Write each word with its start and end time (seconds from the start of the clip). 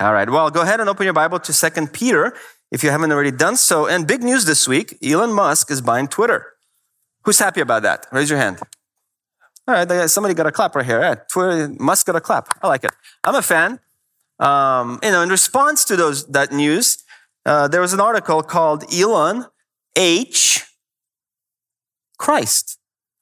All 0.00 0.12
right. 0.12 0.28
Well, 0.28 0.50
go 0.50 0.62
ahead 0.62 0.80
and 0.80 0.88
open 0.88 1.04
your 1.04 1.12
Bible 1.12 1.38
to 1.40 1.52
Second 1.52 1.92
Peter 1.92 2.34
if 2.72 2.82
you 2.82 2.90
haven't 2.90 3.12
already 3.12 3.30
done 3.30 3.56
so. 3.56 3.86
And 3.86 4.06
big 4.06 4.22
news 4.22 4.44
this 4.44 4.66
week 4.66 4.98
Elon 5.02 5.32
Musk 5.32 5.70
is 5.70 5.80
buying 5.80 6.08
Twitter. 6.08 6.54
Who's 7.22 7.38
happy 7.38 7.60
about 7.60 7.82
that? 7.84 8.06
Raise 8.12 8.28
your 8.28 8.38
hand. 8.38 8.58
All 9.66 9.74
right, 9.74 10.10
somebody 10.10 10.34
got 10.34 10.46
a 10.46 10.52
clap 10.52 10.74
right 10.74 10.84
here. 10.84 11.00
Yeah, 11.00 11.14
Twitter, 11.14 11.68
Musk 11.78 12.06
got 12.06 12.16
a 12.16 12.20
clap. 12.20 12.48
I 12.62 12.68
like 12.68 12.84
it. 12.84 12.90
I'm 13.22 13.34
a 13.34 13.40
fan. 13.40 13.80
Um, 14.38 14.98
you 15.02 15.10
know, 15.10 15.22
in 15.22 15.30
response 15.30 15.86
to 15.86 15.96
those 15.96 16.26
that 16.26 16.52
news, 16.52 17.02
uh, 17.46 17.68
there 17.68 17.80
was 17.80 17.94
an 17.94 18.00
article 18.00 18.42
called 18.42 18.84
Elon 18.92 19.46
H. 19.96 20.64
Christ. 22.18 22.78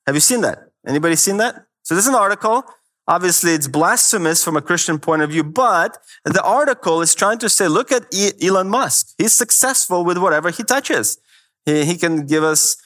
Have 0.07 0.16
you 0.16 0.20
seen 0.20 0.41
that? 0.41 0.70
Anybody 0.86 1.14
seen 1.14 1.36
that? 1.36 1.66
So 1.82 1.95
this 1.95 2.04
is 2.04 2.09
an 2.09 2.16
article. 2.16 2.64
Obviously, 3.09 3.53
it's 3.53 3.66
blasphemous 3.66 4.45
from 4.45 4.57
a 4.57 4.62
Christian 4.62 4.98
point 4.98 5.23
of 5.23 5.30
view, 5.30 5.43
but 5.43 5.98
the 6.25 6.43
article 6.43 7.02
is 7.02 7.14
trying 7.14 7.39
to 7.39 7.48
say, 7.48 7.66
look 7.66 7.91
at 7.91 8.07
Elon 8.43 8.69
Musk. 8.69 9.15
He's 9.19 9.34
successful 9.34 10.05
with 10.05 10.19
whatever 10.19 10.51
he 10.51 10.62
touches. 10.62 11.19
He, 11.66 11.84
he 11.84 11.96
can 11.96 12.27
give 12.27 12.45
us 12.45 12.77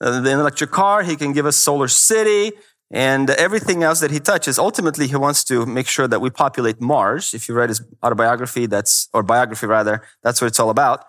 uh, 0.00 0.20
the 0.20 0.30
electric 0.30 0.70
car. 0.70 1.02
He 1.02 1.16
can 1.16 1.32
give 1.32 1.44
us 1.44 1.62
SolarCity 1.62 2.52
and 2.90 3.30
everything 3.30 3.82
else 3.82 3.98
that 4.00 4.12
he 4.12 4.20
touches. 4.20 4.58
Ultimately, 4.58 5.08
he 5.08 5.16
wants 5.16 5.42
to 5.44 5.66
make 5.66 5.88
sure 5.88 6.06
that 6.06 6.20
we 6.20 6.30
populate 6.30 6.80
Mars. 6.80 7.34
If 7.34 7.48
you 7.48 7.54
read 7.54 7.68
his 7.68 7.82
autobiography, 8.04 8.66
that's, 8.66 9.08
or 9.12 9.24
biography 9.24 9.66
rather, 9.66 10.02
that's 10.22 10.40
what 10.40 10.46
it's 10.46 10.60
all 10.60 10.70
about. 10.70 11.04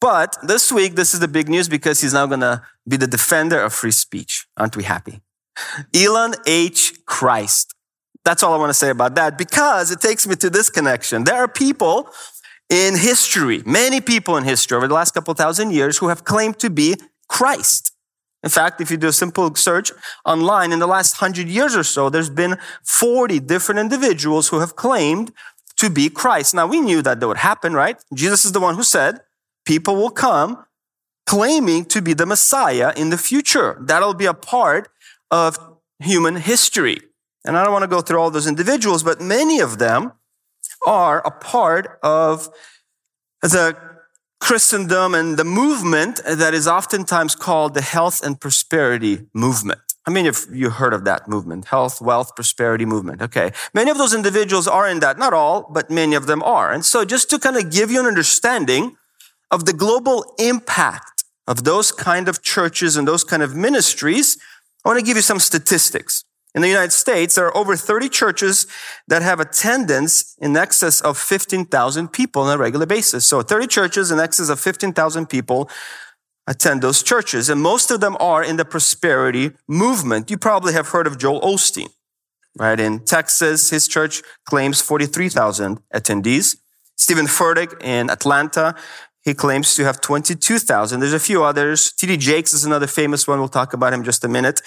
But 0.00 0.36
this 0.42 0.70
week, 0.72 0.94
this 0.94 1.14
is 1.14 1.20
the 1.20 1.28
big 1.28 1.48
news 1.48 1.68
because 1.68 2.00
he's 2.00 2.14
now 2.14 2.26
going 2.26 2.40
to 2.40 2.62
be 2.86 2.96
the 2.96 3.06
defender 3.06 3.60
of 3.60 3.72
free 3.72 3.90
speech. 3.90 4.46
Aren't 4.56 4.76
we 4.76 4.84
happy? 4.84 5.20
Elon 5.94 6.34
H. 6.46 6.94
Christ. 7.06 7.74
That's 8.24 8.42
all 8.42 8.52
I 8.52 8.56
want 8.58 8.70
to 8.70 8.74
say 8.74 8.90
about 8.90 9.14
that 9.14 9.38
because 9.38 9.90
it 9.90 10.00
takes 10.00 10.26
me 10.26 10.36
to 10.36 10.50
this 10.50 10.68
connection. 10.68 11.24
There 11.24 11.36
are 11.36 11.48
people 11.48 12.10
in 12.68 12.96
history, 12.96 13.62
many 13.66 14.00
people 14.00 14.36
in 14.36 14.44
history 14.44 14.76
over 14.76 14.86
the 14.86 14.94
last 14.94 15.12
couple 15.12 15.34
thousand 15.34 15.72
years 15.72 15.98
who 15.98 16.08
have 16.08 16.24
claimed 16.24 16.58
to 16.60 16.70
be 16.70 16.96
Christ. 17.28 17.92
In 18.42 18.50
fact, 18.50 18.80
if 18.80 18.90
you 18.90 18.96
do 18.96 19.08
a 19.08 19.12
simple 19.12 19.54
search 19.54 19.92
online 20.24 20.72
in 20.72 20.78
the 20.78 20.86
last 20.86 21.16
hundred 21.16 21.48
years 21.48 21.76
or 21.76 21.82
so, 21.82 22.08
there's 22.08 22.30
been 22.30 22.56
40 22.84 23.40
different 23.40 23.80
individuals 23.80 24.48
who 24.48 24.60
have 24.60 24.76
claimed 24.76 25.32
to 25.76 25.90
be 25.90 26.08
Christ. 26.08 26.54
Now 26.54 26.66
we 26.66 26.80
knew 26.80 27.02
that 27.02 27.20
that 27.20 27.26
would 27.26 27.38
happen, 27.38 27.74
right? 27.74 27.96
Jesus 28.14 28.44
is 28.44 28.52
the 28.52 28.60
one 28.60 28.76
who 28.76 28.82
said, 28.82 29.20
people 29.66 29.96
will 29.96 30.10
come 30.10 30.64
claiming 31.26 31.84
to 31.86 32.00
be 32.00 32.14
the 32.14 32.26
Messiah 32.26 32.92
in 32.96 33.10
the 33.10 33.18
future. 33.18 33.78
That'll 33.80 34.14
be 34.14 34.26
a 34.26 34.34
part 34.34 34.88
of 35.30 35.58
human 35.98 36.36
history. 36.36 37.00
And 37.44 37.56
I 37.56 37.64
don't 37.64 37.72
want 37.72 37.82
to 37.82 37.88
go 37.88 38.00
through 38.00 38.20
all 38.20 38.30
those 38.30 38.46
individuals, 38.46 39.02
but 39.02 39.20
many 39.20 39.60
of 39.60 39.78
them 39.78 40.12
are 40.86 41.20
a 41.26 41.30
part 41.30 41.98
of 42.02 42.48
the 43.42 43.76
Christendom 44.40 45.14
and 45.14 45.36
the 45.36 45.44
movement 45.44 46.20
that 46.24 46.54
is 46.54 46.66
oftentimes 46.66 47.34
called 47.34 47.74
the 47.74 47.82
health 47.82 48.22
and 48.22 48.40
prosperity 48.40 49.26
movement. 49.34 49.80
I 50.06 50.10
mean, 50.10 50.24
if 50.24 50.46
you 50.50 50.70
heard 50.70 50.94
of 50.94 51.04
that 51.04 51.28
movement, 51.28 51.66
health, 51.66 52.00
wealth, 52.00 52.34
prosperity 52.34 52.86
movement. 52.86 53.20
Okay. 53.20 53.52
Many 53.74 53.90
of 53.90 53.98
those 53.98 54.14
individuals 54.14 54.66
are 54.66 54.88
in 54.88 55.00
that. 55.00 55.18
Not 55.18 55.34
all, 55.34 55.68
but 55.70 55.90
many 55.90 56.16
of 56.16 56.26
them 56.26 56.42
are. 56.42 56.72
And 56.72 56.84
so 56.84 57.04
just 57.04 57.28
to 57.30 57.38
kind 57.38 57.56
of 57.56 57.70
give 57.70 57.90
you 57.90 58.00
an 58.00 58.06
understanding 58.06 58.96
of 59.50 59.66
the 59.66 59.72
global 59.72 60.34
impact 60.38 61.24
of 61.46 61.64
those 61.64 61.92
kind 61.92 62.28
of 62.28 62.42
churches 62.42 62.96
and 62.96 63.06
those 63.06 63.24
kind 63.24 63.42
of 63.42 63.54
ministries, 63.54 64.38
I 64.84 64.88
want 64.88 64.98
to 64.98 65.04
give 65.04 65.16
you 65.16 65.22
some 65.22 65.38
statistics. 65.38 66.24
In 66.54 66.62
the 66.62 66.68
United 66.68 66.92
States, 66.92 67.36
there 67.36 67.46
are 67.46 67.56
over 67.56 67.76
30 67.76 68.08
churches 68.08 68.66
that 69.06 69.22
have 69.22 69.38
attendance 69.38 70.36
in 70.40 70.56
excess 70.56 71.00
of 71.00 71.16
15,000 71.16 72.08
people 72.08 72.42
on 72.42 72.52
a 72.52 72.58
regular 72.58 72.86
basis. 72.86 73.26
So 73.26 73.42
30 73.42 73.68
churches 73.68 74.10
in 74.10 74.18
excess 74.18 74.48
of 74.48 74.58
15,000 74.58 75.26
people 75.26 75.70
attend 76.46 76.82
those 76.82 77.02
churches. 77.04 77.48
And 77.48 77.62
most 77.62 77.92
of 77.92 78.00
them 78.00 78.16
are 78.18 78.42
in 78.42 78.56
the 78.56 78.64
prosperity 78.64 79.52
movement. 79.68 80.30
You 80.30 80.38
probably 80.38 80.72
have 80.72 80.88
heard 80.88 81.06
of 81.06 81.18
Joel 81.18 81.40
Osteen, 81.42 81.90
right? 82.58 82.80
In 82.80 83.04
Texas, 83.04 83.70
his 83.70 83.86
church 83.86 84.22
claims 84.44 84.80
43,000 84.80 85.80
attendees. 85.94 86.56
Steven 86.96 87.26
Furtick 87.26 87.80
in 87.82 88.10
Atlanta, 88.10 88.74
he 89.22 89.34
claims 89.34 89.76
to 89.76 89.84
have 89.84 90.00
22,000. 90.00 90.98
There's 90.98 91.12
a 91.12 91.20
few 91.20 91.44
others. 91.44 91.92
T.D. 91.92 92.16
Jakes 92.16 92.52
is 92.52 92.64
another 92.64 92.88
famous 92.88 93.28
one. 93.28 93.38
We'll 93.38 93.48
talk 93.48 93.72
about 93.72 93.92
him 93.92 94.02
just 94.02 94.24
a 94.24 94.28
minute 94.28 94.60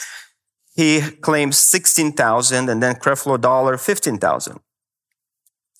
he 0.75 1.01
claims 1.21 1.57
16,000 1.57 2.69
and 2.69 2.81
then 2.81 2.95
Creflo 2.95 3.39
Dollar 3.39 3.77
15,000. 3.77 4.59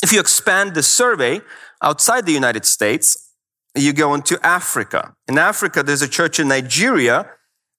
If 0.03 0.11
you 0.11 0.19
expand 0.19 0.75
the 0.75 0.83
survey 0.83 1.39
outside 1.81 2.25
the 2.25 2.33
United 2.33 2.65
States, 2.65 3.31
you 3.75 3.93
go 3.93 4.13
into 4.13 4.37
Africa. 4.45 5.15
In 5.27 5.39
Africa, 5.39 5.81
there's 5.81 6.03
a 6.03 6.07
church 6.07 6.39
in 6.39 6.47
Nigeria 6.47 7.27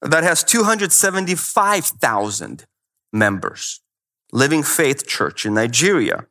that 0.03 0.25
has 0.25 0.43
275,000 0.43 2.67
members. 3.13 3.81
Living 4.33 4.65
Faith 4.65 5.07
Church 5.07 5.47
in 5.47 5.55
Nigeria. 5.55 6.27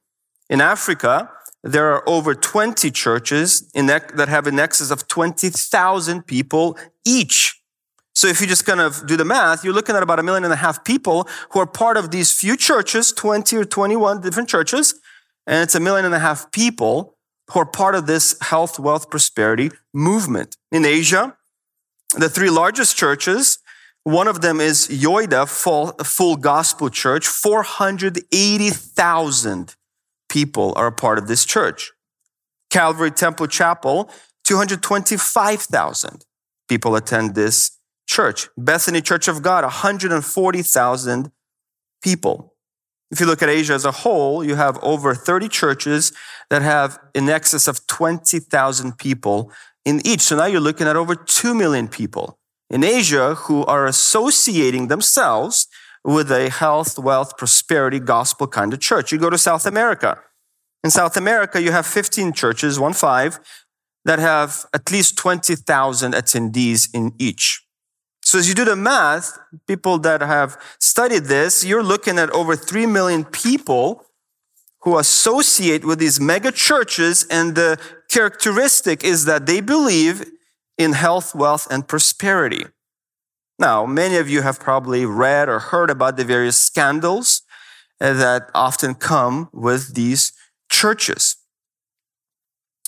In 0.49 0.59
Africa, 0.59 1.29
there 1.63 1.93
are 1.93 2.03
over 2.07 2.35
20 2.35 2.91
churches 2.91 3.71
that 3.71 4.27
have 4.27 4.47
an 4.47 4.59
excess 4.59 4.91
of 4.91 5.07
20,000 5.07 6.27
people 6.27 6.77
each. 7.05 7.62
So 8.15 8.27
if 8.27 8.41
you 8.41 8.47
just 8.47 8.65
kind 8.65 8.79
of 8.79 9.05
do 9.07 9.17
the 9.17 9.25
math, 9.25 9.63
you're 9.63 9.73
looking 9.73 9.95
at 9.95 10.03
about 10.03 10.19
a 10.19 10.23
million 10.23 10.43
and 10.43 10.53
a 10.53 10.57
half 10.57 10.83
people 10.83 11.27
who 11.51 11.59
are 11.59 11.65
part 11.65 11.97
of 11.97 12.11
these 12.11 12.31
few 12.31 12.55
churches, 12.55 13.11
20 13.11 13.57
or 13.57 13.65
21 13.65 14.21
different 14.21 14.49
churches. 14.49 14.93
And 15.47 15.63
it's 15.63 15.73
a 15.75 15.79
million 15.79 16.05
and 16.05 16.13
a 16.13 16.19
half 16.19 16.51
people 16.51 17.17
who 17.51 17.59
are 17.59 17.65
part 17.65 17.95
of 17.95 18.05
this 18.05 18.37
health, 18.41 18.79
wealth, 18.79 19.09
prosperity 19.09 19.71
movement. 19.93 20.57
In 20.71 20.85
Asia, 20.85 21.35
the 22.15 22.29
three 22.29 22.49
largest 22.49 22.95
churches, 22.95 23.57
one 24.03 24.27
of 24.27 24.41
them 24.41 24.61
is 24.61 24.87
Yoido 24.87 25.47
Full, 25.47 25.93
Full 26.03 26.35
Gospel 26.35 26.89
Church. 26.89 27.27
480,000 27.27 29.75
people 30.29 30.73
are 30.75 30.87
a 30.87 30.91
part 30.91 31.17
of 31.17 31.27
this 31.27 31.45
church. 31.45 31.91
Calvary 32.69 33.11
Temple 33.11 33.47
Chapel, 33.47 34.09
225,000 34.45 36.25
people 36.67 36.95
attend 36.95 37.35
this 37.35 37.79
church. 38.13 38.47
Bethany 38.57 39.01
Church 39.01 39.27
of 39.27 39.41
God, 39.41 39.63
140,000 39.63 41.31
people. 42.03 42.53
If 43.11 43.19
you 43.19 43.25
look 43.25 43.41
at 43.41 43.49
Asia 43.49 43.73
as 43.73 43.85
a 43.85 43.91
whole, 43.91 44.43
you 44.43 44.55
have 44.55 44.77
over 44.83 45.15
30 45.15 45.49
churches 45.49 46.13
that 46.49 46.61
have 46.61 46.99
in 47.13 47.27
excess 47.29 47.67
of 47.67 47.85
20,000 47.87 48.97
people 48.97 49.51
in 49.83 50.05
each. 50.05 50.21
So 50.21 50.35
now 50.35 50.45
you're 50.45 50.61
looking 50.61 50.87
at 50.87 50.95
over 50.95 51.15
2 51.15 51.53
million 51.55 51.87
people 51.87 52.39
in 52.69 52.83
Asia 52.83 53.35
who 53.35 53.65
are 53.65 53.85
associating 53.85 54.87
themselves 54.87 55.67
with 56.03 56.31
a 56.31 56.49
health, 56.49 56.99
wealth, 56.99 57.37
prosperity, 57.37 57.99
gospel 57.99 58.47
kind 58.47 58.73
of 58.73 58.79
church. 58.79 59.11
You 59.11 59.17
go 59.17 59.29
to 59.29 59.37
South 59.37 59.65
America. 59.65 60.19
In 60.83 60.91
South 60.91 61.15
America, 61.17 61.61
you 61.61 61.71
have 61.71 61.85
15 61.85 62.33
churches, 62.33 62.79
one 62.79 62.93
five, 62.93 63.39
that 64.05 64.19
have 64.19 64.65
at 64.73 64.91
least 64.91 65.17
20,000 65.17 66.13
attendees 66.13 66.89
in 66.93 67.13
each. 67.17 67.63
So 68.33 68.39
as 68.39 68.49
you 68.49 68.55
do 68.55 68.65
the 68.65 68.75
math, 68.75 69.37
people 69.67 69.99
that 69.99 70.21
have 70.21 70.59
studied 70.79 71.25
this, 71.25 71.63
you're 71.63 71.83
looking 71.83 72.17
at 72.17 72.31
over 72.31 72.55
3 72.55 72.87
million 72.87 73.25
people 73.25 74.07
who 74.81 74.97
associate 74.97 75.85
with 75.85 75.99
these 75.99 76.19
mega 76.19 76.51
churches. 76.51 77.27
And 77.29 77.53
the 77.53 77.77
characteristic 78.09 79.03
is 79.03 79.25
that 79.25 79.45
they 79.45 79.61
believe 79.61 80.25
in 80.79 80.93
health, 80.93 81.35
wealth, 81.35 81.67
and 81.69 81.87
prosperity. 81.87 82.65
Now, 83.59 83.85
many 83.85 84.15
of 84.15 84.27
you 84.27 84.41
have 84.41 84.59
probably 84.59 85.05
read 85.05 85.47
or 85.47 85.59
heard 85.59 85.91
about 85.91 86.17
the 86.17 86.25
various 86.25 86.59
scandals 86.59 87.43
that 87.99 88.49
often 88.55 88.95
come 88.95 89.49
with 89.53 89.93
these 89.93 90.33
churches. 90.71 91.35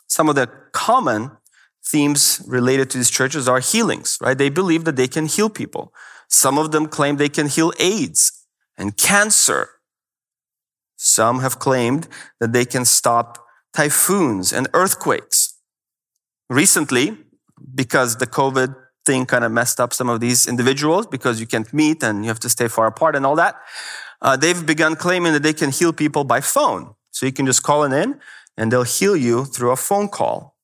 Some 0.08 0.28
of 0.28 0.34
the 0.34 0.50
common 0.72 1.38
themes 1.88 2.42
related 2.48 2.90
to 2.90 2.98
these 2.98 3.10
churches 3.10 3.48
are 3.48 3.60
healings, 3.60 4.18
right? 4.22 4.38
They 4.38 4.50
believe 4.50 4.86
that 4.86 4.96
they 4.96 5.08
can 5.08 5.28
heal 5.28 5.50
people. 5.50 5.94
Some 6.28 6.58
of 6.58 6.72
them 6.72 6.88
claim 6.88 7.18
they 7.18 7.30
can 7.30 7.48
heal 7.48 7.72
AIDS 7.80 8.48
and 8.78 8.98
cancer. 8.98 9.70
Some 10.96 11.40
have 11.40 11.60
claimed 11.60 12.08
that 12.40 12.54
they 12.54 12.66
can 12.66 12.86
stop 12.86 13.46
typhoons 13.74 14.52
and 14.52 14.68
earthquakes. 14.74 15.60
Recently, 16.50 17.18
because 17.74 18.18
the 18.18 18.28
COVID 18.28 18.76
thing 19.06 19.26
kind 19.26 19.44
of 19.44 19.52
messed 19.52 19.80
up 19.80 19.94
some 19.94 20.10
of 20.10 20.20
these 20.20 20.48
individuals 20.48 21.06
because 21.06 21.40
you 21.40 21.46
can't 21.46 21.72
meet 21.74 22.04
and 22.04 22.24
you 22.24 22.30
have 22.30 22.40
to 22.40 22.50
stay 22.50 22.68
far 22.68 22.88
apart 22.88 23.16
and 23.16 23.26
all 23.26 23.36
that, 23.36 23.56
uh, 24.22 24.36
they've 24.36 24.66
begun 24.66 24.96
claiming 24.96 25.34
that 25.34 25.44
they 25.44 25.54
can 25.54 25.72
heal 25.72 25.94
people 25.94 26.24
by 26.24 26.42
phone. 26.42 26.96
So 27.12 27.26
you 27.26 27.32
can 27.32 27.46
just 27.46 27.64
call 27.64 27.84
in 27.84 28.20
and 28.58 28.72
they'll 28.72 28.84
heal 28.84 29.16
you 29.16 29.46
through 29.46 29.72
a 29.72 29.76
phone 29.76 30.10
call. 30.10 30.55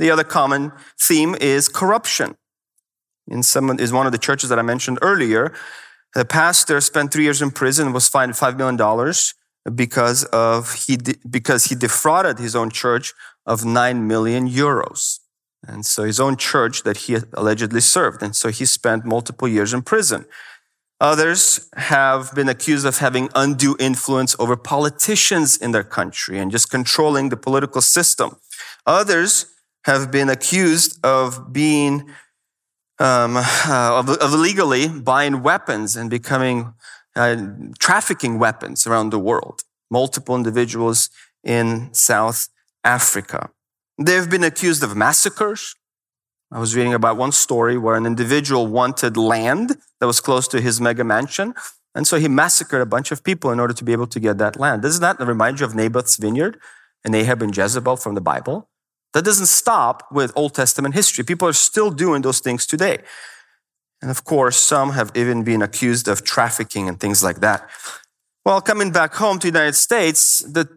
The 0.00 0.10
other 0.10 0.24
common 0.24 0.72
theme 0.98 1.36
is 1.42 1.68
corruption. 1.68 2.34
In 3.28 3.42
some 3.42 3.68
is 3.78 3.92
one 3.92 4.06
of 4.06 4.12
the 4.12 4.18
churches 4.18 4.48
that 4.48 4.58
I 4.58 4.62
mentioned 4.62 4.98
earlier. 5.02 5.52
The 6.14 6.24
pastor 6.24 6.80
spent 6.80 7.12
three 7.12 7.24
years 7.24 7.42
in 7.42 7.50
prison 7.50 7.88
and 7.88 7.94
was 7.94 8.08
fined 8.08 8.32
$5 8.32 8.56
million 8.56 8.78
because 9.76 10.24
of 10.32 10.72
he 10.72 10.96
because 11.28 11.66
he 11.66 11.74
defrauded 11.74 12.38
his 12.38 12.56
own 12.56 12.70
church 12.70 13.12
of 13.44 13.66
9 13.66 14.06
million 14.06 14.48
euros. 14.48 15.18
And 15.68 15.84
so 15.84 16.04
his 16.04 16.18
own 16.18 16.38
church 16.38 16.82
that 16.84 16.96
he 16.96 17.18
allegedly 17.34 17.82
served. 17.82 18.22
And 18.22 18.34
so 18.34 18.48
he 18.48 18.64
spent 18.64 19.04
multiple 19.04 19.46
years 19.46 19.74
in 19.74 19.82
prison. 19.82 20.24
Others 20.98 21.68
have 21.76 22.34
been 22.34 22.48
accused 22.48 22.86
of 22.86 22.98
having 22.98 23.28
undue 23.34 23.76
influence 23.78 24.34
over 24.38 24.56
politicians 24.56 25.58
in 25.58 25.72
their 25.72 25.84
country 25.84 26.38
and 26.38 26.50
just 26.50 26.70
controlling 26.70 27.28
the 27.28 27.36
political 27.36 27.82
system. 27.82 28.36
Others 28.86 29.44
have 29.84 30.10
been 30.10 30.28
accused 30.28 30.98
of 31.04 31.52
being 31.52 32.10
um, 32.98 33.36
uh, 33.36 33.98
of, 33.98 34.10
of, 34.10 34.34
illegally 34.34 34.86
buying 34.88 35.42
weapons 35.42 35.96
and 35.96 36.10
becoming 36.10 36.74
uh, 37.16 37.36
trafficking 37.78 38.38
weapons 38.38 38.86
around 38.86 39.10
the 39.10 39.18
world. 39.18 39.62
Multiple 39.90 40.36
individuals 40.36 41.08
in 41.42 41.88
South 41.92 42.48
Africa. 42.84 43.50
They've 43.98 44.28
been 44.28 44.44
accused 44.44 44.82
of 44.82 44.96
massacres. 44.96 45.76
I 46.52 46.58
was 46.58 46.76
reading 46.76 46.94
about 46.94 47.16
one 47.16 47.32
story 47.32 47.78
where 47.78 47.96
an 47.96 48.06
individual 48.06 48.66
wanted 48.66 49.16
land 49.16 49.76
that 50.00 50.06
was 50.06 50.20
close 50.20 50.48
to 50.48 50.60
his 50.60 50.80
mega 50.80 51.04
mansion. 51.04 51.54
And 51.94 52.06
so 52.06 52.18
he 52.18 52.28
massacred 52.28 52.82
a 52.82 52.86
bunch 52.86 53.10
of 53.12 53.24
people 53.24 53.50
in 53.50 53.60
order 53.60 53.74
to 53.74 53.84
be 53.84 53.92
able 53.92 54.06
to 54.08 54.20
get 54.20 54.38
that 54.38 54.58
land. 54.58 54.82
Doesn't 54.82 55.02
that 55.02 55.20
remind 55.26 55.60
you 55.60 55.66
of 55.66 55.74
Naboth's 55.74 56.16
vineyard 56.16 56.58
and 57.04 57.14
Ahab 57.14 57.42
and 57.42 57.56
Jezebel 57.56 57.96
from 57.96 58.14
the 58.14 58.20
Bible? 58.20 58.69
That 59.12 59.24
doesn't 59.24 59.46
stop 59.46 60.06
with 60.12 60.32
Old 60.36 60.54
Testament 60.54 60.94
history. 60.94 61.24
People 61.24 61.48
are 61.48 61.52
still 61.52 61.90
doing 61.90 62.22
those 62.22 62.40
things 62.40 62.66
today. 62.66 62.98
And 64.02 64.10
of 64.10 64.24
course, 64.24 64.56
some 64.56 64.92
have 64.92 65.10
even 65.14 65.42
been 65.44 65.62
accused 65.62 66.08
of 66.08 66.24
trafficking 66.24 66.88
and 66.88 66.98
things 66.98 67.22
like 67.22 67.40
that. 67.40 67.68
Well, 68.44 68.60
coming 68.60 68.92
back 68.92 69.14
home 69.14 69.38
to 69.40 69.50
the 69.50 69.58
United 69.58 69.74
States, 69.74 70.38
the, 70.38 70.68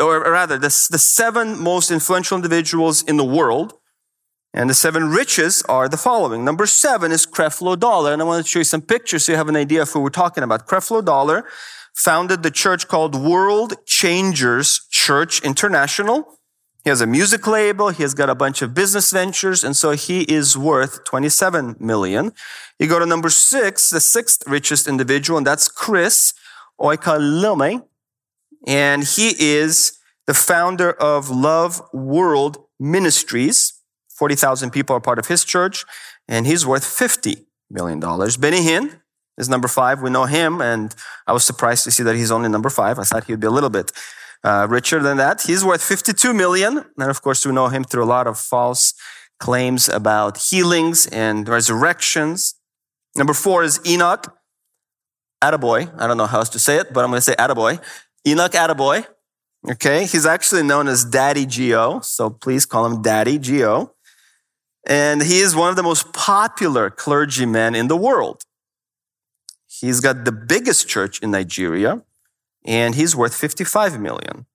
or 0.00 0.20
rather, 0.20 0.56
the, 0.56 0.68
the 0.90 0.98
seven 0.98 1.58
most 1.58 1.90
influential 1.90 2.36
individuals 2.36 3.02
in 3.02 3.16
the 3.16 3.24
world 3.24 3.74
and 4.52 4.68
the 4.68 4.74
seven 4.74 5.10
riches 5.10 5.62
are 5.68 5.88
the 5.88 5.96
following. 5.96 6.44
Number 6.44 6.66
seven 6.66 7.12
is 7.12 7.26
Creflo 7.26 7.78
Dollar. 7.78 8.12
And 8.12 8.20
I 8.20 8.24
want 8.24 8.44
to 8.44 8.50
show 8.50 8.58
you 8.60 8.64
some 8.64 8.82
pictures 8.82 9.26
so 9.26 9.32
you 9.32 9.38
have 9.38 9.48
an 9.48 9.56
idea 9.56 9.82
of 9.82 9.90
who 9.90 10.00
we're 10.00 10.10
talking 10.10 10.42
about. 10.42 10.66
Creflo 10.66 11.04
Dollar 11.04 11.44
founded 11.94 12.42
the 12.42 12.50
church 12.50 12.88
called 12.88 13.14
World 13.14 13.74
Changers 13.86 14.86
Church 14.90 15.42
International. 15.44 16.39
He 16.84 16.90
has 16.90 17.00
a 17.00 17.06
music 17.06 17.46
label. 17.46 17.90
He 17.90 18.02
has 18.02 18.14
got 18.14 18.30
a 18.30 18.34
bunch 18.34 18.62
of 18.62 18.72
business 18.72 19.10
ventures. 19.10 19.62
And 19.62 19.76
so 19.76 19.90
he 19.90 20.22
is 20.22 20.56
worth 20.56 21.04
27 21.04 21.76
million. 21.78 22.32
You 22.78 22.86
go 22.86 22.98
to 22.98 23.06
number 23.06 23.28
six, 23.28 23.90
the 23.90 24.00
sixth 24.00 24.42
richest 24.46 24.88
individual, 24.88 25.36
and 25.36 25.46
that's 25.46 25.68
Chris 25.68 26.32
Oyakhilome. 26.80 27.84
And 28.66 29.04
he 29.04 29.34
is 29.38 29.98
the 30.26 30.34
founder 30.34 30.92
of 30.92 31.28
Love 31.28 31.82
World 31.92 32.64
Ministries. 32.78 33.74
40,000 34.08 34.70
people 34.70 34.96
are 34.96 35.00
part 35.00 35.18
of 35.18 35.26
his 35.26 35.44
church, 35.44 35.84
and 36.28 36.46
he's 36.46 36.66
worth 36.66 36.84
$50 36.84 37.44
million. 37.70 38.00
Benny 38.00 38.60
Hinn 38.60 39.00
is 39.38 39.48
number 39.48 39.68
five. 39.68 40.02
We 40.02 40.10
know 40.10 40.24
him, 40.24 40.60
and 40.60 40.94
I 41.26 41.32
was 41.32 41.44
surprised 41.44 41.84
to 41.84 41.90
see 41.90 42.02
that 42.02 42.16
he's 42.16 42.30
only 42.30 42.48
number 42.48 42.70
five. 42.70 42.98
I 42.98 43.04
thought 43.04 43.24
he'd 43.24 43.40
be 43.40 43.46
a 43.46 43.50
little 43.50 43.70
bit 43.70 43.92
uh, 44.44 44.66
richer 44.68 45.00
than 45.00 45.16
that. 45.18 45.42
He's 45.42 45.64
worth 45.64 45.82
52 45.82 46.32
million. 46.32 46.84
And 46.98 47.10
of 47.10 47.22
course, 47.22 47.44
we 47.44 47.52
know 47.52 47.68
him 47.68 47.84
through 47.84 48.04
a 48.04 48.06
lot 48.06 48.26
of 48.26 48.38
false 48.38 48.94
claims 49.38 49.88
about 49.88 50.38
healings 50.38 51.06
and 51.06 51.48
resurrections. 51.48 52.54
Number 53.16 53.34
four 53.34 53.64
is 53.64 53.80
Enoch 53.86 54.36
Attaboy. 55.42 55.92
I 55.98 56.06
don't 56.06 56.16
know 56.16 56.26
how 56.26 56.38
else 56.38 56.50
to 56.50 56.58
say 56.58 56.76
it, 56.76 56.92
but 56.92 57.02
I'm 57.02 57.10
going 57.10 57.18
to 57.18 57.22
say 57.22 57.34
Attaboy. 57.34 57.82
Enoch 58.26 58.52
Attaboy. 58.52 59.06
Okay. 59.70 60.06
He's 60.06 60.26
actually 60.26 60.62
known 60.62 60.88
as 60.88 61.04
Daddy 61.04 61.46
Geo. 61.46 62.00
So 62.00 62.30
please 62.30 62.66
call 62.66 62.86
him 62.86 63.02
Daddy 63.02 63.38
Geo. 63.38 63.94
And 64.86 65.22
he 65.22 65.40
is 65.40 65.54
one 65.54 65.68
of 65.70 65.76
the 65.76 65.82
most 65.82 66.12
popular 66.12 66.88
clergymen 66.88 67.74
in 67.74 67.88
the 67.88 67.96
world. 67.96 68.42
He's 69.66 70.00
got 70.00 70.24
the 70.24 70.32
biggest 70.32 70.88
church 70.88 71.20
in 71.20 71.30
Nigeria 71.30 72.02
and 72.64 72.94
he's 72.94 73.16
worth 73.16 73.34
55 73.34 74.00
million. 74.00 74.46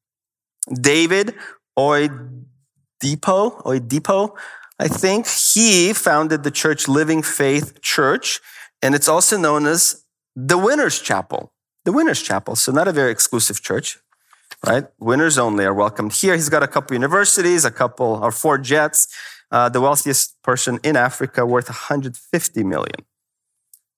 David 0.74 1.36
Oyedepo, 1.78 3.64
Oyedepo, 3.64 4.36
I 4.80 4.88
think, 4.88 5.28
he 5.28 5.94
founded 5.94 6.44
the 6.44 6.52
church 6.52 6.88
Living 6.88 7.22
Faith 7.24 7.82
Church, 7.82 8.42
and 8.82 8.94
it's 8.94 9.08
also 9.08 9.38
known 9.38 9.66
as 9.66 10.04
the 10.36 10.58
Winners 10.58 11.00
Chapel. 11.00 11.54
The 11.86 11.92
Winners 11.92 12.22
Chapel, 12.22 12.56
so 12.56 12.72
not 12.72 12.88
a 12.88 12.92
very 12.92 13.12
exclusive 13.12 13.62
church, 13.62 14.00
right? 14.66 14.86
Winners 15.00 15.38
only 15.38 15.66
are 15.66 15.74
welcomed 15.74 16.14
here. 16.14 16.34
He's 16.34 16.50
got 16.50 16.64
a 16.64 16.68
couple 16.68 16.96
universities, 16.96 17.64
a 17.64 17.72
couple 17.72 18.20
or 18.22 18.32
four 18.32 18.58
jets. 18.58 19.08
Uh, 19.52 19.70
the 19.70 19.80
wealthiest 19.80 20.42
person 20.42 20.80
in 20.84 20.96
Africa, 20.96 21.46
worth 21.46 21.70
150 21.70 22.64
million. 22.64 23.06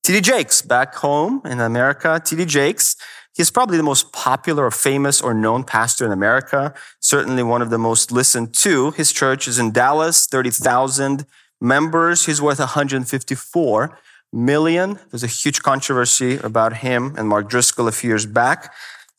TD 0.06 0.22
Jakes, 0.22 0.62
back 0.62 0.96
home 0.96 1.42
in 1.46 1.60
America, 1.60 2.22
TD 2.24 2.46
Jakes 2.46 2.96
He's 3.38 3.52
probably 3.52 3.78
the 3.78 3.84
most 3.84 4.12
popular 4.12 4.66
or 4.66 4.72
famous 4.72 5.22
or 5.22 5.32
known 5.32 5.64
pastor 5.64 6.06
in 6.08 6.12
America, 6.12 6.74
certainly 7.00 7.44
one 7.44 7.62
of 7.62 7.70
the 7.70 7.78
most 7.78 8.12
listened 8.12 8.56
to. 8.56 8.92
His 8.92 9.12
church 9.12 9.48
is 9.48 9.60
in 9.60 9.72
Dallas, 9.72 10.26
30,000 10.26 11.24
members. 11.62 12.26
He's 12.26 12.42
worth 12.42 12.58
154 12.58 14.00
million. 14.34 15.00
There's 15.12 15.24
a 15.24 15.28
huge 15.28 15.62
controversy 15.62 16.38
about 16.38 16.78
him 16.78 17.14
and 17.16 17.30
Mark 17.30 17.48
Driscoll 17.48 17.88
a 17.88 17.92
few 17.92 18.10
years 18.10 18.26
back. 18.26 18.74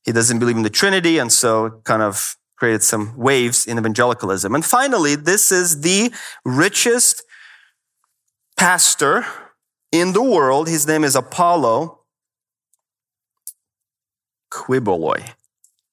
He 0.05 0.11
doesn't 0.11 0.41
believe 0.41 0.56
in 0.56 0.65
the 0.65 0.70
Trinity, 0.70 1.19
and 1.19 1.31
so 1.31 1.81
kind 1.85 2.03
of 2.03 2.37
created 2.56 2.82
some 2.82 3.17
waves 3.17 3.67
in 3.69 3.79
evangelicalism. 3.79 4.53
And 4.53 4.65
finally, 4.65 5.15
this 5.15 5.53
is 5.53 5.82
the 5.82 6.12
richest 6.44 7.23
pastor 8.56 9.25
in 9.93 10.12
the 10.12 10.23
world. 10.23 10.69
His 10.69 10.88
name 10.88 11.05
is 11.05 11.15
Apollo 11.15 11.97
Quiboloy. 14.50 15.32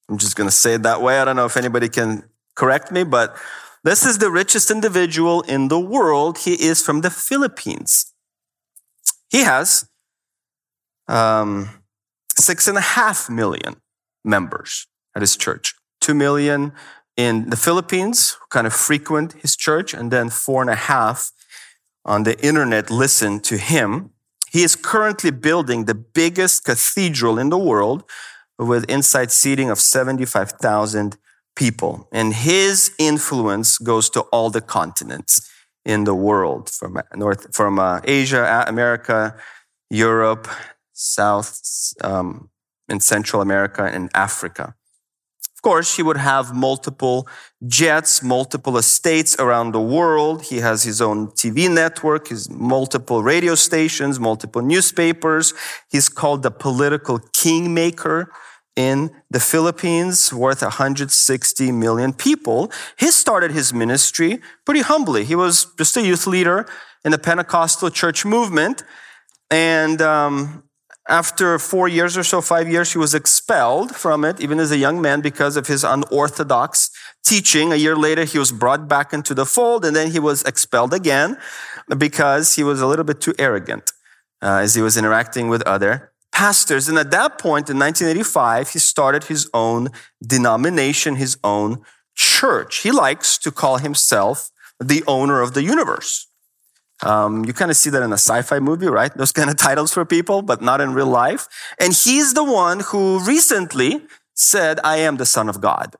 I'm 0.08 0.18
just 0.18 0.36
going 0.36 0.48
to 0.48 0.54
say 0.54 0.74
it 0.74 0.82
that 0.82 1.02
way. 1.02 1.18
I 1.18 1.24
don't 1.24 1.36
know 1.36 1.46
if 1.46 1.56
anybody 1.56 1.88
can 1.88 2.24
correct 2.54 2.92
me, 2.92 3.04
but 3.04 3.36
this 3.82 4.04
is 4.04 4.18
the 4.18 4.30
richest 4.30 4.70
individual 4.70 5.42
in 5.42 5.68
the 5.68 5.80
world. 5.80 6.38
He 6.38 6.54
is 6.54 6.82
from 6.82 7.00
the 7.02 7.10
Philippines. 7.10 8.12
He 9.28 9.44
has 9.44 9.88
um, 11.08 11.82
six 12.36 12.68
and 12.68 12.78
a 12.78 12.80
half 12.80 13.28
million 13.28 13.76
members 14.24 14.86
at 15.14 15.22
his 15.22 15.36
church. 15.36 15.74
Two 16.00 16.14
million 16.14 16.72
in 17.16 17.50
the 17.50 17.56
Philippines 17.56 18.36
who 18.40 18.46
kind 18.50 18.66
of 18.66 18.72
frequent 18.72 19.32
his 19.34 19.56
church, 19.56 19.94
and 19.94 20.10
then 20.10 20.30
four 20.30 20.60
and 20.60 20.70
a 20.70 20.74
half 20.74 21.32
on 22.04 22.24
the 22.24 22.38
internet 22.44 22.90
listen 22.90 23.40
to 23.40 23.56
him. 23.56 24.10
He 24.50 24.62
is 24.62 24.76
currently 24.76 25.30
building 25.30 25.84
the 25.84 25.94
biggest 25.94 26.64
cathedral 26.64 27.38
in 27.38 27.50
the 27.50 27.58
world 27.58 28.04
with 28.58 28.84
inside 28.90 29.30
seating 29.30 29.70
of 29.70 29.80
75,000 29.80 31.16
people. 31.56 32.08
And 32.12 32.34
his 32.34 32.92
influence 32.98 33.78
goes 33.78 34.08
to 34.10 34.20
all 34.32 34.50
the 34.50 34.60
continents 34.60 35.50
in 35.84 36.04
the 36.04 36.14
world 36.14 36.68
from 36.68 37.00
North, 37.14 37.54
from 37.54 37.78
uh, 37.78 38.00
Asia, 38.04 38.64
America, 38.66 39.36
Europe, 39.90 40.48
South, 40.92 41.60
um, 42.02 42.50
and 42.88 43.02
Central 43.02 43.42
America 43.42 43.84
and 43.84 44.10
Africa. 44.14 44.74
Of 45.56 45.62
course, 45.62 45.96
he 45.96 46.02
would 46.02 46.16
have 46.16 46.54
multiple 46.54 47.26
jets, 47.66 48.22
multiple 48.22 48.76
estates 48.76 49.34
around 49.38 49.72
the 49.72 49.80
world. 49.80 50.44
He 50.44 50.58
has 50.58 50.84
his 50.84 51.00
own 51.00 51.28
TV 51.28 51.72
network, 51.72 52.28
his 52.28 52.48
multiple 52.50 53.22
radio 53.22 53.54
stations, 53.54 54.20
multiple 54.20 54.62
newspapers. 54.62 55.54
He's 55.90 56.08
called 56.08 56.42
the 56.42 56.50
political 56.50 57.18
kingmaker 57.32 58.30
in 58.76 59.10
the 59.30 59.40
Philippines, 59.40 60.32
worth 60.32 60.62
160 60.62 61.72
million 61.72 62.12
people. 62.12 62.70
He 62.98 63.10
started 63.10 63.50
his 63.50 63.72
ministry 63.72 64.40
pretty 64.64 64.82
humbly. 64.82 65.24
He 65.24 65.34
was 65.34 65.66
just 65.78 65.96
a 65.96 66.02
youth 66.02 66.26
leader 66.26 66.66
in 67.04 67.10
the 67.10 67.18
Pentecostal 67.18 67.90
church 67.90 68.24
movement. 68.26 68.84
And 69.50 70.02
um, 70.02 70.64
after 71.08 71.58
four 71.58 71.88
years 71.88 72.18
or 72.18 72.24
so, 72.24 72.40
five 72.40 72.68
years, 72.68 72.92
he 72.92 72.98
was 72.98 73.14
expelled 73.14 73.96
from 73.96 74.24
it, 74.24 74.40
even 74.40 74.58
as 74.58 74.70
a 74.70 74.76
young 74.76 75.00
man, 75.00 75.20
because 75.20 75.56
of 75.56 75.68
his 75.68 75.82
unorthodox 75.82 76.90
teaching. 77.24 77.72
A 77.72 77.76
year 77.76 77.96
later, 77.96 78.24
he 78.24 78.38
was 78.38 78.52
brought 78.52 78.88
back 78.88 79.12
into 79.12 79.32
the 79.32 79.46
fold, 79.46 79.84
and 79.84 79.96
then 79.96 80.10
he 80.10 80.18
was 80.18 80.42
expelled 80.42 80.92
again 80.92 81.38
because 81.96 82.56
he 82.56 82.64
was 82.64 82.80
a 82.80 82.86
little 82.86 83.04
bit 83.04 83.20
too 83.20 83.34
arrogant 83.38 83.92
uh, 84.42 84.56
as 84.56 84.74
he 84.74 84.82
was 84.82 84.96
interacting 84.96 85.48
with 85.48 85.62
other 85.62 86.12
pastors. 86.36 86.86
And 86.86 86.98
at 86.98 87.10
that 87.12 87.38
point 87.38 87.70
in 87.70 87.78
1985, 87.78 88.68
he 88.74 88.78
started 88.78 89.24
his 89.24 89.48
own 89.54 89.88
denomination, 90.20 91.16
his 91.16 91.38
own 91.42 91.80
church. 92.14 92.82
He 92.82 92.90
likes 92.90 93.38
to 93.38 93.50
call 93.50 93.78
himself 93.78 94.50
the 94.78 95.02
owner 95.06 95.40
of 95.40 95.54
the 95.54 95.62
universe. 95.62 96.28
Um, 97.02 97.46
you 97.46 97.54
kind 97.54 97.70
of 97.70 97.76
see 97.78 97.88
that 97.88 98.02
in 98.02 98.12
a 98.12 98.20
sci-fi 98.26 98.58
movie, 98.58 98.86
right? 98.86 99.14
Those 99.16 99.32
kind 99.32 99.48
of 99.48 99.56
titles 99.68 99.94
for 99.94 100.04
people, 100.04 100.42
but 100.42 100.60
not 100.60 100.82
in 100.82 100.92
real 100.92 101.06
life. 101.06 101.48
And 101.80 101.94
he's 101.94 102.34
the 102.34 102.44
one 102.44 102.80
who 102.80 103.24
recently 103.24 104.02
said, 104.34 104.78
I 104.84 104.98
am 104.98 105.16
the 105.16 105.24
Son 105.24 105.48
of 105.48 105.62
God. 105.62 105.96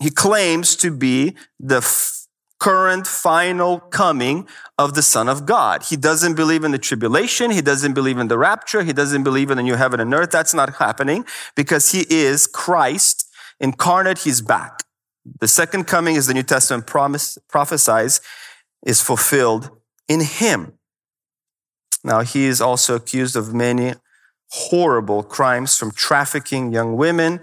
He 0.00 0.10
claims 0.10 0.74
to 0.76 0.90
be 0.90 1.36
the 1.60 1.82
current 2.62 3.08
final 3.08 3.80
coming 3.80 4.46
of 4.78 4.94
the 4.94 5.02
Son 5.02 5.28
of 5.28 5.46
God. 5.46 5.82
He 5.82 5.96
doesn't 5.96 6.34
believe 6.34 6.62
in 6.62 6.70
the 6.70 6.78
tribulation. 6.78 7.50
He 7.50 7.60
doesn't 7.60 7.92
believe 7.92 8.18
in 8.18 8.28
the 8.28 8.38
rapture. 8.38 8.84
He 8.84 8.92
doesn't 8.92 9.24
believe 9.24 9.50
in 9.50 9.56
the 9.56 9.64
new 9.64 9.74
heaven 9.74 9.98
and 9.98 10.14
earth. 10.14 10.30
That's 10.30 10.54
not 10.54 10.76
happening 10.76 11.24
because 11.56 11.90
he 11.90 12.06
is 12.08 12.46
Christ 12.46 13.28
incarnate. 13.58 14.18
He's 14.18 14.40
back. 14.40 14.84
The 15.40 15.48
second 15.48 15.88
coming, 15.88 16.16
as 16.16 16.28
the 16.28 16.34
New 16.34 16.44
Testament 16.44 16.86
promise, 16.86 17.36
prophesies, 17.48 18.20
is 18.86 19.02
fulfilled 19.02 19.70
in 20.06 20.20
him. 20.20 20.74
Now, 22.04 22.20
he 22.20 22.44
is 22.44 22.60
also 22.60 22.94
accused 22.94 23.34
of 23.34 23.52
many 23.52 23.94
horrible 24.50 25.24
crimes 25.24 25.76
from 25.76 25.90
trafficking 25.90 26.72
young 26.72 26.96
women 26.96 27.40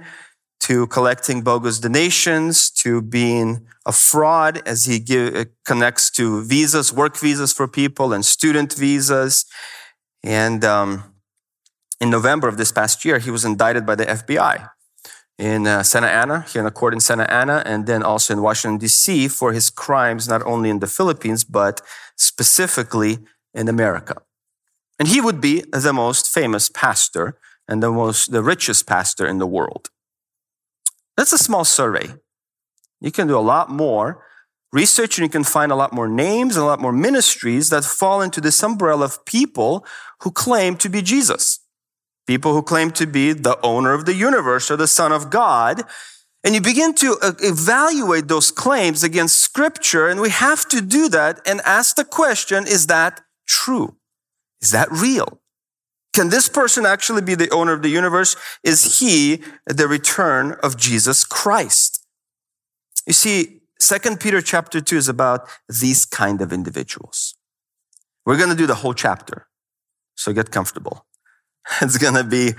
to 0.60 0.88
collecting 0.88 1.42
bogus 1.42 1.80
donations 1.80 2.70
to 2.70 3.02
being 3.02 3.66
a 3.86 3.92
fraud 3.92 4.62
as 4.66 4.86
he 4.86 5.00
give, 5.00 5.36
uh, 5.36 5.46
connects 5.66 6.12
to 6.12 6.44
visas, 6.44 6.92
work 6.94 7.18
visas 7.18 7.54
for 7.54 7.68
people 7.68 8.14
and 8.14 8.26
student 8.26 8.74
visas. 8.74 9.46
And 10.24 10.64
um, 10.66 11.16
in 12.02 12.10
November 12.10 12.48
of 12.48 12.58
this 12.58 12.72
past 12.72 13.06
year, 13.06 13.20
he 13.20 13.32
was 13.32 13.46
indicted 13.46 13.86
by 13.86 13.96
the 13.96 14.06
FBI 14.06 14.70
in 15.40 15.66
uh, 15.66 15.82
Santa 15.84 16.08
Ana, 16.08 16.42
here 16.42 16.62
in 16.62 16.68
a 16.68 16.72
court 16.72 16.94
in 16.94 17.00
Santa 17.00 17.32
Ana, 17.34 17.64
and 17.66 17.88
then 17.88 18.04
also 18.04 18.34
in 18.34 18.42
Washington, 18.42 18.78
D.C. 18.78 19.30
for 19.30 19.54
his 19.54 19.70
crimes, 19.70 20.28
not 20.28 20.46
only 20.46 20.70
in 20.70 20.80
the 20.80 20.88
Philippines, 20.88 21.46
but 21.46 21.82
specifically 22.18 23.20
in 23.54 23.70
America. 23.70 24.22
And 25.00 25.08
he 25.08 25.22
would 25.22 25.40
be 25.40 25.64
the 25.72 25.94
most 25.94 26.32
famous 26.32 26.68
pastor 26.68 27.38
and 27.70 27.82
the 27.82 27.90
most, 27.90 28.32
the 28.32 28.44
richest 28.44 28.86
pastor 28.86 29.26
in 29.26 29.40
the 29.40 29.48
world. 29.48 29.90
That's 31.20 31.34
a 31.34 31.38
small 31.38 31.66
survey. 31.66 32.08
You 33.00 33.12
can 33.12 33.28
do 33.28 33.38
a 33.38 33.48
lot 33.54 33.70
more 33.70 34.24
research 34.72 35.18
and 35.18 35.26
you 35.26 35.30
can 35.30 35.44
find 35.44 35.72
a 35.72 35.76
lot 35.76 35.94
more 35.94 36.08
names 36.08 36.56
and 36.56 36.64
a 36.64 36.66
lot 36.66 36.80
more 36.80 36.94
ministries 36.94 37.70
that 37.70 37.84
fall 37.84 38.22
into 38.22 38.42
this 38.42 38.64
umbrella 38.64 39.06
of 39.06 39.26
people 39.26 39.86
who 40.22 40.32
claim 40.32 40.78
to 40.78 40.90
be 40.90 41.02
Jesus 41.04 41.60
people 42.30 42.54
who 42.54 42.62
claim 42.62 42.92
to 42.92 43.08
be 43.08 43.34
the 43.34 43.60
owner 43.62 43.92
of 43.92 44.06
the 44.06 44.14
universe 44.14 44.70
or 44.70 44.78
the 44.78 44.86
Son 44.86 45.12
of 45.12 45.32
God. 45.32 45.82
And 46.44 46.54
you 46.54 46.62
begin 46.62 46.94
to 47.04 47.18
uh, 47.24 47.32
evaluate 47.40 48.28
those 48.28 48.52
claims 48.52 49.04
against 49.04 49.42
Scripture, 49.42 50.08
and 50.08 50.22
we 50.22 50.30
have 50.30 50.68
to 50.68 50.80
do 50.80 51.10
that 51.10 51.42
and 51.44 51.60
ask 51.66 51.96
the 51.96 52.06
question 52.06 52.68
is 52.68 52.86
that 52.86 53.22
true? 53.48 53.96
Is 54.62 54.70
that 54.70 54.92
real? 54.92 55.42
Can 56.14 56.30
this 56.30 56.50
person 56.50 56.86
actually 56.86 57.22
be 57.22 57.36
the 57.36 57.50
owner 57.52 57.74
of 57.74 57.82
the 57.82 57.90
universe? 57.90 58.36
Is 58.64 59.00
he 59.00 59.44
the 59.66 59.88
return 59.88 60.58
of 60.64 60.76
Jesus 60.76 61.24
Christ? 61.24 62.06
You 63.06 63.14
see, 63.14 63.62
Second 63.80 64.20
Peter 64.20 64.42
chapter 64.42 64.82
2 64.82 64.98
is 64.98 65.08
about 65.08 65.48
these 65.82 66.06
kind 66.06 66.42
of 66.42 66.52
individuals. 66.52 67.36
We're 68.26 68.38
going 68.38 68.50
to 68.50 68.56
do 68.56 68.68
the 68.68 68.76
whole 68.76 68.94
chapter, 68.94 69.48
so 70.16 70.34
get 70.34 70.52
comfortable. 70.52 71.06
It's 71.82 71.98
going 71.98 72.16
to 72.16 72.24
be 72.24 72.54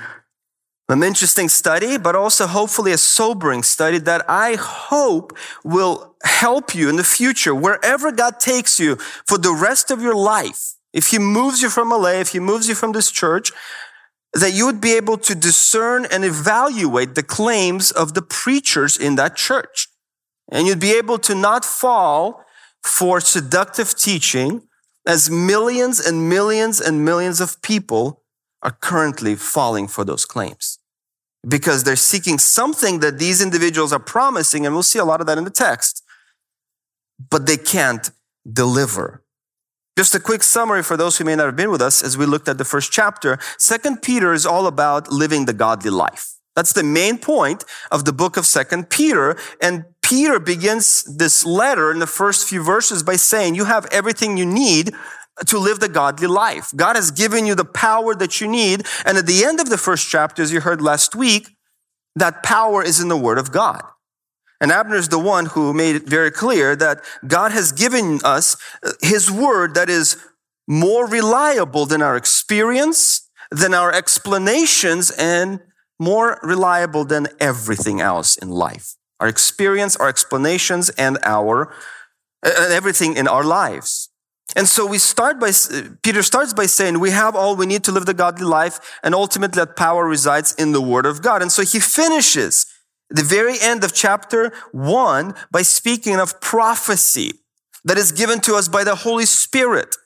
an 0.89 1.03
interesting 1.03 1.49
study, 1.49 1.99
but 1.99 2.17
also 2.17 2.47
hopefully 2.47 2.93
a 2.93 2.99
sobering 2.99 3.63
study 3.63 3.99
that 3.99 4.25
I 4.29 4.57
hope 4.57 5.37
will 5.65 6.17
help 6.23 6.75
you 6.75 6.89
in 6.89 6.97
the 6.97 7.05
future, 7.05 7.55
wherever 7.55 8.11
God 8.11 8.41
takes 8.41 8.81
you 8.81 8.97
for 9.27 9.39
the 9.39 9.53
rest 9.53 9.91
of 9.91 10.03
your 10.03 10.15
life. 10.15 10.75
If 10.93 11.09
He 11.09 11.19
moves 11.19 11.63
you 11.63 11.71
from 11.71 11.91
LA, 11.91 12.21
if 12.21 12.31
He 12.31 12.41
moves 12.41 12.69
you 12.69 12.75
from 12.75 12.93
this 12.93 13.11
church, 13.11 13.53
that 14.33 14.53
you 14.53 14.67
would 14.67 14.81
be 14.81 14.93
able 14.93 15.19
to 15.19 15.35
discern 15.35 16.07
and 16.11 16.25
evaluate 16.25 17.15
the 17.15 17.23
claims 17.23 17.91
of 17.91 18.15
the 18.15 18.23
preachers 18.23 18.97
in 18.97 19.17
that 19.17 19.37
church. 19.37 19.89
And 20.51 20.67
you'd 20.67 20.81
be 20.81 20.93
able 20.93 21.19
to 21.19 21.35
not 21.35 21.65
fall 21.65 22.45
for 22.83 23.21
seductive 23.21 23.95
teaching 23.97 24.63
as 25.07 25.31
millions 25.31 25.99
and 26.05 26.29
millions 26.29 26.81
and 26.81 27.05
millions 27.05 27.41
of 27.41 27.61
people 27.63 28.23
are 28.63 28.77
currently 28.81 29.35
falling 29.35 29.89
for 29.89 30.05
those 30.05 30.25
claims 30.25 30.79
because 31.49 31.85
they're 31.85 31.97
seeking 31.97 32.39
something 32.39 33.01
that 33.01 33.19
these 33.19 33.41
individuals 33.41 33.93
are 33.93 33.99
promising, 33.99 34.67
and 34.67 34.75
we'll 34.75 34.83
see 34.83 34.99
a 34.99 35.05
lot 35.05 35.21
of 35.21 35.27
that 35.27 35.39
in 35.39 35.45
the 35.45 35.51
text, 35.51 36.05
but 37.31 37.47
they 37.47 37.57
can't 37.57 38.11
deliver. 38.51 39.23
Just 39.99 40.15
a 40.15 40.21
quick 40.21 40.43
summary 40.43 40.83
for 40.83 40.97
those 40.97 41.19
who 41.19 41.25
may 41.25 41.37
not 41.37 41.47
have 41.47 41.57
been 41.57 41.71
with 41.71 41.83
us 41.83 42.03
as 42.03 42.17
we 42.17 42.25
looked 42.25 42.49
at 42.49 42.59
the 42.59 42.65
first 42.65 42.91
chapter. 42.91 43.39
Second 43.59 44.03
Peter 44.03 44.33
is 44.33 44.47
all 44.47 44.67
about 44.67 45.13
living 45.13 45.45
the 45.45 45.53
godly 45.53 45.91
life. 45.91 46.37
That's 46.57 46.73
the 46.73 46.83
main 46.83 47.19
point 47.19 47.65
of 47.91 48.05
the 48.05 48.13
book 48.13 48.37
of 48.37 48.47
Second 48.47 48.91
Peter. 48.91 49.37
And 49.61 49.85
Peter 50.03 50.41
begins 50.41 51.05
this 51.05 51.45
letter 51.45 51.91
in 51.91 51.99
the 51.99 52.07
first 52.07 52.49
few 52.49 52.63
verses 52.63 53.03
by 53.03 53.17
saying, 53.17 53.55
you 53.55 53.67
have 53.67 53.87
everything 53.87 54.37
you 54.37 54.47
need 54.47 54.93
to 55.47 55.59
live 55.59 55.81
the 55.81 55.89
godly 55.89 56.27
life. 56.27 56.73
God 56.75 56.97
has 56.97 57.11
given 57.11 57.47
you 57.47 57.55
the 57.55 57.65
power 57.65 58.15
that 58.15 58.41
you 58.41 58.49
need. 58.49 58.87
And 59.05 59.17
at 59.17 59.27
the 59.27 59.45
end 59.45 59.61
of 59.61 59.71
the 59.71 59.79
first 59.79 60.09
chapter, 60.09 60.43
as 60.43 60.53
you 60.53 60.61
heard 60.61 60.83
last 60.83 61.15
week, 61.15 61.57
that 62.17 62.43
power 62.43 62.83
is 62.83 63.01
in 63.01 63.09
the 63.09 63.17
word 63.17 63.39
of 63.39 63.53
God. 63.53 63.83
And 64.61 64.71
Abner 64.71 64.97
is 64.97 65.09
the 65.09 65.19
one 65.19 65.47
who 65.47 65.73
made 65.73 65.97
it 65.97 66.07
very 66.07 66.31
clear 66.31 66.77
that 66.77 67.03
God 67.27 67.51
has 67.53 67.73
given 67.73 68.21
us 68.25 68.57
his 69.01 69.31
word 69.31 69.75
that 69.75 69.89
is 69.89 70.17
more 70.69 71.07
reliable 71.07 71.87
than 71.87 72.03
our 72.03 72.17
experience, 72.17 73.29
than 73.51 73.73
our 73.75 73.93
explanations, 73.93 75.11
and 75.11 75.61
more 75.99 76.39
reliable 76.43 77.05
than 77.05 77.29
everything 77.41 78.01
else 78.01 78.37
in 78.37 78.51
life. 78.51 78.97
Our 79.19 79.29
experience, 79.29 79.97
our 79.97 80.09
explanations, 80.09 80.91
and 80.91 81.19
our, 81.25 81.75
and 82.43 82.73
everything 82.73 83.17
in 83.17 83.29
our 83.29 83.45
lives. 83.45 84.11
And 84.57 84.69
so 84.69 84.85
we 84.87 84.99
start 84.99 85.39
by, 85.39 85.53
Peter 86.03 86.23
starts 86.23 86.53
by 86.53 86.67
saying, 86.67 87.01
we 87.01 87.11
have 87.11 87.37
all 87.37 87.55
we 87.57 87.67
need 87.67 87.85
to 87.85 87.93
live 87.93 88.07
the 88.07 88.15
godly 88.15 88.47
life, 88.47 88.99
and 89.03 89.15
ultimately 89.15 89.61
that 89.61 89.77
power 89.77 90.07
resides 90.07 90.55
in 90.55 90.73
the 90.73 90.81
word 90.81 91.07
of 91.07 91.23
God. 91.23 91.41
And 91.41 91.53
so 91.53 91.63
he 91.63 91.81
finishes 91.81 92.67
the 93.11 93.23
very 93.23 93.57
end 93.61 93.85
of 93.85 93.93
chapter 93.93 94.53
one 94.73 95.35
by 95.51 95.63
speaking 95.63 96.17
of 96.17 96.41
prophecy 96.41 97.33
that 97.85 97.99
is 97.99 98.13
given 98.13 98.41
to 98.41 98.55
us 98.55 98.69
by 98.69 98.85
the 98.85 98.95
Holy 98.95 99.27
Spirit. 99.27 99.97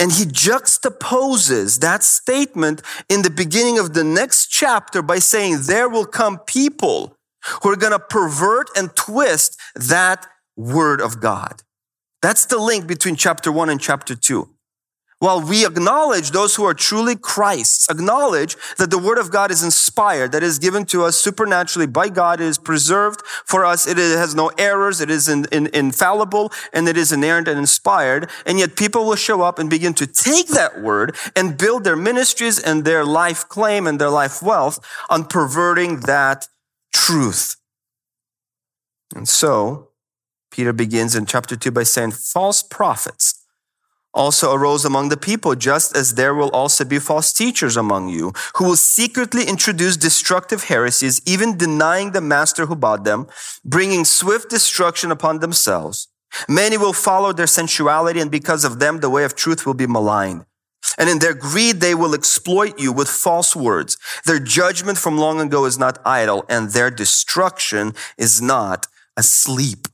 And 0.00 0.10
he 0.12 0.24
juxtaposes 0.24 1.80
that 1.80 2.02
statement 2.02 2.82
in 3.08 3.22
the 3.22 3.30
beginning 3.30 3.78
of 3.78 3.92
the 3.92 4.04
next 4.04 4.46
chapter 4.46 5.02
by 5.02 5.18
saying, 5.18 5.58
there 5.66 5.88
will 5.88 6.06
come 6.06 6.38
people 6.38 7.16
who 7.62 7.70
are 7.70 7.76
going 7.76 7.92
to 7.92 7.98
pervert 7.98 8.70
and 8.74 8.96
twist 8.96 9.60
that 9.74 10.26
word 10.56 11.00
of 11.00 11.20
God. 11.20 11.62
That's 12.22 12.46
the 12.46 12.58
link 12.58 12.86
between 12.86 13.14
chapter 13.14 13.52
one 13.52 13.68
and 13.68 13.80
chapter 13.80 14.14
two. 14.14 14.54
While 15.20 15.40
we 15.40 15.66
acknowledge 15.66 16.30
those 16.30 16.54
who 16.54 16.64
are 16.64 16.74
truly 16.74 17.16
Christ's, 17.16 17.90
acknowledge 17.90 18.56
that 18.76 18.90
the 18.90 18.98
word 18.98 19.18
of 19.18 19.32
God 19.32 19.50
is 19.50 19.64
inspired, 19.64 20.30
that 20.30 20.44
is 20.44 20.60
given 20.60 20.84
to 20.86 21.02
us 21.02 21.16
supernaturally 21.16 21.88
by 21.88 22.08
God, 22.08 22.40
it 22.40 22.44
is 22.44 22.56
preserved 22.56 23.22
for 23.44 23.64
us, 23.64 23.88
it 23.88 23.96
has 23.96 24.36
no 24.36 24.52
errors, 24.58 25.00
it 25.00 25.10
is 25.10 25.28
in, 25.28 25.46
in, 25.50 25.66
infallible, 25.74 26.52
and 26.72 26.88
it 26.88 26.96
is 26.96 27.10
inerrant 27.10 27.48
and 27.48 27.58
inspired. 27.58 28.30
And 28.46 28.60
yet 28.60 28.76
people 28.76 29.06
will 29.06 29.16
show 29.16 29.42
up 29.42 29.58
and 29.58 29.68
begin 29.68 29.92
to 29.94 30.06
take 30.06 30.48
that 30.48 30.80
word 30.80 31.16
and 31.34 31.58
build 31.58 31.82
their 31.82 31.96
ministries 31.96 32.60
and 32.60 32.84
their 32.84 33.04
life 33.04 33.48
claim 33.48 33.88
and 33.88 34.00
their 34.00 34.10
life 34.10 34.40
wealth 34.40 34.78
on 35.10 35.24
perverting 35.24 36.00
that 36.00 36.46
truth. 36.94 37.56
And 39.16 39.28
so, 39.28 39.88
Peter 40.52 40.72
begins 40.72 41.16
in 41.16 41.26
chapter 41.26 41.56
2 41.56 41.72
by 41.72 41.82
saying, 41.82 42.12
False 42.12 42.62
prophets 42.62 43.37
also 44.14 44.52
arose 44.52 44.84
among 44.84 45.08
the 45.08 45.16
people, 45.16 45.54
just 45.54 45.96
as 45.96 46.14
there 46.14 46.34
will 46.34 46.50
also 46.50 46.84
be 46.84 46.98
false 46.98 47.32
teachers 47.32 47.76
among 47.76 48.08
you, 48.08 48.32
who 48.56 48.64
will 48.64 48.76
secretly 48.76 49.44
introduce 49.44 49.96
destructive 49.96 50.64
heresies, 50.64 51.20
even 51.26 51.56
denying 51.56 52.12
the 52.12 52.20
master 52.20 52.66
who 52.66 52.76
bought 52.76 53.04
them, 53.04 53.26
bringing 53.64 54.04
swift 54.04 54.50
destruction 54.50 55.10
upon 55.10 55.40
themselves. 55.40 56.08
Many 56.48 56.76
will 56.76 56.92
follow 56.92 57.32
their 57.32 57.46
sensuality, 57.46 58.20
and 58.20 58.30
because 58.30 58.64
of 58.64 58.78
them, 58.78 59.00
the 59.00 59.10
way 59.10 59.24
of 59.24 59.34
truth 59.34 59.64
will 59.66 59.74
be 59.74 59.86
maligned. 59.86 60.44
And 60.96 61.08
in 61.08 61.18
their 61.18 61.34
greed, 61.34 61.80
they 61.80 61.94
will 61.94 62.14
exploit 62.14 62.78
you 62.78 62.92
with 62.92 63.08
false 63.08 63.54
words. 63.54 63.96
Their 64.24 64.38
judgment 64.38 64.98
from 64.98 65.18
long 65.18 65.40
ago 65.40 65.64
is 65.64 65.78
not 65.78 65.98
idle, 66.04 66.44
and 66.48 66.70
their 66.70 66.90
destruction 66.90 67.94
is 68.16 68.40
not 68.40 68.86
asleep. 69.16 69.88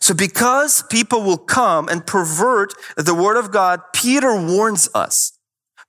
So 0.00 0.14
because 0.14 0.82
people 0.90 1.22
will 1.22 1.38
come 1.38 1.88
and 1.88 2.06
pervert 2.06 2.74
the 2.96 3.14
word 3.14 3.36
of 3.36 3.50
God, 3.52 3.80
Peter 3.92 4.34
warns 4.34 4.88
us, 4.94 5.38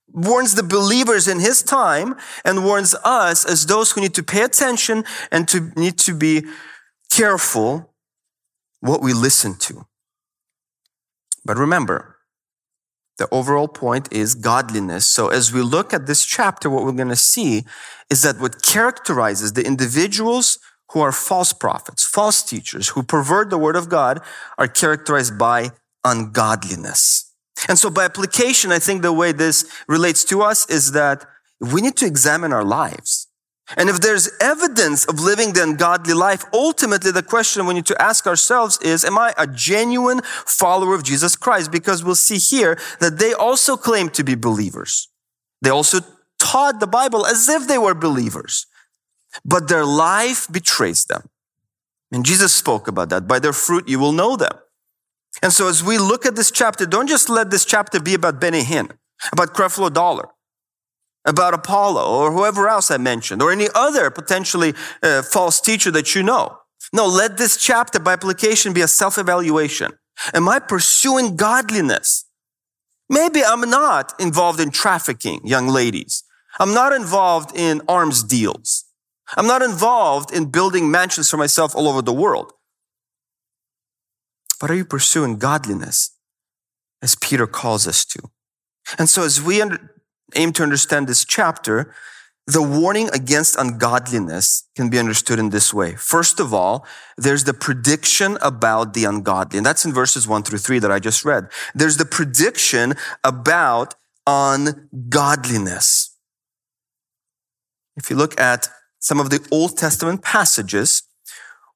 warns 0.08 0.56
the 0.56 0.64
believers 0.64 1.28
in 1.28 1.40
his 1.40 1.64
time 1.64 2.16
and 2.44 2.66
warns 2.66 2.96
us 3.04 3.46
as 3.46 3.66
those 3.66 3.92
who 3.92 4.02
need 4.02 4.14
to 4.16 4.24
pay 4.24 4.44
attention 4.44 5.04
and 5.32 5.48
to 5.48 5.72
need 5.76 5.98
to 6.00 6.14
be 6.14 6.44
careful 7.12 7.94
what 8.82 9.02
we 9.02 9.14
listen 9.14 9.56
to. 9.58 9.86
But 11.46 11.58
remember, 11.58 12.14
The 13.18 13.28
overall 13.32 13.68
point 13.68 14.12
is 14.12 14.34
godliness. 14.34 15.08
So 15.08 15.28
as 15.28 15.54
we 15.54 15.62
look 15.62 15.94
at 15.94 16.08
this 16.08 16.26
chapter, 16.26 16.70
what 16.70 16.84
we're 16.84 16.94
going 16.94 17.10
to 17.10 17.16
see 17.16 17.64
is 18.10 18.24
that 18.24 18.40
what 18.40 18.64
characterizes 18.64 19.54
the 19.54 19.66
individuals 19.66 20.58
who 20.94 21.02
are 21.02 21.12
false 21.12 21.54
prophets, 21.54 22.06
false 22.06 22.44
teachers, 22.44 22.90
who 22.90 23.04
pervert 23.04 23.50
the 23.50 23.58
word 23.58 23.76
of 23.76 23.90
God 23.90 24.22
are 24.58 24.68
characterized 24.68 25.38
by 25.38 25.72
ungodliness. 26.04 27.32
And 27.68 27.80
so 27.80 27.90
by 27.90 28.06
application, 28.06 28.72
I 28.72 28.80
think 28.80 29.02
the 29.02 29.14
way 29.14 29.32
this 29.32 29.70
relates 29.88 30.24
to 30.26 30.42
us 30.42 30.70
is 30.70 30.92
that 30.92 31.26
we 31.60 31.82
need 31.82 31.96
to 31.98 32.06
examine 32.06 32.54
our 32.54 32.64
lives. 32.64 33.28
And 33.78 33.90
if 33.90 34.02
there's 34.02 34.30
evidence 34.42 35.06
of 35.06 35.20
living 35.20 35.54
the 35.54 35.64
ungodly 35.64 36.14
life, 36.14 36.44
ultimately 36.54 37.12
the 37.12 37.24
question 37.24 37.66
we 37.66 37.74
need 37.74 37.86
to 37.88 38.02
ask 38.02 38.28
ourselves 38.28 38.78
is, 38.82 39.06
am 39.06 39.18
I 39.18 39.34
a 39.38 39.48
genuine 39.48 40.22
follower 40.46 40.94
of 40.94 41.04
Jesus 41.04 41.36
Christ? 41.36 41.72
Because 41.72 42.04
we'll 42.04 42.16
see 42.16 42.38
here 42.38 42.78
that 43.00 43.20
they 43.20 43.34
also 43.34 43.78
claim 43.78 44.10
to 44.10 44.24
be 44.24 44.36
believers. 44.36 45.08
They 45.62 45.70
also 45.70 46.02
taught 46.38 46.82
the 46.82 46.88
Bible 46.88 47.26
as 47.26 47.48
if 47.48 47.68
they 47.68 47.78
were 47.78 47.94
believers, 47.94 48.68
but 49.44 49.68
their 49.68 49.86
life 49.86 50.48
betrays 50.52 51.06
them. 51.06 51.30
And 52.12 52.26
Jesus 52.26 52.54
spoke 52.54 52.88
about 52.88 53.10
that. 53.10 53.28
By 53.28 53.40
their 53.40 53.54
fruit, 53.54 53.90
you 53.90 54.00
will 54.00 54.12
know 54.12 54.36
them. 54.36 54.54
And 55.42 55.52
so 55.52 55.68
as 55.68 55.84
we 55.84 55.98
look 55.98 56.26
at 56.26 56.36
this 56.36 56.52
chapter, 56.52 56.86
don't 56.86 57.08
just 57.08 57.30
let 57.30 57.50
this 57.50 57.66
chapter 57.66 58.00
be 58.00 58.14
about 58.14 58.40
Benny 58.40 58.62
Hinn, 58.62 58.92
about 59.32 59.54
Creflo 59.54 59.92
Dollar 59.92 60.30
about 61.26 61.54
Apollo 61.54 62.06
or 62.06 62.32
whoever 62.32 62.68
else 62.68 62.92
I 62.92 62.98
mentioned 62.98 63.42
or 63.42 63.52
any 63.52 63.68
other 63.74 64.10
potentially 64.10 64.74
uh, 65.02 65.22
false 65.22 65.62
teacher 65.62 65.92
that 65.92 66.16
you 66.16 66.24
know. 66.24 66.58
No, 66.92 67.08
let 67.08 67.38
this 67.38 67.58
chapter 67.58 68.00
by 68.00 68.14
application 68.14 68.74
be 68.74 68.82
a 68.82 68.88
self-evaluation. 68.88 69.94
Am 70.34 70.48
I 70.50 70.60
pursuing 70.60 71.36
godliness? 71.36 72.26
Maybe 73.10 73.44
I'm 73.44 73.70
not 73.70 74.14
involved 74.20 74.60
in 74.60 74.70
trafficking, 74.70 75.42
young 75.44 75.68
ladies. 75.68 76.24
I'm 76.60 76.74
not 76.74 76.94
involved 76.94 77.56
in 77.56 77.82
arms 77.88 78.24
deals. 78.24 78.86
I'm 79.38 79.48
not 79.48 79.62
involved 79.62 80.34
in 80.34 80.46
building 80.46 80.90
mansions 80.92 81.30
for 81.30 81.38
myself 81.38 81.76
all 81.76 81.88
over 81.88 82.02
the 82.02 82.14
world. 82.14 82.54
But 84.60 84.72
are 84.72 84.76
you 84.76 84.86
pursuing 84.86 85.38
godliness 85.38 86.18
as 87.02 87.16
Peter 87.16 87.48
calls 87.48 87.88
us 87.88 88.06
to? 88.06 88.20
And 88.98 89.10
so 89.10 89.24
as 89.24 89.42
we 89.42 89.62
aim 90.36 90.54
to 90.54 90.64
understand 90.64 91.08
this 91.08 91.26
chapter, 91.26 91.94
the 92.46 92.62
warning 92.62 93.10
against 93.14 93.56
ungodliness 93.58 94.68
can 94.76 94.90
be 94.90 95.00
understood 95.00 95.40
in 95.40 95.50
this 95.50 95.74
way. 95.74 95.96
First 95.96 96.40
of 96.40 96.54
all, 96.54 96.86
there's 97.18 97.46
the 97.46 97.54
prediction 97.54 98.38
about 98.42 98.94
the 98.94 99.06
ungodly. 99.06 99.58
And 99.58 99.66
that's 99.66 99.86
in 99.86 99.94
verses 99.94 100.28
one 100.28 100.44
through 100.44 100.60
three 100.60 100.80
that 100.80 100.92
I 100.92 101.00
just 101.00 101.24
read. 101.24 101.48
There's 101.74 101.98
the 101.98 102.06
prediction 102.06 102.96
about 103.24 103.96
ungodliness. 104.28 106.18
If 107.96 108.10
you 108.10 108.16
look 108.18 108.40
at 108.40 108.68
some 109.04 109.20
of 109.20 109.30
the 109.30 109.46
Old 109.52 109.78
Testament 109.78 110.22
passages, 110.22 111.04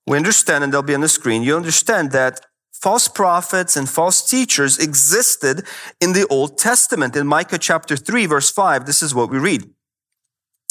we 0.08 0.16
understand, 0.16 0.64
and 0.64 0.72
they'll 0.72 0.82
be 0.82 0.96
on 0.96 1.02
the 1.02 1.10
screen, 1.10 1.44
you 1.44 1.58
understand 1.58 2.12
that 2.14 2.40
false 2.72 3.10
prophets 3.10 3.76
and 3.76 3.90
false 3.90 4.28
teachers 4.28 4.80
existed 4.80 5.66
in 6.00 6.14
the 6.14 6.26
Old 6.28 6.58
Testament. 6.58 7.18
In 7.18 7.28
Micah 7.28 7.58
chapter 7.58 7.98
3, 7.98 8.28
verse 8.28 8.50
5, 8.50 8.86
this 8.86 9.04
is 9.04 9.14
what 9.14 9.30
we 9.30 9.40
read. 9.40 9.70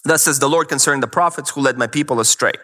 Thus 0.04 0.22
says 0.22 0.38
the 0.38 0.48
Lord 0.48 0.68
concerning 0.68 1.02
the 1.02 1.06
prophets 1.06 1.50
who 1.50 1.60
led 1.60 1.76
my 1.76 1.86
people 1.86 2.20
astray. 2.20 2.54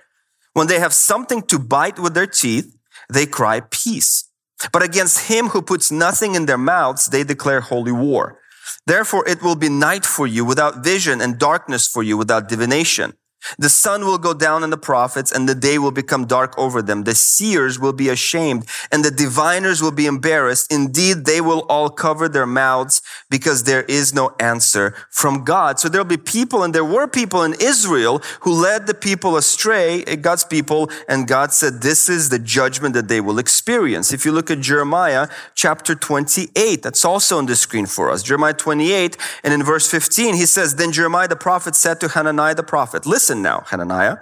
When 0.54 0.68
they 0.68 0.78
have 0.78 0.94
something 0.94 1.42
to 1.42 1.58
bite 1.58 1.99
with 1.99 2.14
their 2.14 2.26
teeth, 2.26 2.75
they 3.12 3.26
cry 3.26 3.61
peace. 3.61 4.25
But 4.72 4.82
against 4.82 5.28
him 5.28 5.49
who 5.49 5.61
puts 5.61 5.92
nothing 5.92 6.34
in 6.34 6.46
their 6.46 6.56
mouths, 6.56 7.06
they 7.06 7.25
declare 7.25 7.61
holy 7.61 7.92
war. 7.92 8.38
Therefore, 8.87 9.28
it 9.28 9.42
will 9.42 9.56
be 9.56 9.68
night 9.68 10.06
for 10.06 10.26
you 10.26 10.46
without 10.46 10.82
vision 10.82 11.20
and 11.20 11.38
darkness 11.38 11.87
for 11.87 12.02
you 12.02 12.16
without 12.16 12.49
divination. 12.49 13.12
The 13.58 13.68
sun 13.68 14.04
will 14.04 14.18
go 14.18 14.34
down 14.34 14.62
on 14.62 14.70
the 14.70 14.76
prophets 14.76 15.32
and 15.32 15.49
the 15.49 15.54
day 15.54 15.78
will 15.78 15.90
become 15.90 16.26
dark 16.26 16.58
over 16.58 16.82
them. 16.82 17.04
The 17.04 17.14
seers 17.14 17.78
will 17.78 17.92
be 17.92 18.08
ashamed 18.08 18.66
and 18.90 19.04
the 19.04 19.11
diviners 19.11 19.82
will 19.82 19.92
be 19.92 20.06
embarrassed. 20.06 20.72
Indeed, 20.72 21.25
they 21.25 21.40
will 21.40 21.61
all 21.68 21.90
cover 21.90 22.28
their 22.28 22.46
mouths 22.46 23.02
because 23.31 23.64
there 23.64 23.83
is 23.85 24.14
no 24.14 24.35
answer 24.38 24.94
from 25.11 25.44
God. 25.44 25.78
So 25.78 25.88
there'll 25.88 26.05
be 26.05 26.16
people 26.16 26.62
and 26.62 26.74
there 26.74 26.85
were 26.85 27.07
people 27.07 27.42
in 27.42 27.55
Israel 27.61 28.20
who 28.40 28.52
led 28.52 28.87
the 28.87 28.94
people 28.94 29.37
astray, 29.37 30.05
eh, 30.05 30.16
God's 30.16 30.44
people, 30.44 30.90
and 31.09 31.26
God 31.26 31.52
said, 31.52 31.83
this 31.83 32.09
is 32.09 32.28
the 32.28 32.38
judgment 32.38 32.94
that 32.94 33.09
they 33.09 33.20
will 33.20 33.38
experience. 33.38 34.12
If 34.12 34.24
you 34.24 34.33
look 34.33 34.50
at 34.50 34.61
Jeremiah 34.61 35.28
chapter 35.55 35.94
28, 35.94 36.83
that's 36.83 37.05
also 37.05 37.38
on 37.38 37.46
the 37.46 37.57
screen 37.57 37.87
for 37.87 38.11
us. 38.11 38.22
Jeremiah 38.22 38.55
28 38.55 39.16
and 39.44 39.55
in 39.55 39.62
verse 39.62 39.90
15, 39.90 40.35
he 40.35 40.46
says, 40.46 40.76
then 40.76 40.92
Jeremiah 40.92 41.28
the 41.28 41.37
prophet 41.37 41.74
said 41.74 42.00
to 42.00 42.09
Hananiah 42.09 42.55
the 42.55 42.62
prophet, 42.62 43.07
listen, 43.07 43.32
Listen 43.33 43.42
now, 43.42 43.62
Hananiah. 43.71 44.16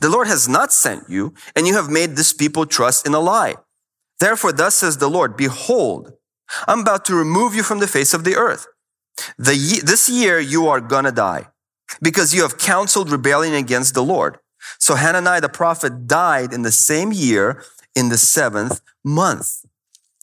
The 0.00 0.08
Lord 0.08 0.28
has 0.28 0.48
not 0.48 0.72
sent 0.72 1.10
you, 1.10 1.34
and 1.56 1.66
you 1.66 1.74
have 1.74 1.90
made 1.90 2.10
this 2.10 2.32
people 2.32 2.66
trust 2.66 3.04
in 3.04 3.12
a 3.12 3.18
lie. 3.18 3.56
Therefore, 4.20 4.52
thus 4.52 4.76
says 4.76 4.98
the 4.98 5.10
Lord, 5.10 5.36
behold, 5.36 6.12
I'm 6.68 6.82
about 6.82 7.04
to 7.06 7.16
remove 7.16 7.56
you 7.56 7.64
from 7.64 7.80
the 7.80 7.88
face 7.88 8.14
of 8.14 8.22
the 8.22 8.36
earth. 8.36 8.68
The, 9.38 9.82
this 9.84 10.08
year 10.08 10.38
you 10.38 10.68
are 10.68 10.80
gonna 10.80 11.10
die 11.10 11.48
because 12.00 12.32
you 12.32 12.42
have 12.42 12.56
counseled 12.56 13.10
rebellion 13.10 13.54
against 13.54 13.94
the 13.94 14.04
Lord. 14.04 14.38
So 14.78 14.94
Hananiah 14.94 15.40
the 15.40 15.48
prophet 15.48 16.06
died 16.06 16.52
in 16.52 16.62
the 16.62 16.70
same 16.70 17.10
year 17.10 17.64
in 17.96 18.08
the 18.08 18.18
seventh 18.18 18.80
month. 19.02 19.66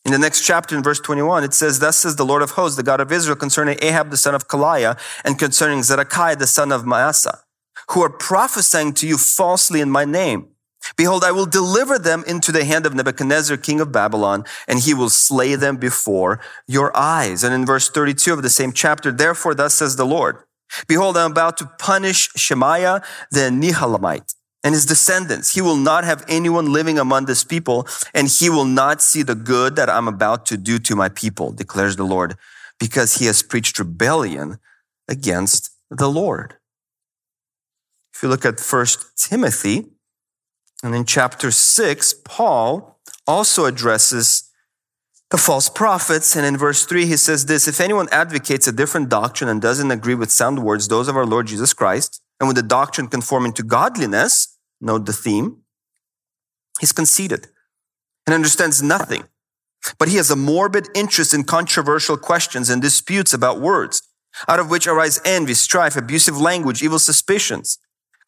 In 0.06 0.14
the 0.14 0.20
next 0.20 0.46
chapter, 0.46 0.78
in 0.78 0.84
verse 0.84 1.02
21, 1.02 1.44
it 1.44 1.54
says, 1.54 1.80
Thus 1.80 2.00
says 2.00 2.16
the 2.16 2.26
Lord 2.26 2.42
of 2.44 2.52
hosts, 2.52 2.78
the 2.78 2.84
God 2.84 3.02
of 3.02 3.12
Israel, 3.12 3.36
concerning 3.36 3.78
Ahab 3.82 4.10
the 4.10 4.16
son 4.16 4.34
of 4.34 4.48
Kolaiah, 4.48 4.98
and 5.26 5.38
concerning 5.38 5.84
Zedekiah 5.84 6.38
the 6.38 6.48
son 6.48 6.72
of 6.72 6.84
Maaseiah 6.84 7.42
who 7.90 8.02
are 8.02 8.10
prophesying 8.10 8.94
to 8.94 9.08
you 9.08 9.18
falsely 9.18 9.82
in 9.82 9.90
my 9.90 10.06
name. 10.06 10.48
Behold, 10.98 11.24
I 11.24 11.32
will 11.32 11.46
deliver 11.46 12.00
them 12.00 12.24
into 12.26 12.52
the 12.52 12.66
hand 12.66 12.86
of 12.86 12.94
Nebuchadnezzar, 12.94 13.58
king 13.58 13.80
of 13.80 13.92
Babylon, 13.92 14.46
and 14.68 14.80
he 14.80 14.94
will 14.94 15.10
slay 15.10 15.56
them 15.56 15.78
before 15.78 16.40
your 16.68 16.96
eyes. 16.98 17.44
And 17.44 17.54
in 17.54 17.66
verse 17.66 17.90
32 17.90 18.34
of 18.34 18.42
the 18.42 18.50
same 18.50 18.74
chapter, 18.74 19.12
therefore, 19.12 19.54
thus 19.54 19.76
says 19.76 19.96
the 19.96 20.06
Lord, 20.06 20.38
Behold, 20.88 21.18
I'm 21.18 21.32
about 21.32 21.58
to 21.58 21.70
punish 21.78 22.30
Shemaiah 22.36 23.04
the 23.30 23.52
Nehelamite 23.52 24.34
and 24.64 24.74
his 24.74 24.86
descendants. 24.86 25.54
He 25.54 25.62
will 25.62 25.76
not 25.76 26.04
have 26.04 26.24
anyone 26.28 26.72
living 26.72 26.98
among 26.98 27.26
this 27.26 27.44
people, 27.44 27.88
and 28.14 28.28
he 28.28 28.50
will 28.50 28.66
not 28.66 29.02
see 29.02 29.24
the 29.24 29.36
good 29.36 29.76
that 29.76 29.90
I'm 29.90 30.08
about 30.08 30.46
to 30.48 30.58
do 30.58 30.80
to 30.80 30.96
my 30.96 31.10
people, 31.10 31.52
declares 31.52 31.96
the 31.96 32.04
Lord, 32.04 32.36
because 32.80 33.16
he 33.16 33.26
has 33.26 33.44
preached 33.44 33.80
rebellion 33.80 34.60
against 35.08 35.72
the 35.90 36.10
Lord. 36.10 36.56
If 38.14 38.24
you 38.24 38.30
look 38.30 38.46
at 38.46 38.60
First 38.60 39.18
Timothy, 39.18 39.92
and 40.84 40.96
in 40.96 41.06
chapter 41.06 41.52
6, 41.52 42.16
Paul 42.26 43.00
also 43.28 43.66
addresses 43.66 44.50
the 45.30 45.38
false 45.38 45.70
prophets. 45.70 46.36
And 46.36 46.46
in 46.46 46.58
verse 46.58 46.86
3, 46.86 47.06
he 47.06 47.18
says 47.18 47.46
this 47.46 47.68
If 47.68 47.80
anyone 47.80 48.08
advocates 48.12 48.68
a 48.68 48.72
different 48.72 49.10
doctrine 49.10 49.50
and 49.50 49.62
doesn't 49.62 49.92
agree 49.92 50.16
with 50.16 50.32
sound 50.32 50.64
words, 50.64 50.88
those 50.88 51.08
of 51.08 51.16
our 51.16 51.26
Lord 51.26 51.48
Jesus 51.48 51.74
Christ, 51.74 52.22
and 52.40 52.48
with 52.48 52.58
the 52.58 52.64
doctrine 52.64 53.08
conforming 53.08 53.54
to 53.54 53.64
godliness, 53.64 54.58
note 54.80 55.06
the 55.06 55.14
theme, 55.14 55.62
he's 56.80 56.92
conceited 56.92 57.48
and 58.26 58.34
understands 58.34 58.82
nothing. 58.82 59.24
But 59.98 60.10
he 60.10 60.18
has 60.18 60.30
a 60.30 60.36
morbid 60.36 60.88
interest 60.94 61.34
in 61.34 61.44
controversial 61.44 62.18
questions 62.18 62.70
and 62.70 62.82
disputes 62.82 63.34
about 63.34 63.62
words, 63.62 64.02
out 64.48 64.60
of 64.60 64.70
which 64.70 64.88
arise 64.88 65.20
envy, 65.26 65.54
strife, 65.54 65.96
abusive 65.96 66.40
language, 66.40 66.84
evil 66.84 67.00
suspicions 67.00 67.80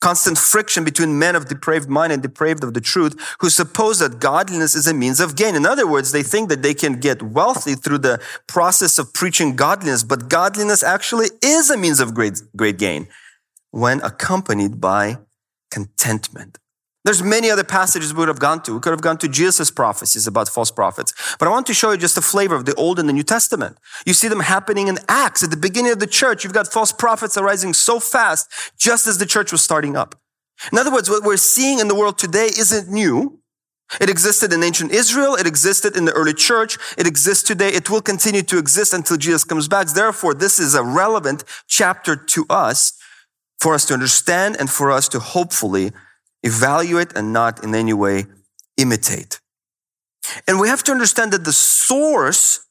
constant 0.03 0.37
friction 0.37 0.83
between 0.83 1.17
men 1.17 1.33
of 1.33 1.47
depraved 1.47 1.87
mind 1.87 2.11
and 2.11 2.21
depraved 2.21 2.61
of 2.61 2.73
the 2.73 2.81
truth 2.81 3.13
who 3.39 3.49
suppose 3.49 3.99
that 3.99 4.19
godliness 4.19 4.75
is 4.75 4.85
a 4.85 4.93
means 4.93 5.21
of 5.21 5.37
gain. 5.37 5.55
In 5.55 5.65
other 5.65 5.87
words, 5.87 6.11
they 6.11 6.23
think 6.23 6.49
that 6.49 6.61
they 6.61 6.73
can 6.73 6.99
get 6.99 7.23
wealthy 7.23 7.75
through 7.75 7.99
the 7.99 8.21
process 8.45 8.99
of 8.99 9.13
preaching 9.13 9.55
godliness, 9.55 10.03
but 10.03 10.27
godliness 10.27 10.83
actually 10.83 11.29
is 11.41 11.69
a 11.69 11.77
means 11.77 12.01
of 12.01 12.13
great, 12.13 12.41
great 12.53 12.77
gain 12.77 13.07
when 13.71 14.01
accompanied 14.01 14.81
by 14.81 15.19
contentment. 15.71 16.59
There's 17.03 17.21
many 17.21 17.49
other 17.49 17.65
passages 17.65 18.13
we 18.13 18.19
would 18.19 18.29
have 18.29 18.39
gone 18.39 18.63
to. 18.63 18.73
We 18.73 18.79
could 18.79 18.91
have 18.91 19.01
gone 19.01 19.17
to 19.17 19.27
Jesus' 19.27 19.69
prophecies 19.69 20.25
about 20.25 20.47
false 20.47 20.71
prophets. 20.71 21.13
But 21.37 21.47
I 21.47 21.51
want 21.51 21.67
to 21.67 21.73
show 21.73 21.91
you 21.91 21.97
just 21.97 22.17
a 22.17 22.21
flavor 22.21 22.55
of 22.55 22.65
the 22.65 22.73
Old 22.75 22.97
and 22.97 23.09
the 23.09 23.13
New 23.13 23.23
Testament. 23.23 23.77
You 24.05 24.13
see 24.13 24.29
them 24.29 24.39
happening 24.39 24.87
in 24.87 24.97
Acts. 25.09 25.43
At 25.43 25.49
the 25.49 25.57
beginning 25.57 25.91
of 25.91 25.99
the 25.99 26.07
church, 26.07 26.43
you've 26.43 26.53
got 26.53 26.71
false 26.71 26.93
prophets 26.93 27.37
arising 27.37 27.73
so 27.73 27.99
fast, 27.99 28.49
just 28.77 29.05
as 29.05 29.17
the 29.17 29.25
church 29.25 29.51
was 29.51 29.61
starting 29.61 29.97
up. 29.97 30.15
In 30.71 30.77
other 30.77 30.93
words, 30.93 31.09
what 31.09 31.23
we're 31.23 31.35
seeing 31.35 31.79
in 31.79 31.89
the 31.89 31.95
world 31.95 32.17
today 32.17 32.45
isn't 32.45 32.89
new. 32.89 33.39
It 33.99 34.09
existed 34.09 34.53
in 34.53 34.63
ancient 34.63 34.91
Israel. 34.91 35.35
It 35.35 35.45
existed 35.45 35.97
in 35.97 36.05
the 36.05 36.13
early 36.13 36.33
church. 36.33 36.77
It 36.97 37.05
exists 37.05 37.43
today. 37.43 37.69
It 37.69 37.89
will 37.89 38.01
continue 38.01 38.43
to 38.43 38.57
exist 38.57 38.93
until 38.93 39.17
Jesus 39.17 39.43
comes 39.43 39.67
back. 39.67 39.87
Therefore, 39.87 40.33
this 40.33 40.57
is 40.57 40.73
a 40.73 40.83
relevant 40.83 41.43
chapter 41.67 42.15
to 42.15 42.45
us 42.49 42.93
for 43.59 43.73
us 43.73 43.85
to 43.85 43.93
understand 43.93 44.55
and 44.57 44.69
for 44.69 44.89
us 44.89 45.07
to 45.09 45.19
hopefully 45.19 45.91
evaluate 46.43 47.13
and 47.15 47.33
not 47.33 47.63
in 47.63 47.73
any 47.73 47.93
way 47.93 48.25
imitate. 48.77 49.39
And 50.47 50.59
we 50.59 50.67
have 50.67 50.83
to 50.83 50.91
understand 50.91 51.31
that 51.33 51.45
the 51.45 51.53
source 51.53 52.67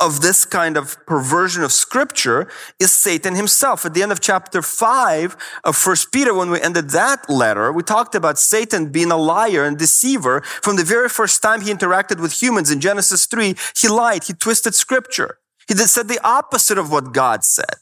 of 0.00 0.20
this 0.20 0.44
kind 0.44 0.76
of 0.76 0.96
perversion 1.06 1.62
of 1.62 1.70
scripture 1.70 2.50
is 2.80 2.92
Satan 2.92 3.36
himself. 3.36 3.86
At 3.86 3.94
the 3.94 4.02
end 4.02 4.10
of 4.10 4.20
chapter 4.20 4.60
five 4.60 5.36
of 5.62 5.76
first 5.76 6.12
Peter, 6.12 6.34
when 6.34 6.50
we 6.50 6.60
ended 6.60 6.90
that 6.90 7.30
letter, 7.30 7.72
we 7.72 7.82
talked 7.82 8.14
about 8.14 8.38
Satan 8.38 8.90
being 8.90 9.12
a 9.12 9.16
liar 9.16 9.64
and 9.64 9.78
deceiver. 9.78 10.40
From 10.40 10.76
the 10.76 10.84
very 10.84 11.08
first 11.08 11.42
time 11.42 11.60
he 11.60 11.72
interacted 11.72 12.20
with 12.20 12.42
humans 12.42 12.70
in 12.70 12.80
Genesis 12.80 13.26
3, 13.26 13.54
he 13.76 13.88
lied, 13.88 14.24
he 14.24 14.32
twisted 14.34 14.74
scripture. 14.74 15.38
He 15.68 15.74
said 15.74 16.08
the 16.08 16.20
opposite 16.26 16.76
of 16.76 16.90
what 16.90 17.12
God 17.12 17.44
said. 17.44 17.76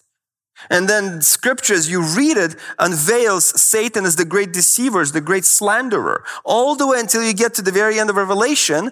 And 0.70 0.88
then 0.88 1.22
scripture, 1.22 1.75
as 1.75 1.90
you 1.90 2.03
read 2.03 2.37
it, 2.37 2.57
unveils 2.79 3.61
Satan 3.61 4.05
as 4.05 4.16
the 4.16 4.25
great 4.25 4.53
deceiver, 4.53 5.01
as 5.01 5.12
the 5.12 5.20
great 5.20 5.44
slanderer, 5.44 6.25
all 6.44 6.77
the 6.77 6.87
way 6.87 7.01
until 7.01 7.22
you 7.22 7.35
get 7.35 7.55
to 7.55 7.62
the 7.62 7.72
very 7.72 7.98
end 7.98 8.11
of 8.11 8.16
Revelation. 8.16 8.90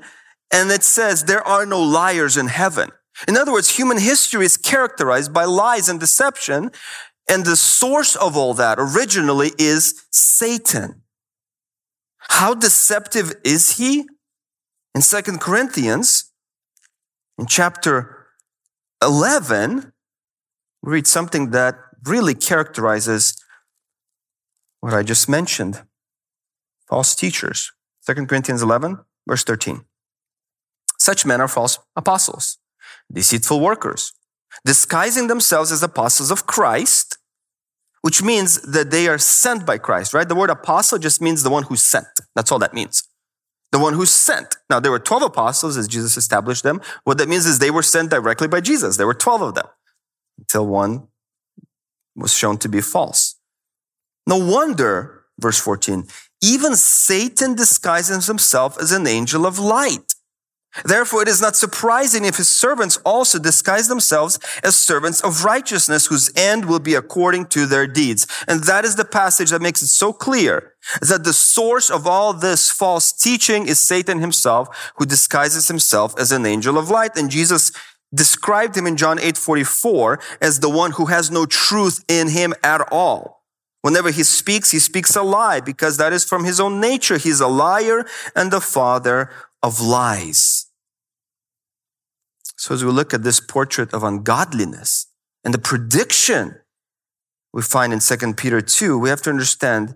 And 0.52 0.70
it 0.70 0.82
says, 0.82 1.24
there 1.24 1.46
are 1.46 1.64
no 1.64 1.80
liars 1.80 2.36
in 2.36 2.48
heaven. 2.48 2.90
In 3.28 3.36
other 3.36 3.52
words, 3.52 3.76
human 3.76 3.98
history 3.98 4.44
is 4.44 4.56
characterized 4.56 5.32
by 5.32 5.44
lies 5.44 5.88
and 5.88 6.00
deception. 6.00 6.70
And 7.28 7.44
the 7.44 7.56
source 7.56 8.16
of 8.16 8.36
all 8.36 8.54
that 8.54 8.78
originally 8.78 9.52
is 9.58 10.02
Satan. 10.10 11.02
How 12.18 12.54
deceptive 12.54 13.32
is 13.44 13.78
he? 13.78 14.06
In 14.94 15.02
Second 15.02 15.40
Corinthians, 15.40 16.32
in 17.38 17.46
chapter 17.46 18.26
11, 19.02 19.78
we 19.78 19.90
read 20.82 21.06
something 21.06 21.50
that 21.50 21.76
really 22.04 22.34
characterizes 22.34 23.42
what 24.80 24.94
I 24.94 25.02
just 25.02 25.28
mentioned 25.28 25.82
false 26.88 27.14
teachers. 27.14 27.72
2 28.06 28.26
Corinthians 28.26 28.62
11, 28.62 28.98
verse 29.28 29.44
13. 29.44 29.84
Such 30.98 31.24
men 31.24 31.40
are 31.40 31.48
false 31.48 31.78
apostles 31.96 32.58
deceitful 33.12 33.60
workers, 33.60 34.12
disguising 34.64 35.26
themselves 35.26 35.72
as 35.72 35.82
apostles 35.82 36.30
of 36.30 36.46
Christ, 36.46 37.18
which 38.02 38.22
means 38.22 38.60
that 38.62 38.90
they 38.90 39.08
are 39.08 39.18
sent 39.18 39.66
by 39.66 39.78
Christ, 39.78 40.14
right? 40.14 40.28
The 40.28 40.34
word 40.34 40.50
apostle 40.50 40.98
just 40.98 41.20
means 41.20 41.42
the 41.42 41.50
one 41.50 41.64
who's 41.64 41.82
sent. 41.82 42.06
That's 42.36 42.52
all 42.52 42.58
that 42.60 42.74
means. 42.74 43.08
The 43.72 43.78
one 43.78 43.94
who's 43.94 44.10
sent. 44.10 44.56
Now, 44.68 44.80
there 44.80 44.92
were 44.92 44.98
12 44.98 45.22
apostles 45.24 45.76
as 45.76 45.88
Jesus 45.88 46.16
established 46.16 46.62
them. 46.62 46.80
What 47.04 47.18
that 47.18 47.28
means 47.28 47.46
is 47.46 47.58
they 47.58 47.70
were 47.70 47.82
sent 47.82 48.10
directly 48.10 48.48
by 48.48 48.60
Jesus. 48.60 48.96
There 48.96 49.06
were 49.06 49.14
12 49.14 49.42
of 49.42 49.54
them 49.54 49.66
until 50.40 50.66
one 50.66 51.06
was 52.16 52.34
shown 52.34 52.58
to 52.58 52.68
be 52.68 52.80
false. 52.80 53.36
No 54.26 54.36
wonder, 54.36 55.24
verse 55.38 55.58
14, 55.58 56.06
even 56.42 56.74
Satan 56.74 57.54
disguises 57.54 58.26
himself 58.26 58.78
as 58.80 58.92
an 58.92 59.06
angel 59.06 59.46
of 59.46 59.58
light. 59.58 60.14
Therefore, 60.84 61.22
it 61.22 61.28
is 61.28 61.40
not 61.40 61.56
surprising 61.56 62.24
if 62.24 62.36
his 62.36 62.48
servants 62.48 62.96
also 62.98 63.40
disguise 63.40 63.88
themselves 63.88 64.38
as 64.62 64.76
servants 64.76 65.20
of 65.20 65.44
righteousness, 65.44 66.06
whose 66.06 66.30
end 66.36 66.66
will 66.66 66.78
be 66.78 66.94
according 66.94 67.46
to 67.46 67.66
their 67.66 67.88
deeds. 67.88 68.26
And 68.46 68.62
that 68.64 68.84
is 68.84 68.94
the 68.94 69.04
passage 69.04 69.50
that 69.50 69.60
makes 69.60 69.82
it 69.82 69.88
so 69.88 70.12
clear 70.12 70.74
that 71.00 71.24
the 71.24 71.32
source 71.32 71.90
of 71.90 72.06
all 72.06 72.32
this 72.32 72.70
false 72.70 73.10
teaching 73.10 73.66
is 73.66 73.80
Satan 73.80 74.20
himself, 74.20 74.92
who 74.96 75.06
disguises 75.06 75.66
himself 75.66 76.14
as 76.16 76.30
an 76.30 76.46
angel 76.46 76.78
of 76.78 76.88
light. 76.88 77.16
And 77.16 77.30
Jesus 77.30 77.72
described 78.14 78.76
him 78.76 78.86
in 78.86 78.96
John 78.96 79.18
8 79.18 79.36
44 79.36 80.20
as 80.40 80.60
the 80.60 80.70
one 80.70 80.92
who 80.92 81.06
has 81.06 81.30
no 81.30 81.46
truth 81.46 82.04
in 82.08 82.28
him 82.28 82.54
at 82.62 82.80
all. 82.92 83.44
Whenever 83.82 84.10
he 84.10 84.22
speaks, 84.22 84.72
he 84.72 84.78
speaks 84.78 85.16
a 85.16 85.22
lie 85.22 85.60
because 85.60 85.96
that 85.96 86.12
is 86.12 86.24
from 86.24 86.44
his 86.44 86.60
own 86.60 86.80
nature. 86.80 87.16
He's 87.16 87.40
a 87.40 87.48
liar 87.48 88.04
and 88.36 88.50
the 88.50 88.60
father 88.60 89.30
of 89.62 89.80
lies. 89.80 90.66
So 92.56 92.74
as 92.74 92.84
we 92.84 92.90
look 92.90 93.14
at 93.14 93.22
this 93.22 93.40
portrait 93.40 93.94
of 93.94 94.02
ungodliness 94.02 95.06
and 95.44 95.54
the 95.54 95.58
prediction 95.58 96.56
we 97.54 97.62
find 97.62 97.92
in 97.92 98.00
2 98.00 98.34
Peter 98.34 98.60
2, 98.60 98.98
we 98.98 99.08
have 99.08 99.22
to 99.22 99.30
understand 99.30 99.94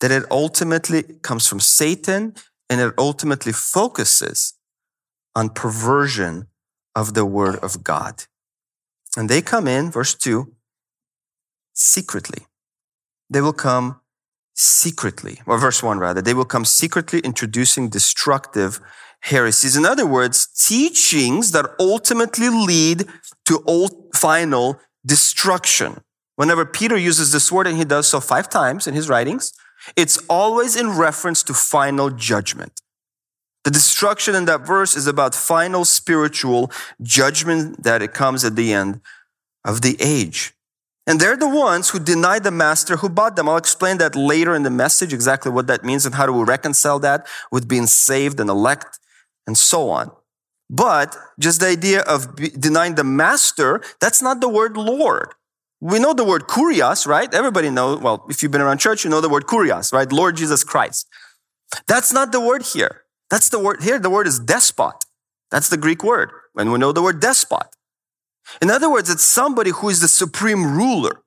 that 0.00 0.10
it 0.10 0.24
ultimately 0.30 1.02
comes 1.22 1.46
from 1.46 1.60
Satan 1.60 2.34
and 2.70 2.80
it 2.80 2.94
ultimately 2.96 3.52
focuses 3.52 4.54
on 5.36 5.50
perversion 5.50 6.46
of 7.00 7.14
the 7.14 7.24
word 7.24 7.56
of 7.66 7.84
God. 7.84 8.14
And 9.16 9.28
they 9.28 9.40
come 9.40 9.66
in, 9.68 9.90
verse 9.90 10.14
2, 10.14 10.52
secretly. 11.72 12.42
They 13.30 13.40
will 13.40 13.58
come 13.68 14.00
secretly, 14.54 15.40
or 15.46 15.58
verse 15.58 15.80
1 15.80 16.00
rather, 16.00 16.20
they 16.20 16.34
will 16.34 16.44
come 16.54 16.64
secretly 16.64 17.20
introducing 17.20 17.88
destructive 17.88 18.80
heresies. 19.20 19.76
In 19.76 19.86
other 19.86 20.06
words, 20.06 20.48
teachings 20.68 21.52
that 21.52 21.66
ultimately 21.78 22.48
lead 22.48 23.06
to 23.46 23.88
final 24.14 24.80
destruction. 25.06 26.00
Whenever 26.34 26.64
Peter 26.66 26.96
uses 26.96 27.30
this 27.30 27.52
word, 27.52 27.68
and 27.68 27.76
he 27.76 27.84
does 27.84 28.08
so 28.08 28.18
five 28.20 28.48
times 28.48 28.88
in 28.88 28.94
his 28.94 29.08
writings, 29.08 29.52
it's 29.96 30.18
always 30.28 30.74
in 30.74 30.98
reference 30.98 31.44
to 31.44 31.54
final 31.54 32.10
judgment. 32.10 32.80
The 33.64 33.70
destruction 33.70 34.34
in 34.34 34.44
that 34.46 34.66
verse 34.66 34.96
is 34.96 35.06
about 35.06 35.34
final 35.34 35.84
spiritual 35.84 36.70
judgment 37.02 37.82
that 37.82 38.02
it 38.02 38.14
comes 38.14 38.44
at 38.44 38.56
the 38.56 38.72
end 38.72 39.00
of 39.64 39.82
the 39.82 39.96
age. 40.00 40.54
And 41.06 41.18
they're 41.18 41.36
the 41.36 41.48
ones 41.48 41.88
who 41.88 41.98
denied 41.98 42.44
the 42.44 42.50
master 42.50 42.98
who 42.98 43.08
bought 43.08 43.34
them. 43.34 43.48
I'll 43.48 43.56
explain 43.56 43.96
that 43.96 44.14
later 44.14 44.54
in 44.54 44.62
the 44.62 44.70
message, 44.70 45.14
exactly 45.14 45.50
what 45.50 45.66
that 45.66 45.82
means 45.82 46.04
and 46.04 46.14
how 46.14 46.26
do 46.26 46.32
we 46.32 46.44
reconcile 46.44 46.98
that 46.98 47.26
with 47.50 47.66
being 47.66 47.86
saved 47.86 48.38
and 48.38 48.50
elect 48.50 48.98
and 49.46 49.56
so 49.56 49.88
on. 49.88 50.10
But 50.70 51.16
just 51.38 51.60
the 51.60 51.68
idea 51.68 52.02
of 52.02 52.36
denying 52.36 52.96
the 52.96 53.04
master, 53.04 53.80
that's 54.00 54.20
not 54.20 54.42
the 54.42 54.50
word 54.50 54.76
Lord. 54.76 55.32
We 55.80 55.98
know 55.98 56.12
the 56.12 56.24
word 56.24 56.42
kurios, 56.42 57.06
right? 57.06 57.32
Everybody 57.32 57.70
knows, 57.70 58.00
well, 58.00 58.26
if 58.28 58.42
you've 58.42 58.52
been 58.52 58.60
around 58.60 58.78
church, 58.78 59.04
you 59.04 59.10
know 59.10 59.22
the 59.22 59.30
word 59.30 59.46
kurios, 59.46 59.92
right? 59.92 60.12
Lord 60.12 60.36
Jesus 60.36 60.62
Christ. 60.62 61.08
That's 61.86 62.12
not 62.12 62.32
the 62.32 62.40
word 62.40 62.62
here. 62.62 63.04
That's 63.30 63.48
the 63.48 63.58
word 63.58 63.82
here. 63.82 63.98
The 63.98 64.10
word 64.10 64.26
is 64.26 64.38
despot. 64.38 65.04
That's 65.50 65.68
the 65.68 65.76
Greek 65.76 66.02
word. 66.02 66.30
And 66.56 66.72
we 66.72 66.78
know 66.78 66.92
the 66.92 67.02
word 67.02 67.20
despot. 67.20 67.68
In 68.62 68.70
other 68.70 68.90
words, 68.90 69.10
it's 69.10 69.22
somebody 69.22 69.70
who 69.70 69.88
is 69.88 70.00
the 70.00 70.08
supreme 70.08 70.76
ruler. 70.76 71.22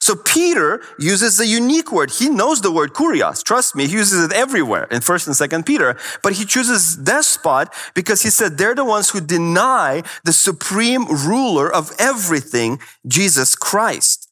So 0.00 0.14
Peter 0.14 0.82
uses 0.98 1.40
a 1.40 1.46
unique 1.46 1.90
word. 1.90 2.10
He 2.10 2.28
knows 2.28 2.60
the 2.60 2.70
word 2.70 2.92
kurios. 2.92 3.42
Trust 3.42 3.74
me, 3.74 3.86
he 3.86 3.94
uses 3.94 4.24
it 4.24 4.32
everywhere 4.32 4.84
in 4.90 5.00
first 5.00 5.26
and 5.26 5.34
second 5.34 5.64
Peter. 5.64 5.96
But 6.22 6.34
he 6.34 6.44
chooses 6.44 6.96
despot 6.96 7.68
because 7.94 8.22
he 8.22 8.30
said 8.30 8.58
they're 8.58 8.74
the 8.74 8.84
ones 8.84 9.10
who 9.10 9.20
deny 9.20 10.02
the 10.24 10.32
supreme 10.32 11.06
ruler 11.06 11.72
of 11.72 11.92
everything, 11.98 12.80
Jesus 13.06 13.54
Christ. 13.54 14.30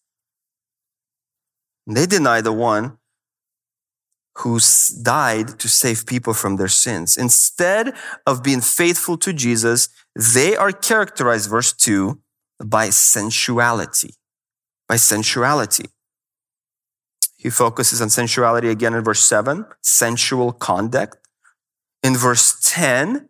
They 1.86 2.06
deny 2.06 2.40
the 2.40 2.52
one 2.52 2.98
who 4.38 4.58
died 5.02 5.58
to 5.60 5.68
save 5.68 6.06
people 6.06 6.34
from 6.34 6.56
their 6.56 6.68
sins. 6.68 7.16
Instead 7.16 7.94
of 8.26 8.42
being 8.42 8.60
faithful 8.60 9.16
to 9.18 9.32
Jesus, 9.32 9.88
they 10.16 10.56
are 10.56 10.72
characterized, 10.72 11.48
verse 11.48 11.72
2, 11.72 12.20
by 12.64 12.90
sensuality. 12.90 14.14
By 14.88 14.96
sensuality. 14.96 15.86
He 17.36 17.50
focuses 17.50 18.00
on 18.00 18.08
sensuality 18.08 18.70
again 18.70 18.94
in 18.94 19.04
verse 19.04 19.20
7, 19.20 19.66
sensual 19.82 20.52
conduct. 20.52 21.18
In 22.02 22.16
verse 22.16 22.58
10, 22.62 23.28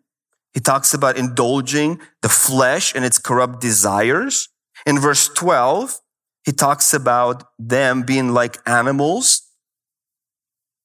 he 0.53 0.59
talks 0.61 0.93
about 0.93 1.17
indulging 1.17 1.99
the 2.21 2.29
flesh 2.29 2.95
and 2.95 3.03
its 3.03 3.17
corrupt 3.17 3.59
desires. 3.59 4.47
In 4.85 4.99
verse 4.99 5.27
12, 5.27 5.99
he 6.45 6.51
talks 6.51 6.93
about 6.93 7.43
them 7.59 8.03
being 8.03 8.29
like 8.29 8.57
animals, 8.65 9.44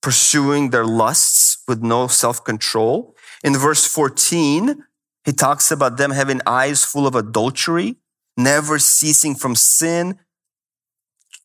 pursuing 0.03 0.71
their 0.71 0.85
lusts 0.85 1.63
with 1.69 1.83
no 1.83 2.07
self 2.07 2.43
control. 2.45 3.15
In 3.45 3.57
verse 3.57 3.87
14, 3.87 4.85
he 5.25 5.33
talks 5.33 5.71
about 5.71 5.97
them 5.97 6.11
having 6.11 6.41
eyes 6.47 6.85
full 6.85 7.07
of 7.07 7.15
adultery 7.15 7.97
never 8.37 8.79
ceasing 8.79 9.35
from 9.35 9.55
sin, 9.55 10.19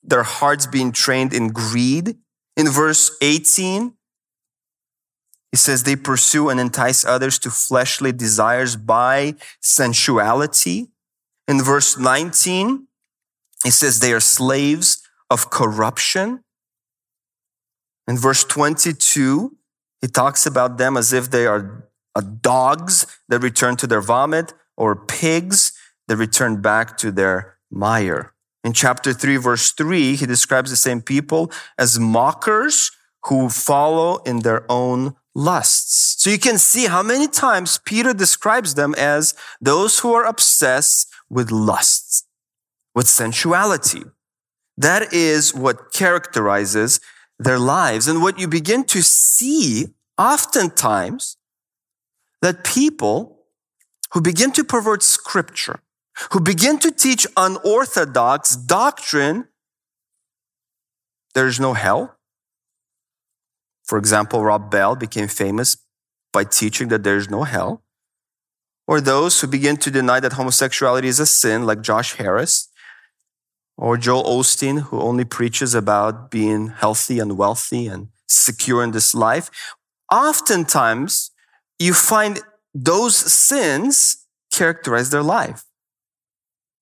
their 0.03 0.23
hearts 0.23 0.65
being 0.65 0.91
trained 0.91 1.33
in 1.33 1.49
greed. 1.49 2.15
In 2.55 2.69
verse 2.69 3.11
18, 3.21 3.93
he 5.51 5.57
says 5.57 5.83
they 5.83 5.95
pursue 5.95 6.49
and 6.49 6.59
entice 6.59 7.05
others 7.05 7.39
to 7.39 7.49
fleshly 7.49 8.11
desires 8.11 8.75
by 8.75 9.35
sensuality. 9.61 10.87
In 11.47 11.61
verse 11.61 11.97
19, 11.97 12.87
he 13.63 13.71
says 13.71 13.99
they 13.99 14.13
are 14.13 14.19
slaves 14.19 15.01
of 15.29 15.49
corruption. 15.49 16.43
In 18.07 18.17
verse 18.17 18.43
22, 18.43 19.57
he 20.01 20.07
talks 20.07 20.45
about 20.45 20.77
them 20.77 20.97
as 20.97 21.11
if 21.13 21.31
they 21.31 21.47
are 21.47 21.89
dogs 22.41 23.07
that 23.27 23.39
return 23.39 23.75
to 23.77 23.87
their 23.87 24.01
vomit 24.01 24.53
or 24.77 24.95
pigs 24.95 25.73
that 26.07 26.17
return 26.17 26.61
back 26.61 26.97
to 26.97 27.11
their 27.11 27.57
mire. 27.71 28.33
In 28.63 28.73
chapter 28.73 29.13
3, 29.13 29.37
verse 29.37 29.71
3, 29.71 30.15
he 30.15 30.25
describes 30.25 30.69
the 30.69 30.75
same 30.75 31.01
people 31.01 31.51
as 31.77 31.99
mockers 31.99 32.91
who 33.25 33.49
follow 33.49 34.17
in 34.23 34.39
their 34.39 34.65
own 34.69 35.15
lusts. 35.33 36.15
So 36.19 36.29
you 36.29 36.39
can 36.39 36.57
see 36.57 36.85
how 36.85 37.03
many 37.03 37.27
times 37.27 37.79
Peter 37.85 38.13
describes 38.13 38.75
them 38.75 38.95
as 38.97 39.33
those 39.59 39.99
who 39.99 40.13
are 40.13 40.25
obsessed 40.25 41.11
with 41.29 41.51
lusts, 41.51 42.25
with 42.93 43.07
sensuality. 43.07 44.03
That 44.77 45.13
is 45.13 45.53
what 45.53 45.91
characterizes 45.93 46.99
their 47.39 47.59
lives. 47.59 48.07
And 48.07 48.21
what 48.21 48.39
you 48.39 48.47
begin 48.47 48.83
to 48.85 49.01
see 49.01 49.87
oftentimes 50.17 51.37
that 52.41 52.63
people 52.63 53.45
who 54.11 54.21
begin 54.21 54.51
to 54.53 54.63
pervert 54.63 55.03
scripture, 55.03 55.81
who 56.31 56.39
begin 56.39 56.79
to 56.79 56.91
teach 56.91 57.27
unorthodox 57.35 58.55
doctrine, 58.55 59.47
there's 61.33 61.59
no 61.59 61.73
hell. 61.73 62.15
For 63.83 63.97
example, 63.97 64.43
Rob 64.43 64.71
Bell 64.71 64.95
became 64.95 65.27
famous 65.27 65.77
by 66.31 66.43
teaching 66.43 66.87
that 66.87 67.03
there's 67.03 67.29
no 67.29 67.43
hell. 67.43 67.83
Or 68.87 69.01
those 69.01 69.41
who 69.41 69.47
begin 69.47 69.77
to 69.77 69.91
deny 69.91 70.19
that 70.19 70.33
homosexuality 70.33 71.07
is 71.07 71.19
a 71.19 71.25
sin, 71.25 71.65
like 71.65 71.81
Josh 71.81 72.13
Harris, 72.13 72.69
or 73.77 73.97
Joel 73.97 74.23
Osteen, 74.23 74.81
who 74.83 74.99
only 74.99 75.25
preaches 75.25 75.75
about 75.75 76.31
being 76.31 76.67
healthy 76.69 77.19
and 77.19 77.37
wealthy 77.37 77.87
and 77.87 78.09
secure 78.27 78.83
in 78.83 78.91
this 78.91 79.13
life. 79.13 79.49
Oftentimes, 80.11 81.31
you 81.79 81.93
find 81.93 82.39
those 82.73 83.15
sins 83.15 84.25
characterize 84.51 85.09
their 85.09 85.23
life. 85.23 85.63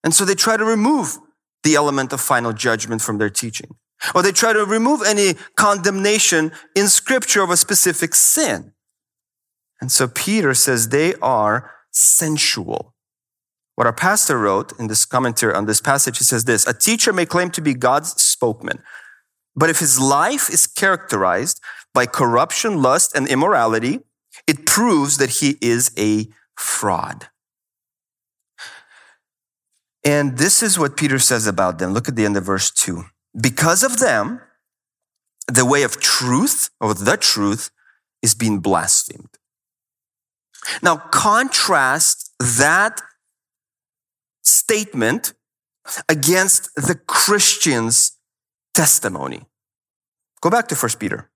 And 0.03 0.13
so 0.13 0.25
they 0.25 0.35
try 0.35 0.57
to 0.57 0.65
remove 0.65 1.17
the 1.63 1.75
element 1.75 2.13
of 2.13 2.21
final 2.21 2.53
judgment 2.53 3.01
from 3.01 3.17
their 3.17 3.29
teaching. 3.29 3.75
Or 4.13 4.21
they 4.21 4.33
try 4.33 4.53
to 4.53 4.65
remove 4.65 5.01
any 5.05 5.35
condemnation 5.55 6.51
in 6.75 6.87
scripture 6.89 7.41
of 7.41 7.49
a 7.49 7.57
specific 7.57 8.13
sin. 8.13 8.73
And 9.79 9.91
so 9.91 10.07
Peter 10.07 10.53
says 10.53 10.89
they 10.89 11.15
are 11.15 11.71
sensual. 11.91 12.92
What 13.75 13.87
our 13.87 13.93
pastor 13.93 14.37
wrote 14.37 14.71
in 14.79 14.87
this 14.87 15.05
commentary 15.05 15.53
on 15.53 15.65
this 15.65 15.81
passage, 15.81 16.19
he 16.19 16.23
says 16.23 16.45
this, 16.45 16.67
a 16.67 16.73
teacher 16.73 17.11
may 17.11 17.25
claim 17.25 17.49
to 17.51 17.61
be 17.61 17.73
God's 17.73 18.21
spokesman, 18.21 18.83
but 19.55 19.69
if 19.69 19.79
his 19.79 19.99
life 19.99 20.49
is 20.49 20.67
characterized 20.67 21.59
by 21.93 22.05
corruption, 22.05 22.81
lust, 22.81 23.15
and 23.15 23.27
immorality, 23.27 23.99
it 24.47 24.65
proves 24.65 25.17
that 25.17 25.29
he 25.41 25.57
is 25.61 25.91
a 25.97 26.27
fraud. 26.57 27.27
And 30.03 30.37
this 30.37 30.61
is 30.61 30.77
what 30.77 30.97
Peter 30.97 31.17
says 31.19 31.47
about 31.47 31.79
them. 31.79 31.93
Look 31.93 32.09
at 32.09 32.15
the 32.15 32.25
end 32.25 32.35
of 32.35 32.43
verse 32.43 32.69
2. 32.71 33.05
Because 33.39 33.83
of 33.83 33.99
them, 33.99 34.41
the 35.47 35.65
way 35.65 35.83
of 35.83 35.99
truth, 35.99 36.69
or 36.79 36.93
the 36.93 37.17
truth, 37.17 37.69
is 38.21 38.35
being 38.35 38.59
blasphemed. 38.59 39.37
Now, 40.81 40.97
contrast 40.97 42.31
that 42.39 43.01
statement 44.43 45.33
against 46.07 46.73
the 46.75 46.95
Christian's 46.95 48.17
testimony. 48.73 49.45
Go 50.41 50.49
back 50.49 50.67
to 50.67 50.75
1 50.75 50.91
Peter. 50.99 51.29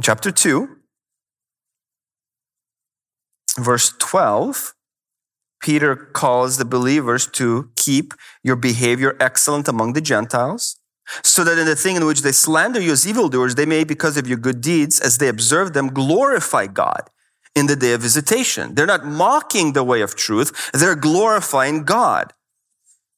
Chapter 0.00 0.30
2, 0.30 0.68
verse 3.58 3.92
12, 3.98 4.74
Peter 5.60 5.96
calls 5.96 6.56
the 6.56 6.64
believers 6.64 7.26
to 7.26 7.70
keep 7.74 8.14
your 8.44 8.54
behavior 8.54 9.16
excellent 9.18 9.66
among 9.66 9.94
the 9.94 10.00
Gentiles, 10.00 10.76
so 11.24 11.42
that 11.42 11.58
in 11.58 11.66
the 11.66 11.74
thing 11.74 11.96
in 11.96 12.06
which 12.06 12.22
they 12.22 12.30
slander 12.30 12.80
you 12.80 12.92
as 12.92 13.08
evildoers, 13.08 13.56
they 13.56 13.66
may, 13.66 13.82
because 13.82 14.16
of 14.16 14.28
your 14.28 14.38
good 14.38 14.60
deeds, 14.60 15.00
as 15.00 15.18
they 15.18 15.26
observe 15.26 15.72
them, 15.72 15.88
glorify 15.88 16.68
God 16.68 17.10
in 17.58 17.66
the 17.66 17.76
day 17.76 17.92
of 17.92 18.00
visitation. 18.00 18.74
They're 18.74 18.86
not 18.86 19.04
mocking 19.04 19.72
the 19.72 19.84
way 19.84 20.00
of 20.00 20.14
truth, 20.14 20.70
they're 20.72 20.94
glorifying 20.94 21.84
God. 21.84 22.32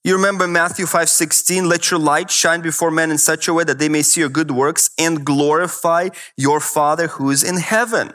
You 0.03 0.14
remember 0.14 0.48
Matthew 0.48 0.87
5 0.87 1.11
16, 1.11 1.68
let 1.68 1.90
your 1.90 2.00
light 2.00 2.31
shine 2.31 2.62
before 2.62 2.90
men 2.90 3.11
in 3.11 3.18
such 3.18 3.46
a 3.46 3.55
way 3.55 3.64
that 3.64 3.79
they 3.79 3.90
may 3.90 4.00
see 4.03 4.20
your 4.20 4.31
good 4.31 4.50
works 4.50 4.90
and 4.98 5.26
glorify 5.26 6.09
your 6.37 6.59
Father 6.59 7.09
who 7.09 7.31
is 7.31 7.42
in 7.44 7.59
heaven. 7.59 8.14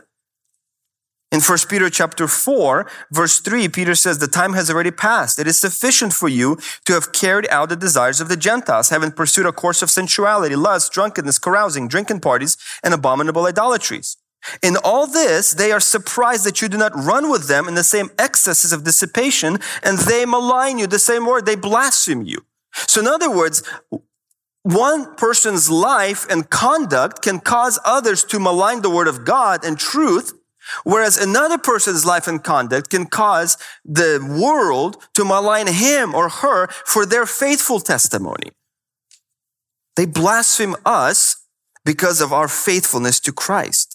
In 1.32 1.42
1 1.42 1.58
Peter 1.70 1.90
chapter 1.90 2.28
4, 2.28 2.90
verse 3.12 3.40
3, 3.40 3.68
Peter 3.68 3.94
says, 3.94 4.20
The 4.20 4.28
time 4.28 4.54
has 4.54 4.70
already 4.70 4.92
passed. 4.92 5.38
It 5.38 5.48
is 5.48 5.60
sufficient 5.60 6.14
for 6.14 6.30
you 6.30 6.58
to 6.86 6.94
have 6.94 7.12
carried 7.12 7.48
out 7.50 7.70
the 7.70 7.76
desires 7.76 8.22
of 8.22 8.30
the 8.30 8.38
Gentiles, 8.38 8.90
having 8.90 9.12
pursued 9.12 9.46
a 9.46 9.52
course 9.52 9.82
of 9.82 9.90
sensuality, 9.90 10.56
lust, 10.56 10.94
drunkenness, 10.94 11.40
carousing, 11.40 11.88
drinking 11.88 12.22
parties, 12.22 12.58
and 12.84 12.94
abominable 12.94 13.46
idolatries. 13.46 14.18
In 14.62 14.78
all 14.84 15.08
this, 15.08 15.52
they 15.52 15.72
are 15.72 15.80
surprised 15.80 16.46
that 16.46 16.62
you 16.62 16.68
do 16.68 16.78
not 16.78 16.96
run 16.96 17.30
with 17.30 17.48
them 17.48 17.68
in 17.68 17.76
the 17.76 17.84
same 17.84 18.10
excesses 18.18 18.72
of 18.72 18.84
dissipation, 18.84 19.60
and 19.84 19.98
they 20.00 20.26
malign 20.26 20.78
you, 20.78 20.88
the 20.88 21.00
same 21.00 21.26
word, 21.26 21.46
they 21.46 21.56
blaspheme 21.56 22.24
you. 22.24 22.46
So, 22.74 23.02
in 23.02 23.08
other 23.08 23.32
words, 23.32 23.64
one 24.64 25.16
person's 25.16 25.70
life 25.70 26.26
and 26.30 26.50
conduct 26.50 27.22
can 27.22 27.40
cause 27.40 27.80
others 27.86 28.24
to 28.26 28.40
malign 28.40 28.82
the 28.82 28.90
word 28.90 29.08
of 29.08 29.24
God 29.24 29.64
and 29.64 29.78
truth, 29.78 30.34
whereas 30.84 31.18
another 31.18 31.58
person's 31.58 32.06
life 32.06 32.28
and 32.28 32.44
conduct 32.44 32.90
can 32.90 33.06
cause 33.06 33.58
the 33.86 34.20
world 34.40 34.98
to 35.14 35.24
malign 35.24 35.68
him 35.68 36.16
or 36.16 36.30
her 36.30 36.68
for 36.84 37.06
their 37.06 37.26
faithful 37.26 37.80
testimony. 37.80 38.52
They 39.96 40.06
blaspheme 40.06 40.76
us 40.86 41.46
because 41.86 42.20
of 42.20 42.34
our 42.34 42.48
faithfulness 42.48 43.20
to 43.22 43.32
Christ. 43.32 43.95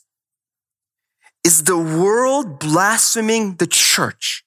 Is 1.45 1.65
the 1.65 1.79
world 1.79 2.59
blaspheming 2.59 3.57
the 3.57 3.67
church, 3.67 4.45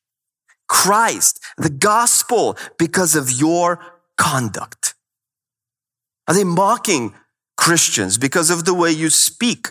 Christ, 0.67 1.39
the 1.58 1.69
gospel 1.69 2.58
because 2.77 3.15
of 3.15 3.32
your 3.32 3.79
conduct? 4.17 4.93
Are 6.27 6.34
they 6.34 6.43
mocking 6.43 7.13
Christians 7.58 8.17
because 8.17 8.49
of 8.49 8.65
the 8.65 8.73
way 8.73 8.91
you 8.91 9.10
speak? 9.10 9.69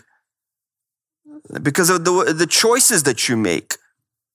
Because 1.61 1.89
of 1.89 2.05
the, 2.05 2.33
the 2.37 2.47
choices 2.47 3.03
that 3.03 3.27
you 3.27 3.37
make? 3.37 3.75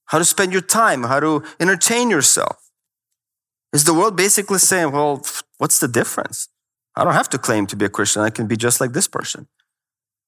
How 0.06 0.18
to 0.18 0.24
spend 0.24 0.52
your 0.52 0.62
time? 0.62 1.04
How 1.04 1.20
to 1.20 1.44
entertain 1.60 2.10
yourself? 2.10 2.70
Is 3.72 3.84
the 3.84 3.94
world 3.94 4.16
basically 4.16 4.58
saying, 4.58 4.92
well, 4.92 5.22
what's 5.58 5.78
the 5.78 5.88
difference? 5.88 6.48
I 6.96 7.04
don't 7.04 7.12
have 7.12 7.28
to 7.30 7.38
claim 7.38 7.66
to 7.66 7.76
be 7.76 7.84
a 7.84 7.90
Christian. 7.90 8.22
I 8.22 8.30
can 8.30 8.46
be 8.46 8.56
just 8.56 8.80
like 8.80 8.92
this 8.92 9.06
person. 9.06 9.46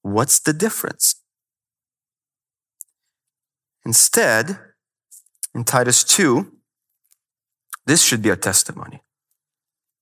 What's 0.02 0.38
the 0.38 0.52
difference? 0.52 1.19
Instead, 3.84 4.58
in 5.54 5.64
Titus 5.64 6.04
2, 6.04 6.52
this 7.86 8.04
should 8.04 8.22
be 8.22 8.30
our 8.30 8.36
testimony. 8.36 9.02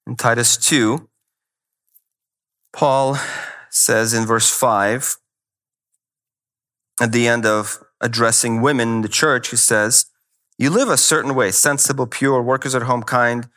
In 0.07 0.17
Titus 0.17 0.57
2, 0.57 1.09
Paul 2.73 3.19
says 3.71 4.13
in 4.13 4.27
verse 4.27 4.51
5, 4.51 5.17
at 7.01 7.13
the 7.13 7.29
end 7.29 7.47
of 7.47 7.79
addressing 8.01 8.61
women 8.61 8.89
in 8.89 9.01
the 9.03 9.09
church, 9.09 9.49
he 9.49 9.57
says, 9.57 10.07
You 10.59 10.71
live 10.71 10.89
a 10.89 10.97
certain 10.97 11.35
way, 11.35 11.51
sensible, 11.51 12.07
pure, 12.07 12.43
workers 12.43 12.75
at 12.75 12.83
home, 12.83 13.03
kind, 13.03 13.49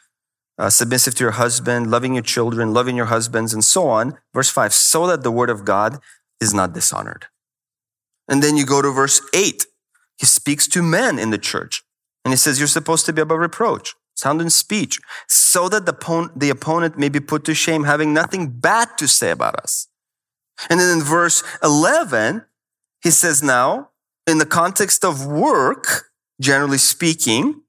uh, 0.57 0.69
submissive 0.69 1.15
to 1.15 1.23
your 1.23 1.31
husband, 1.31 1.89
loving 1.89 2.13
your 2.13 2.23
children, 2.23 2.73
loving 2.73 2.95
your 2.95 3.07
husbands, 3.07 3.53
and 3.53 3.63
so 3.63 3.87
on. 3.87 4.17
Verse 4.33 4.49
5, 4.49 4.73
so 4.73 5.07
that 5.07 5.23
the 5.23 5.31
word 5.31 5.49
of 5.49 5.65
God 5.65 5.99
is 6.39 6.53
not 6.53 6.73
dishonored. 6.73 7.27
And 8.27 8.43
then 8.43 8.57
you 8.57 8.65
go 8.65 8.81
to 8.81 8.91
verse 8.91 9.21
8. 9.33 9.65
He 10.21 10.27
speaks 10.27 10.67
to 10.67 10.83
men 10.83 11.17
in 11.17 11.31
the 11.31 11.39
church. 11.39 11.83
And 12.23 12.31
he 12.31 12.37
says, 12.37 12.59
You're 12.59 12.67
supposed 12.67 13.07
to 13.07 13.13
be 13.13 13.23
above 13.23 13.39
reproach, 13.39 13.95
sound 14.13 14.39
in 14.39 14.51
speech, 14.51 14.99
so 15.27 15.67
that 15.67 15.87
the, 15.87 15.93
opponent, 15.93 16.39
the 16.39 16.51
opponent 16.51 16.95
may 16.95 17.09
be 17.09 17.19
put 17.19 17.43
to 17.45 17.55
shame, 17.55 17.85
having 17.85 18.13
nothing 18.13 18.51
bad 18.51 18.99
to 18.99 19.07
say 19.07 19.31
about 19.31 19.55
us. 19.55 19.87
And 20.69 20.79
then 20.79 20.99
in 20.99 21.03
verse 21.03 21.43
11, 21.63 22.45
he 23.01 23.09
says, 23.09 23.41
Now, 23.41 23.89
in 24.27 24.37
the 24.37 24.45
context 24.45 25.03
of 25.03 25.25
work, 25.25 26.11
generally 26.39 26.77
speaking, 26.77 27.63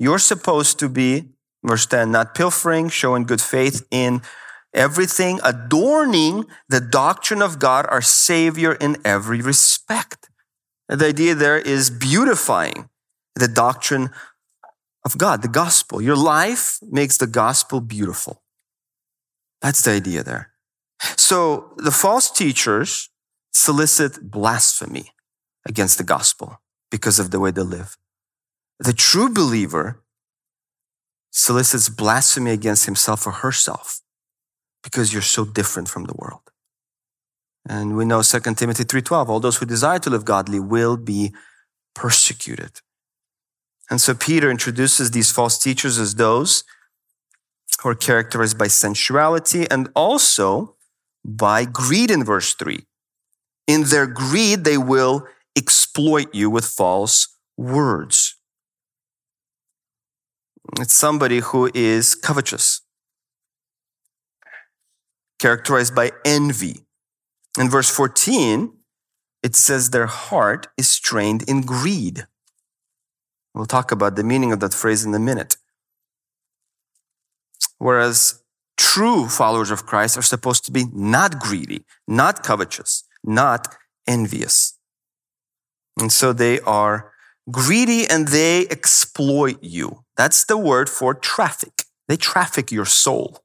you're 0.00 0.18
supposed 0.18 0.80
to 0.80 0.88
be, 0.88 1.28
verse 1.62 1.86
10, 1.86 2.10
not 2.10 2.34
pilfering, 2.34 2.88
showing 2.88 3.22
good 3.22 3.40
faith 3.40 3.86
in 3.92 4.22
everything, 4.72 5.38
adorning 5.44 6.46
the 6.68 6.80
doctrine 6.80 7.42
of 7.42 7.60
God, 7.60 7.86
our 7.88 8.02
Savior, 8.02 8.72
in 8.72 8.96
every 9.04 9.40
respect. 9.40 10.23
The 10.94 11.06
idea 11.06 11.34
there 11.34 11.58
is 11.58 11.90
beautifying 11.90 12.88
the 13.34 13.48
doctrine 13.48 14.10
of 15.04 15.18
God, 15.18 15.42
the 15.42 15.48
gospel. 15.48 16.00
Your 16.00 16.16
life 16.16 16.78
makes 16.82 17.16
the 17.16 17.26
gospel 17.26 17.80
beautiful. 17.80 18.42
That's 19.60 19.82
the 19.82 19.92
idea 19.92 20.22
there. 20.22 20.52
So 21.16 21.72
the 21.76 21.90
false 21.90 22.30
teachers 22.30 23.10
solicit 23.52 24.30
blasphemy 24.30 25.10
against 25.66 25.98
the 25.98 26.04
gospel 26.04 26.60
because 26.90 27.18
of 27.18 27.30
the 27.30 27.40
way 27.40 27.50
they 27.50 27.62
live. 27.62 27.96
The 28.78 28.92
true 28.92 29.32
believer 29.32 30.02
solicits 31.30 31.88
blasphemy 31.88 32.52
against 32.52 32.86
himself 32.86 33.26
or 33.26 33.32
herself 33.32 34.00
because 34.82 35.12
you're 35.12 35.22
so 35.22 35.44
different 35.44 35.88
from 35.88 36.04
the 36.04 36.14
world. 36.14 36.50
And 37.66 37.96
we 37.96 38.04
know 38.04 38.22
2 38.22 38.56
Timothy 38.56 38.84
3:12, 38.84 39.28
all 39.28 39.40
those 39.40 39.56
who 39.56 39.66
desire 39.66 39.98
to 40.00 40.10
live 40.10 40.24
godly 40.24 40.60
will 40.60 40.96
be 40.96 41.34
persecuted. 41.94 42.80
And 43.90 44.00
so 44.00 44.14
Peter 44.14 44.50
introduces 44.50 45.10
these 45.10 45.30
false 45.30 45.58
teachers 45.58 45.98
as 45.98 46.14
those 46.14 46.64
who 47.80 47.90
are 47.90 47.94
characterized 47.94 48.58
by 48.58 48.68
sensuality 48.68 49.70
and 49.70 49.88
also 49.94 50.76
by 51.24 51.64
greed 51.64 52.10
in 52.10 52.24
verse 52.24 52.54
3. 52.54 52.86
In 53.66 53.84
their 53.84 54.06
greed, 54.06 54.64
they 54.64 54.78
will 54.78 55.26
exploit 55.56 56.34
you 56.34 56.50
with 56.50 56.64
false 56.64 57.28
words. 57.56 58.36
It's 60.80 60.94
somebody 60.94 61.40
who 61.40 61.70
is 61.74 62.14
covetous, 62.14 62.82
characterized 65.38 65.94
by 65.94 66.12
envy. 66.24 66.83
In 67.58 67.70
verse 67.70 67.90
14, 67.90 68.72
it 69.42 69.54
says 69.54 69.90
their 69.90 70.06
heart 70.06 70.68
is 70.76 70.98
trained 70.98 71.48
in 71.48 71.62
greed. 71.62 72.26
We'll 73.54 73.66
talk 73.66 73.92
about 73.92 74.16
the 74.16 74.24
meaning 74.24 74.52
of 74.52 74.60
that 74.60 74.74
phrase 74.74 75.04
in 75.04 75.14
a 75.14 75.20
minute. 75.20 75.56
Whereas 77.78 78.42
true 78.76 79.28
followers 79.28 79.70
of 79.70 79.86
Christ 79.86 80.18
are 80.18 80.22
supposed 80.22 80.64
to 80.64 80.72
be 80.72 80.86
not 80.92 81.38
greedy, 81.38 81.84
not 82.08 82.42
covetous, 82.42 83.04
not 83.22 83.76
envious. 84.06 84.78
And 86.00 86.10
so 86.10 86.32
they 86.32 86.58
are 86.60 87.12
greedy 87.50 88.08
and 88.08 88.28
they 88.28 88.66
exploit 88.68 89.58
you. 89.62 90.04
That's 90.16 90.44
the 90.44 90.58
word 90.58 90.88
for 90.88 91.14
traffic. 91.14 91.84
They 92.08 92.16
traffic 92.16 92.72
your 92.72 92.84
soul. 92.84 93.44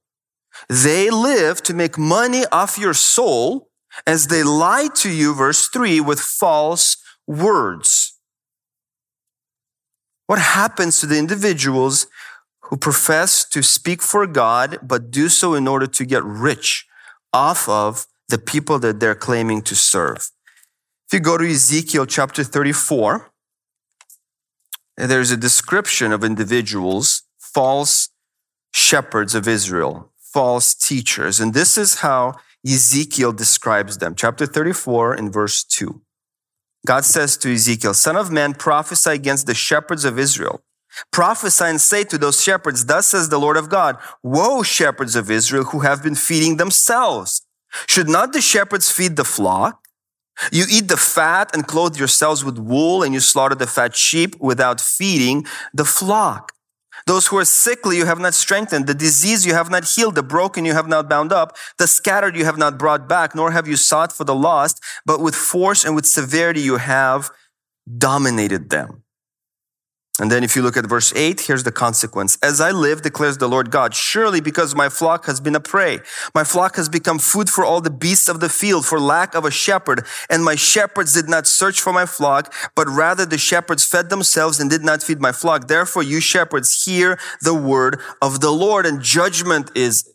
They 0.67 1.09
live 1.09 1.61
to 1.63 1.73
make 1.73 1.97
money 1.97 2.43
off 2.51 2.77
your 2.77 2.93
soul 2.93 3.68
as 4.06 4.28
they 4.28 4.43
lie 4.43 4.88
to 4.95 5.10
you, 5.10 5.34
verse 5.34 5.67
three, 5.67 5.99
with 5.99 6.19
false 6.19 6.97
words. 7.28 8.17
What 10.28 10.39
happens 10.39 10.99
to 10.99 11.06
the 11.08 11.17
individuals 11.17 12.08
who 12.62 12.78
profess 12.78 13.43
to 13.45 13.63
speak 13.63 14.02
for 14.02 14.28
God, 14.28 14.78
but 14.84 15.10
do 15.10 15.28
so 15.28 15.56
in 15.56 15.67
order 15.67 15.88
to 15.88 16.06
get 16.06 16.23
rich 16.23 16.86
off 17.34 17.67
of 17.67 18.06
the 18.28 18.38
people 18.38 18.78
that 18.80 18.99
they're 18.99 19.15
claiming 19.15 19.62
to 19.63 19.75
serve? 19.75 20.30
If 21.08 21.13
you 21.13 21.19
go 21.19 21.38
to 21.38 21.49
Ezekiel 21.49 22.06
chapter 22.06 22.43
34, 22.43 23.32
there's 24.97 25.32
a 25.32 25.38
description 25.38 26.12
of 26.12 26.23
individuals, 26.23 27.23
false 27.39 28.10
shepherds 28.71 29.34
of 29.34 29.47
Israel, 29.47 30.12
false 30.17 30.75
teachers. 30.75 31.39
And 31.39 31.56
this 31.56 31.78
is 31.78 32.02
how 32.02 32.36
Ezekiel 32.65 33.31
describes 33.31 33.97
them. 33.97 34.15
Chapter 34.15 34.45
34 34.45 35.15
in 35.15 35.31
verse 35.31 35.63
2. 35.63 36.01
God 36.85 37.05
says 37.05 37.37
to 37.37 37.53
Ezekiel, 37.53 37.93
Son 37.93 38.15
of 38.15 38.31
man, 38.31 38.53
prophesy 38.53 39.11
against 39.11 39.47
the 39.47 39.53
shepherds 39.53 40.05
of 40.05 40.17
Israel. 40.17 40.61
Prophesy 41.11 41.65
and 41.65 41.81
say 41.81 42.03
to 42.05 42.17
those 42.17 42.41
shepherds, 42.41 42.85
Thus 42.85 43.07
says 43.07 43.29
the 43.29 43.39
Lord 43.39 43.57
of 43.57 43.69
God, 43.69 43.97
Woe, 44.23 44.63
shepherds 44.63 45.15
of 45.15 45.29
Israel 45.29 45.65
who 45.65 45.79
have 45.81 46.01
been 46.01 46.15
feeding 46.15 46.57
themselves. 46.57 47.45
Should 47.87 48.09
not 48.09 48.33
the 48.33 48.41
shepherds 48.41 48.91
feed 48.91 49.15
the 49.15 49.23
flock? 49.23 49.85
You 50.51 50.65
eat 50.71 50.87
the 50.87 50.97
fat 50.97 51.53
and 51.53 51.67
clothe 51.67 51.97
yourselves 51.97 52.43
with 52.43 52.57
wool, 52.57 53.03
and 53.03 53.13
you 53.13 53.19
slaughter 53.19 53.55
the 53.55 53.67
fat 53.67 53.95
sheep 53.95 54.35
without 54.39 54.79
feeding 54.79 55.45
the 55.73 55.85
flock. 55.85 56.53
Those 57.09 57.25
who 57.25 57.39
are 57.39 57.45
sickly 57.45 57.97
you 57.97 58.05
have 58.05 58.19
not 58.19 58.35
strengthened, 58.35 58.85
the 58.85 58.93
disease 58.93 59.43
you 59.43 59.55
have 59.55 59.71
not 59.71 59.83
healed, 59.83 60.13
the 60.13 60.21
broken 60.21 60.63
you 60.63 60.73
have 60.73 60.87
not 60.87 61.09
bound 61.09 61.33
up, 61.33 61.57
the 61.79 61.87
scattered 61.87 62.35
you 62.35 62.45
have 62.45 62.59
not 62.59 62.77
brought 62.77 63.09
back, 63.09 63.33
nor 63.33 63.49
have 63.49 63.67
you 63.67 63.77
sought 63.77 64.13
for 64.13 64.25
the 64.25 64.35
lost, 64.35 64.79
but 65.07 65.19
with 65.19 65.33
force 65.33 65.83
and 65.83 65.95
with 65.95 66.05
severity 66.05 66.61
you 66.61 66.77
have 66.77 67.31
dominated 67.97 68.69
them. 68.69 69.01
And 70.19 70.32
then 70.32 70.43
if 70.43 70.55
you 70.55 70.62
look 70.62 70.75
at 70.75 70.86
verse 70.86 71.13
8, 71.15 71.41
here's 71.41 71.63
the 71.63 71.71
consequence. 71.71 72.38
As 72.43 72.60
I 72.60 72.71
live, 72.71 73.01
declares 73.01 73.38
the 73.38 73.47
Lord 73.47 73.71
God, 73.71 73.95
surely 73.95 74.41
because 74.41 74.75
my 74.75 74.89
flock 74.89 75.25
has 75.25 75.39
been 75.39 75.55
a 75.55 75.60
prey, 75.60 75.99
my 76.36 76.43
flock 76.43 76.75
has 76.75 76.89
become 76.89 77.19
food 77.19 77.49
for 77.49 77.63
all 77.63 77.82
the 77.82 77.89
beasts 77.89 78.27
of 78.27 78.39
the 78.39 78.49
field 78.49 78.86
for 78.86 78.99
lack 78.99 79.34
of 79.34 79.45
a 79.45 79.51
shepherd. 79.51 80.05
And 80.29 80.43
my 80.43 80.55
shepherds 80.55 81.13
did 81.13 81.29
not 81.29 81.47
search 81.47 81.79
for 81.79 81.93
my 81.93 82.05
flock, 82.05 82.53
but 82.75 82.88
rather 82.89 83.25
the 83.25 83.38
shepherds 83.38 83.86
fed 83.86 84.10
themselves 84.10 84.60
and 84.60 84.69
did 84.69 84.84
not 84.84 85.01
feed 85.01 85.21
my 85.21 85.32
flock. 85.32 85.67
Therefore, 85.67 86.03
you 86.03 86.19
shepherds 86.19 86.84
hear 86.84 87.17
the 87.41 87.53
word 87.53 87.99
of 88.21 88.41
the 88.41 88.51
Lord 88.51 88.86
and 88.86 89.01
judgment 89.01 89.71
is 89.75 90.12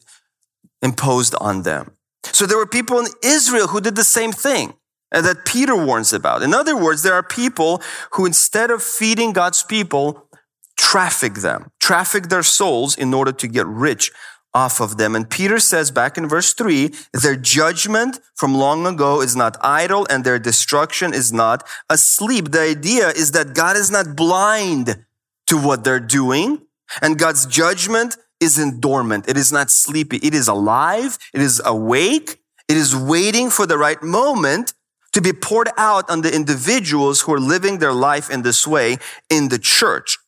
imposed 0.83 1.35
on 1.41 1.63
them. 1.63 1.97
So 2.25 2.47
there 2.47 2.59
were 2.59 2.67
people 2.67 2.99
in 2.99 3.07
Israel 3.23 3.69
who 3.69 3.81
did 3.81 3.97
the 3.97 4.05
same 4.05 4.33
thing 4.33 4.75
Uh, 5.15 5.21
that 5.21 5.45
Peter 5.45 5.77
warns 5.77 6.13
about. 6.13 6.43
In 6.43 6.53
other 6.53 6.77
words, 6.77 7.03
there 7.03 7.15
are 7.15 7.23
people 7.23 7.81
who 8.13 8.27
instead 8.27 8.71
of 8.71 8.83
feeding 8.83 9.33
God's 9.33 9.63
people, 9.63 10.29
traffic 10.77 11.35
them, 11.35 11.71
traffic 11.81 12.29
their 12.29 12.43
souls 12.43 12.97
in 12.97 13.15
order 13.15 13.31
to 13.31 13.47
get 13.47 13.67
rich 13.67 14.11
off 14.53 14.81
of 14.81 14.97
them. 14.97 15.15
And 15.15 15.29
Peter 15.29 15.59
says 15.59 15.91
back 15.91 16.19
in 16.19 16.29
verse 16.29 16.53
three, 16.53 16.93
their 17.13 17.37
judgment 17.37 18.21
from 18.35 18.55
long 18.55 18.87
ago 18.87 19.21
is 19.21 19.35
not 19.35 19.57
idle 19.61 20.07
and 20.11 20.25
their 20.25 20.39
destruction 20.39 21.15
is 21.15 21.33
not 21.33 21.67
asleep. 21.89 22.51
The 22.51 22.61
idea 22.61 23.09
is 23.09 23.33
that 23.33 23.55
God 23.55 23.77
is 23.77 23.91
not 23.91 24.17
blind 24.17 25.05
to 25.47 25.59
what 25.59 25.85
they're 25.85 26.01
doing 26.01 26.63
and 27.03 27.19
God's 27.19 27.47
judgment 27.47 28.17
isn't 28.41 28.81
dormant. 28.81 29.29
It 29.29 29.37
is 29.37 29.53
not 29.53 29.71
sleepy. 29.71 30.19
It 30.19 30.35
is 30.35 30.49
alive. 30.49 31.19
It 31.33 31.41
is 31.41 31.63
awake. 31.65 32.41
It 32.69 32.77
is 32.77 32.95
waiting 32.97 33.51
for 33.51 33.67
the 33.67 33.79
right 33.79 34.03
moment 34.03 34.75
to 35.15 35.23
be 35.23 35.33
poured 35.33 35.71
out 35.79 36.11
on 36.11 36.21
the 36.21 36.35
individuals 36.35 37.23
who 37.23 37.33
are 37.33 37.41
living 37.41 37.79
their 37.79 37.93
life 37.93 38.29
in 38.29 38.43
this 38.43 38.67
way 38.67 38.99
in 39.31 39.49
the 39.49 39.59
church. 39.59 40.19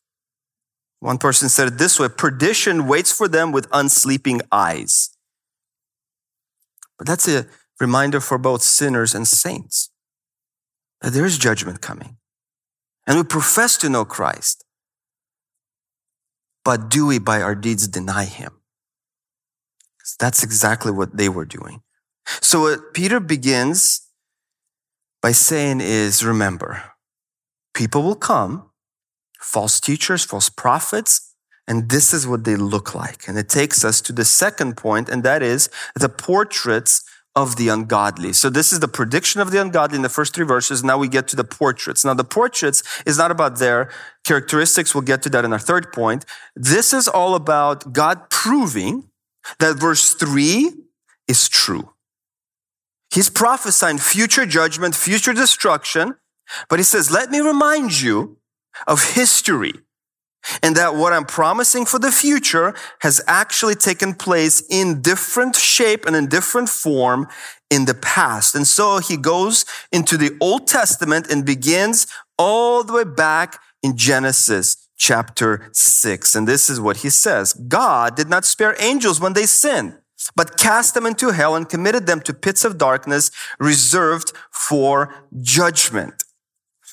One 1.01 1.19
person 1.19 1.49
said 1.49 1.69
it 1.69 1.79
this 1.79 1.99
way 2.01 2.09
perdition 2.09 2.87
waits 2.87 3.13
for 3.13 3.29
them 3.29 3.53
with 3.53 3.69
unsleeping 3.71 4.41
eyes. 4.51 5.11
But 6.99 7.07
that's 7.07 7.29
a 7.29 7.47
reminder 7.81 8.21
for 8.21 8.39
both 8.39 8.63
sinners 8.63 9.15
and 9.15 9.27
saints 9.27 9.91
that 11.03 11.13
there 11.13 11.27
is 11.27 11.37
judgment 11.37 11.83
coming. 11.83 12.17
And 13.07 13.19
we 13.19 13.25
profess 13.25 13.77
to 13.79 13.89
know 13.89 14.05
Christ. 14.05 14.65
But 16.65 16.89
do 16.89 17.07
we 17.07 17.19
by 17.19 17.43
our 17.43 17.55
deeds 17.55 17.87
deny 17.89 18.25
him? 18.25 18.53
That's 20.19 20.43
exactly 20.43 20.93
what 20.93 21.17
they 21.17 21.29
were 21.29 21.45
doing. 21.45 21.83
So 22.41 22.69
uh, 22.69 22.77
Peter 22.95 23.21
begins 23.21 24.06
by 25.27 25.33
saying 25.33 25.81
is 25.81 26.25
remember, 26.25 26.85
people 27.75 28.05
will 28.05 28.15
come, 28.33 28.71
false 29.41 29.81
teachers, 29.81 30.25
false 30.25 30.49
prophets, 30.49 31.35
and 31.67 31.89
this 31.89 32.15
is 32.15 32.29
what 32.29 32.45
they 32.45 32.55
look 32.55 32.95
like. 32.95 33.27
And 33.27 33.37
it 33.37 33.49
takes 33.49 33.85
us 33.85 34.01
to 34.03 34.13
the 34.13 34.25
second 34.25 34.77
point, 34.77 35.09
and 35.09 35.25
that 35.25 35.43
is 35.43 35.69
the 35.97 36.09
portraits 36.09 37.03
of 37.35 37.57
the 37.57 37.69
ungodly. 37.69 38.35
So 38.35 38.49
this 38.49 38.73
is 38.73 38.79
the 38.79 38.87
prediction 38.87 39.41
of 39.41 39.51
the 39.51 39.61
ungodly 39.61 39.97
in 39.97 40.03
the 40.03 40.09
first 40.09 40.33
three 40.33 40.47
verses. 40.47 40.85
Now 40.85 40.97
we 40.97 41.09
get 41.09 41.27
to 41.27 41.35
the 41.35 41.43
portraits. 41.43 42.05
Now 42.05 42.15
the 42.15 42.23
portraits 42.23 42.85
is 43.05 43.19
not 43.19 43.33
about 43.33 43.59
their 43.59 43.91
characteristics. 44.23 44.95
We'll 44.95 45.11
get 45.13 45.23
to 45.23 45.31
that 45.31 45.45
in 45.45 45.53
our 45.53 45.59
third 45.59 45.93
point. 45.93 46.25
This 46.55 46.93
is 46.93 47.09
all 47.09 47.35
about 47.35 47.93
God 47.93 48.31
proving 48.31 49.11
that 49.59 49.75
verse 49.75 50.15
three 50.15 50.71
is 51.27 51.49
true. 51.49 51.96
He's 53.11 53.31
prophesying 53.31 53.99
future 53.99 54.47
judgment, 54.47 54.95
future 54.95 55.33
destruction, 55.33 56.17
but 56.69 56.79
he 56.79 56.83
says, 56.83 57.11
let 57.11 57.31
me 57.31 57.41
remind 57.41 58.01
you 58.01 58.39
of 58.87 59.15
history 59.15 59.73
and 60.63 60.77
that 60.77 60.95
what 60.95 61.13
I'm 61.13 61.25
promising 61.25 61.87
for 61.87 61.99
the 61.99 62.13
future 62.13 62.75
has 63.01 63.21
actually 63.27 63.75
taken 63.75 64.15
place 64.15 64.63
in 64.71 65.03
different 65.03 65.57
shape 65.57 66.07
and 66.07 66.15
in 66.15 66.29
different 66.29 66.69
form 66.69 67.27
in 67.71 67.87
the 67.87 67.95
past. 67.95 68.55
And 68.55 68.67
so 68.67 68.99
he 68.99 69.17
goes 69.17 69.65
into 69.91 70.17
the 70.17 70.37
Old 70.41 70.69
Testament 70.69 71.31
and 71.31 71.45
begins 71.45 72.07
all 72.39 72.85
the 72.85 72.93
way 72.93 73.05
back 73.05 73.61
in 73.83 73.97
Genesis 73.97 74.89
chapter 74.97 75.69
six. 75.73 76.35
And 76.35 76.47
this 76.47 76.71
is 76.71 76.81
what 76.81 76.99
he 76.99 77.11
says. 77.11 77.53
God 77.53 78.15
did 78.15 78.29
not 78.29 78.45
spare 78.45 78.77
angels 78.79 79.21
when 79.21 79.33
they 79.33 79.47
sinned 79.47 79.99
but 80.35 80.57
cast 80.57 80.95
them 80.95 81.07
into 81.07 81.31
hell 81.31 81.55
and 81.55 81.69
committed 81.69 82.07
them 82.07 82.21
to 82.21 82.35
pits 82.35 82.65
of 82.65 82.79
darkness 82.79 83.31
reserved 83.59 84.33
for 84.51 85.15
judgment. 85.41 86.25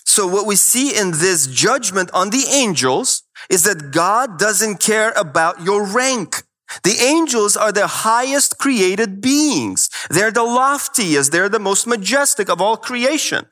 So 0.05 0.28
what 0.28 0.45
we 0.45 0.55
see 0.55 0.95
in 0.95 1.11
this 1.11 1.47
judgment 1.47 2.11
on 2.13 2.30
the 2.30 2.45
angels 2.51 3.24
is 3.49 3.63
that 3.63 3.91
God 3.91 4.38
doesn't 4.38 4.80
care 4.80 5.11
about 5.15 5.61
your 5.61 5.86
rank. 5.86 6.43
The 6.84 6.97
angels 7.01 7.55
are 7.55 7.71
the 7.71 7.88
highest 7.88 8.57
created 8.57 9.21
beings. 9.21 9.89
They're 10.09 10.32
the 10.32 10.43
loftiest. 10.43 11.32
They're 11.32 11.49
the 11.49 11.59
most 11.59 11.88
majestic 11.88 12.49
of 12.49 12.61
all 12.61 12.78
creation. 12.78 13.45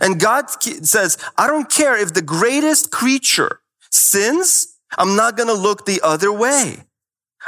And 0.00 0.18
God 0.18 0.46
says, 0.60 1.18
I 1.36 1.46
don't 1.46 1.70
care 1.70 1.96
if 1.96 2.14
the 2.14 2.22
greatest 2.22 2.90
creature 2.90 3.60
sins. 3.90 4.78
I'm 4.96 5.14
not 5.16 5.36
going 5.36 5.48
to 5.48 5.54
look 5.54 5.84
the 5.84 6.00
other 6.02 6.32
way. 6.32 6.84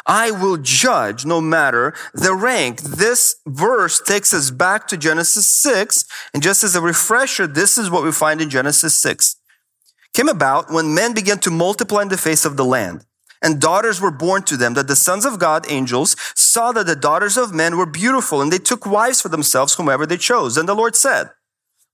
I 0.05 0.31
will 0.31 0.57
judge 0.57 1.25
no 1.25 1.41
matter 1.41 1.95
the 2.13 2.35
rank. 2.35 2.83
This 2.83 3.37
verse 3.47 4.01
takes 4.01 4.35
us 4.35 4.51
back 4.51 4.89
to 4.89 4.97
Genesis 4.97 5.47
6. 5.47 6.05
And 6.35 6.43
just 6.43 6.63
as 6.63 6.75
a 6.75 6.81
refresher, 6.81 7.47
this 7.47 7.79
is 7.79 7.91
what 7.91 8.05
we 8.05 8.13
find 8.13 8.41
in 8.41 8.51
Genesis 8.51 8.99
6. 8.99 9.37
Came 10.13 10.29
about 10.29 10.71
when 10.71 10.95
men 10.95 11.15
began 11.15 11.39
to 11.41 11.51
multiply 11.51 12.03
in 12.03 12.09
the 12.09 12.19
face 12.19 12.45
of 12.45 12.57
the 12.57 12.65
land 12.65 13.05
and 13.43 13.61
daughters 13.61 14.01
were 14.01 14.11
born 14.11 14.43
to 14.45 14.57
them, 14.57 14.75
that 14.75 14.89
the 14.89 14.97
sons 14.97 15.25
of 15.25 15.39
God, 15.39 15.67
angels, 15.69 16.17
saw 16.35 16.73
that 16.73 16.87
the 16.87 16.97
daughters 16.97 17.37
of 17.37 17.55
men 17.55 17.77
were 17.77 17.87
beautiful, 17.87 18.41
and 18.41 18.53
they 18.53 18.59
took 18.59 18.87
wives 18.87 19.21
for 19.21 19.29
themselves, 19.29 19.75
whomever 19.75 20.07
they 20.07 20.17
chose. 20.17 20.57
And 20.57 20.69
the 20.69 20.75
Lord 20.75 20.97
said, 20.97 21.31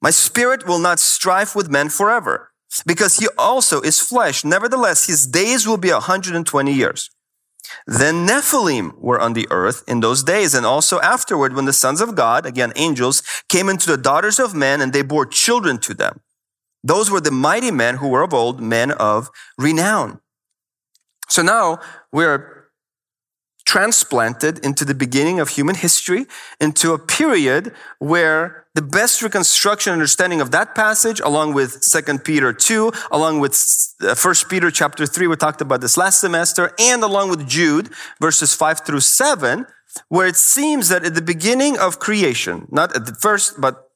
My 0.01 0.11
spirit 0.11 0.67
will 0.67 0.79
not 0.79 1.01
strive 1.01 1.55
with 1.55 1.71
men 1.71 1.89
forever, 1.89 2.53
because 2.87 3.19
he 3.19 3.29
also 3.37 3.81
is 3.81 4.01
flesh. 4.01 4.45
Nevertheless, 4.45 5.07
his 5.07 5.27
days 5.27 5.67
will 5.67 5.77
be 5.77 5.91
a 5.91 5.95
120 5.95 6.73
years. 6.73 7.11
Then 7.87 8.27
Nephilim 8.27 8.99
were 8.99 9.21
on 9.21 9.33
the 9.33 9.47
earth 9.51 9.83
in 9.87 10.01
those 10.01 10.23
days, 10.23 10.55
and 10.55 10.67
also 10.67 11.01
afterward, 11.01 11.55
when 11.55 11.65
the 11.65 11.73
sons 11.73 12.01
of 12.01 12.15
God, 12.15 12.47
again 12.47 12.73
angels, 12.77 13.23
came 13.49 13.69
into 13.69 13.91
the 13.91 13.97
daughters 13.97 14.39
of 14.39 14.55
men, 14.55 14.81
and 14.81 14.93
they 14.93 15.03
bore 15.03 15.27
children 15.27 15.79
to 15.79 15.95
them. 15.95 16.21
Those 16.85 17.11
were 17.11 17.21
the 17.21 17.31
mighty 17.31 17.71
men 17.71 17.97
who 17.97 18.09
were 18.09 18.23
of 18.23 18.35
old, 18.35 18.61
men 18.61 18.91
of 18.91 19.31
renown. 19.57 20.21
So 21.29 21.43
now 21.43 21.79
we're 22.13 22.52
transplanted 23.65 24.59
into 24.65 24.85
the 24.85 24.95
beginning 24.95 25.41
of 25.41 25.51
human 25.51 25.75
history, 25.75 26.27
into 26.61 26.93
a 26.93 26.99
period 26.99 27.73
where 27.99 28.67
the 28.75 28.83
best 28.83 29.23
reconstruction 29.23 29.93
understanding 29.93 30.41
of 30.41 30.51
that 30.51 30.75
passage, 30.75 31.21
along 31.21 31.55
with 31.55 31.81
2 31.81 32.19
Peter 32.19 32.53
2, 32.53 32.93
along 33.11 33.41
with 33.41 33.55
1 34.01 34.11
uh, 34.11 34.35
Peter 34.49 34.71
chapter 34.71 35.07
3, 35.07 35.27
we 35.27 35.37
talked 35.37 35.61
about 35.61 35.81
this 35.81 35.97
last 35.97 36.21
semester, 36.21 36.73
and 36.79 37.03
along 37.03 37.31
with 37.31 37.47
Jude, 37.47 37.91
verses 38.21 38.55
5 38.55 38.81
through 38.81 39.01
7, 39.01 39.67
where 40.09 40.27
it 40.27 40.37
seems 40.37 40.89
that 40.89 41.05
at 41.05 41.15
the 41.15 41.23
beginning 41.23 41.79
of 41.79 41.99
creation, 41.99 42.67
not 42.71 42.97
at 42.97 43.07
the 43.07 43.15
first, 43.15 43.61
but 43.61 43.91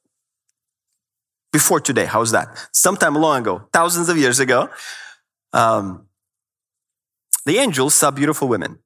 before 1.51 1.79
today, 1.79 2.05
how's 2.05 2.31
that? 2.31 2.69
Sometime 2.71 3.15
long 3.15 3.41
ago, 3.41 3.67
thousands 3.73 4.09
of 4.09 4.17
years 4.17 4.39
ago, 4.39 4.69
um, 5.53 6.05
the 7.45 7.57
angels 7.57 7.95
saw 7.95 8.11
beautiful 8.11 8.47
women 8.47 8.79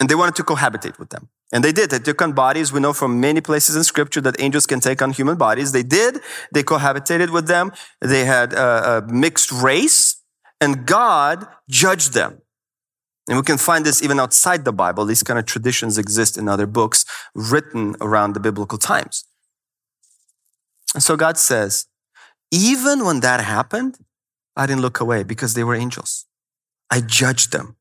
and 0.00 0.08
they 0.08 0.14
wanted 0.14 0.34
to 0.36 0.42
cohabitate 0.42 0.98
with 0.98 1.10
them. 1.10 1.28
And 1.52 1.62
they 1.62 1.72
did. 1.72 1.90
They 1.90 2.00
took 2.00 2.20
on 2.20 2.32
bodies. 2.32 2.72
We 2.72 2.80
know 2.80 2.92
from 2.92 3.20
many 3.20 3.40
places 3.40 3.76
in 3.76 3.84
scripture 3.84 4.20
that 4.22 4.40
angels 4.40 4.66
can 4.66 4.80
take 4.80 5.00
on 5.00 5.12
human 5.12 5.36
bodies. 5.36 5.72
They 5.72 5.84
did. 5.84 6.20
They 6.52 6.64
cohabitated 6.64 7.30
with 7.30 7.46
them. 7.46 7.72
They 8.00 8.24
had 8.24 8.52
a, 8.52 8.98
a 8.98 9.02
mixed 9.06 9.52
race 9.52 10.20
and 10.60 10.86
God 10.86 11.46
judged 11.68 12.12
them. 12.12 12.40
And 13.28 13.38
we 13.38 13.44
can 13.44 13.56
find 13.56 13.86
this 13.86 14.02
even 14.02 14.20
outside 14.20 14.64
the 14.64 14.72
Bible. 14.72 15.04
These 15.04 15.22
kind 15.22 15.38
of 15.38 15.46
traditions 15.46 15.96
exist 15.96 16.36
in 16.36 16.48
other 16.48 16.66
books 16.66 17.04
written 17.34 17.94
around 18.00 18.34
the 18.34 18.40
biblical 18.40 18.76
times. 18.76 19.24
And 20.92 21.02
so 21.02 21.16
God 21.16 21.38
says, 21.38 21.86
even 22.50 23.04
when 23.04 23.20
that 23.20 23.40
happened, 23.40 23.98
I 24.56 24.66
didn't 24.66 24.82
look 24.82 25.00
away 25.00 25.22
because 25.22 25.54
they 25.54 25.64
were 25.64 25.74
angels. 25.74 26.26
I 26.90 27.00
judged 27.00 27.52
them. 27.52 27.76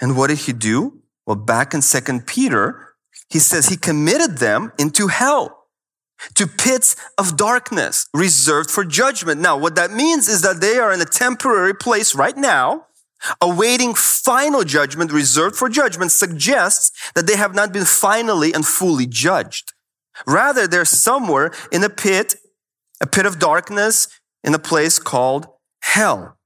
And 0.00 0.16
what 0.16 0.28
did 0.28 0.38
he 0.38 0.52
do? 0.52 0.99
Well, 1.26 1.36
back 1.36 1.74
in 1.74 1.82
Second 1.82 2.26
Peter, 2.26 2.94
he 3.28 3.38
says 3.38 3.68
he 3.68 3.76
committed 3.76 4.38
them 4.38 4.72
into 4.78 5.08
hell, 5.08 5.66
to 6.34 6.46
pits 6.46 6.96
of 7.16 7.36
darkness 7.36 8.06
reserved 8.12 8.70
for 8.70 8.84
judgment. 8.84 9.40
Now, 9.40 9.56
what 9.56 9.74
that 9.76 9.90
means 9.90 10.28
is 10.28 10.42
that 10.42 10.60
they 10.60 10.78
are 10.78 10.92
in 10.92 11.00
a 11.00 11.06
temporary 11.06 11.74
place 11.74 12.14
right 12.14 12.36
now, 12.36 12.86
awaiting 13.40 13.94
final 13.94 14.64
judgment 14.64 15.12
reserved 15.12 15.56
for 15.56 15.68
judgment 15.68 16.10
suggests 16.10 16.90
that 17.14 17.26
they 17.26 17.36
have 17.36 17.54
not 17.54 17.72
been 17.72 17.84
finally 17.84 18.52
and 18.52 18.66
fully 18.66 19.06
judged. 19.06 19.72
Rather, 20.26 20.66
they're 20.66 20.84
somewhere 20.84 21.52
in 21.70 21.84
a 21.84 21.90
pit, 21.90 22.36
a 23.00 23.06
pit 23.06 23.26
of 23.26 23.38
darkness 23.38 24.08
in 24.42 24.54
a 24.54 24.58
place 24.58 24.98
called 24.98 25.46
hell. 25.82 26.36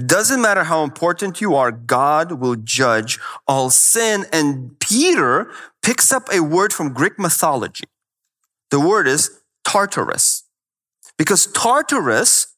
It 0.00 0.06
doesn't 0.06 0.40
matter 0.40 0.64
how 0.64 0.82
important 0.82 1.42
you 1.42 1.54
are, 1.54 1.70
God 1.70 2.40
will 2.40 2.56
judge 2.56 3.18
all 3.46 3.68
sin. 3.68 4.24
And 4.32 4.80
Peter 4.80 5.52
picks 5.82 6.10
up 6.10 6.26
a 6.32 6.40
word 6.40 6.72
from 6.72 6.94
Greek 6.94 7.18
mythology. 7.18 7.84
The 8.70 8.80
word 8.80 9.06
is 9.06 9.42
Tartarus. 9.62 10.44
Because 11.18 11.48
Tartarus 11.48 12.56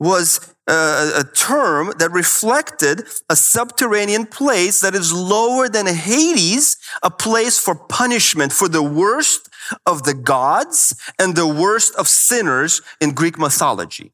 was 0.00 0.54
uh, 0.66 1.12
a, 1.16 1.20
a, 1.20 1.24
term 1.24 1.92
that 1.98 2.10
reflected 2.10 3.02
a 3.28 3.36
subterranean 3.36 4.24
place 4.24 4.80
that 4.80 4.94
is 4.94 5.12
lower 5.12 5.68
than 5.68 5.86
Hades, 5.86 6.78
a 7.02 7.10
place 7.10 7.58
for 7.58 7.74
punishment 7.74 8.50
for 8.50 8.66
the 8.66 8.82
worst 8.82 9.50
of 9.84 10.04
the 10.04 10.14
gods 10.14 10.98
and 11.18 11.36
the 11.36 11.46
worst 11.46 11.94
of 11.96 12.08
sinners 12.08 12.80
in 12.98 13.12
Greek 13.12 13.38
mythology. 13.38 14.12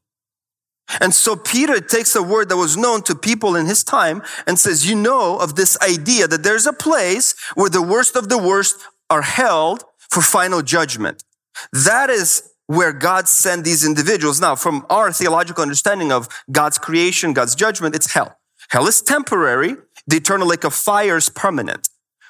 And 0.99 1.13
so 1.13 1.35
Peter 1.35 1.79
takes 1.79 2.15
a 2.15 2.23
word 2.23 2.49
that 2.49 2.57
was 2.57 2.75
known 2.75 3.03
to 3.03 3.15
people 3.15 3.55
in 3.55 3.65
his 3.65 3.83
time 3.83 4.23
and 4.47 4.57
says, 4.57 4.89
you 4.89 4.95
know 4.95 5.37
of 5.37 5.55
this 5.55 5.77
idea 5.81 6.27
that 6.27 6.43
there's 6.43 6.65
a 6.65 6.73
place 6.73 7.35
where 7.55 7.69
the 7.69 7.81
worst 7.81 8.15
of 8.15 8.29
the 8.29 8.37
worst 8.37 8.77
are 9.09 9.21
held 9.21 9.83
for 10.09 10.21
final 10.21 10.61
judgment. 10.61 11.23
That 11.71 12.09
is 12.09 12.43
where 12.67 12.93
God 12.93 13.27
sent 13.27 13.65
these 13.65 13.85
individuals. 13.85 14.39
Now, 14.39 14.55
from 14.55 14.85
our 14.89 15.11
theological 15.11 15.61
understanding 15.61 16.11
of 16.11 16.27
God's 16.51 16.77
creation, 16.77 17.33
God's 17.33 17.55
judgment, 17.55 17.95
it's 17.95 18.13
hell. 18.13 18.37
Hell 18.69 18.87
is 18.87 19.01
temporary. 19.01 19.75
The 20.07 20.17
eternal 20.17 20.47
lake 20.47 20.63
of 20.63 20.73
fire 20.73 21.17
is 21.17 21.29
permanent. 21.29 21.89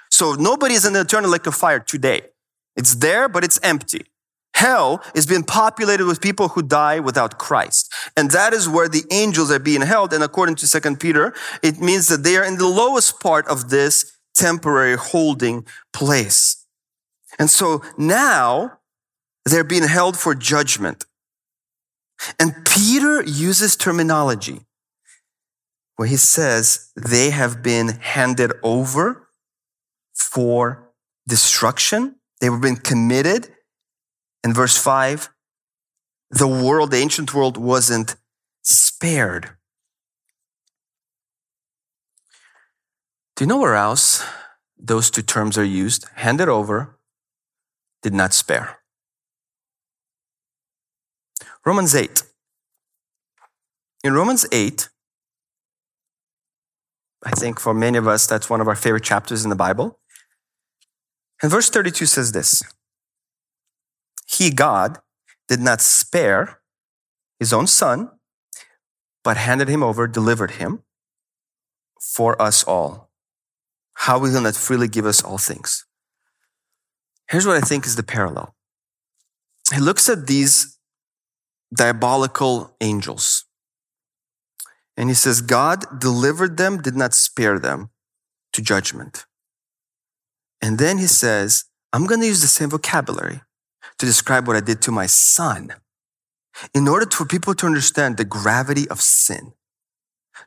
So 0.09 0.33
nobody 0.33 0.75
is 0.75 0.85
in 0.85 0.93
the 0.93 1.01
eternal 1.01 1.29
lake 1.29 1.45
of 1.45 1.55
fire 1.55 1.79
today. 1.79 2.21
It's 2.75 2.95
there, 2.95 3.27
but 3.27 3.43
it's 3.43 3.59
empty. 3.61 4.05
Hell 4.55 5.01
is 5.15 5.25
being 5.25 5.43
populated 5.43 6.05
with 6.05 6.21
people 6.21 6.49
who 6.49 6.61
die 6.61 6.99
without 6.99 7.37
Christ. 7.37 7.93
And 8.17 8.31
that 8.31 8.53
is 8.53 8.67
where 8.67 8.89
the 8.89 9.03
angels 9.11 9.51
are 9.51 9.59
being 9.59 9.81
held. 9.81 10.11
And 10.13 10.23
according 10.23 10.55
to 10.55 10.67
Second 10.67 10.99
Peter, 10.99 11.33
it 11.63 11.79
means 11.79 12.07
that 12.07 12.23
they 12.23 12.35
are 12.35 12.43
in 12.43 12.57
the 12.57 12.67
lowest 12.67 13.19
part 13.19 13.47
of 13.47 13.69
this 13.69 14.17
temporary 14.35 14.97
holding 14.97 15.65
place. 15.93 16.65
And 17.37 17.49
so 17.49 17.81
now 17.97 18.79
they're 19.45 19.63
being 19.63 19.87
held 19.87 20.17
for 20.17 20.35
judgment. 20.35 21.05
And 22.39 22.65
Peter 22.65 23.23
uses 23.23 23.75
terminology 23.75 24.65
where 25.95 26.07
he 26.07 26.17
says 26.17 26.91
they 26.95 27.29
have 27.29 27.63
been 27.63 27.89
handed 27.89 28.51
over 28.63 29.29
for 30.13 30.91
destruction. 31.27 32.15
They 32.41 32.47
have 32.47 32.61
been 32.61 32.77
committed 32.77 33.49
in 34.43 34.53
verse 34.53 34.77
5, 34.77 35.29
the 36.31 36.47
world, 36.47 36.91
the 36.91 36.97
ancient 36.97 37.33
world, 37.33 37.57
wasn't 37.57 38.15
spared. 38.61 39.51
Do 43.35 43.45
you 43.45 43.47
know 43.47 43.59
where 43.59 43.75
else 43.75 44.25
those 44.77 45.09
two 45.09 45.21
terms 45.21 45.57
are 45.57 45.63
used? 45.63 46.05
Handed 46.15 46.49
over, 46.49 46.97
did 48.01 48.13
not 48.13 48.33
spare. 48.33 48.79
Romans 51.65 51.95
8. 51.95 52.23
In 54.03 54.13
Romans 54.13 54.45
8, 54.51 54.89
I 57.25 57.31
think 57.31 57.59
for 57.59 57.73
many 57.73 57.97
of 57.97 58.07
us, 58.07 58.27
that's 58.27 58.49
one 58.49 58.61
of 58.61 58.67
our 58.67 58.75
favorite 58.75 59.03
chapters 59.03 59.43
in 59.43 59.49
the 59.49 59.55
Bible. 59.55 59.99
And 61.41 61.51
verse 61.51 61.69
32 61.69 62.05
says 62.05 62.31
this 62.31 62.63
he, 64.29 64.51
God, 64.51 64.99
did 65.47 65.59
not 65.59 65.81
spare 65.81 66.61
his 67.39 67.51
own 67.51 67.65
son, 67.65 68.11
but 69.23 69.37
handed 69.37 69.67
him 69.67 69.81
over, 69.81 70.07
delivered 70.07 70.51
him 70.51 70.83
for 71.99 72.39
us 72.39 72.63
all. 72.63 73.09
How 73.93 74.19
will 74.19 74.33
he 74.33 74.39
not 74.39 74.55
freely 74.55 74.87
give 74.87 75.05
us 75.05 75.23
all 75.23 75.39
things? 75.39 75.85
Here's 77.29 77.47
what 77.47 77.57
I 77.57 77.61
think 77.61 77.85
is 77.85 77.95
the 77.95 78.03
parallel. 78.03 78.55
He 79.73 79.79
looks 79.79 80.07
at 80.07 80.27
these 80.27 80.77
diabolical 81.75 82.75
angels 82.81 83.45
and 84.95 85.09
he 85.09 85.15
says, 85.15 85.41
God 85.41 85.99
delivered 85.99 86.57
them, 86.57 86.81
did 86.81 86.95
not 86.95 87.13
spare 87.13 87.59
them 87.59 87.89
to 88.53 88.61
judgment. 88.61 89.25
And 90.61 90.77
then 90.77 90.97
he 90.97 91.07
says, 91.07 91.65
I'm 91.93 92.05
going 92.05 92.21
to 92.21 92.27
use 92.27 92.41
the 92.41 92.47
same 92.47 92.69
vocabulary 92.69 93.41
to 93.97 94.05
describe 94.05 94.47
what 94.47 94.55
I 94.55 94.61
did 94.61 94.81
to 94.83 94.91
my 94.91 95.05
son 95.05 95.73
in 96.73 96.87
order 96.87 97.05
for 97.09 97.25
people 97.25 97.53
to 97.55 97.65
understand 97.65 98.17
the 98.17 98.25
gravity 98.25 98.87
of 98.89 99.01
sin. 99.01 99.53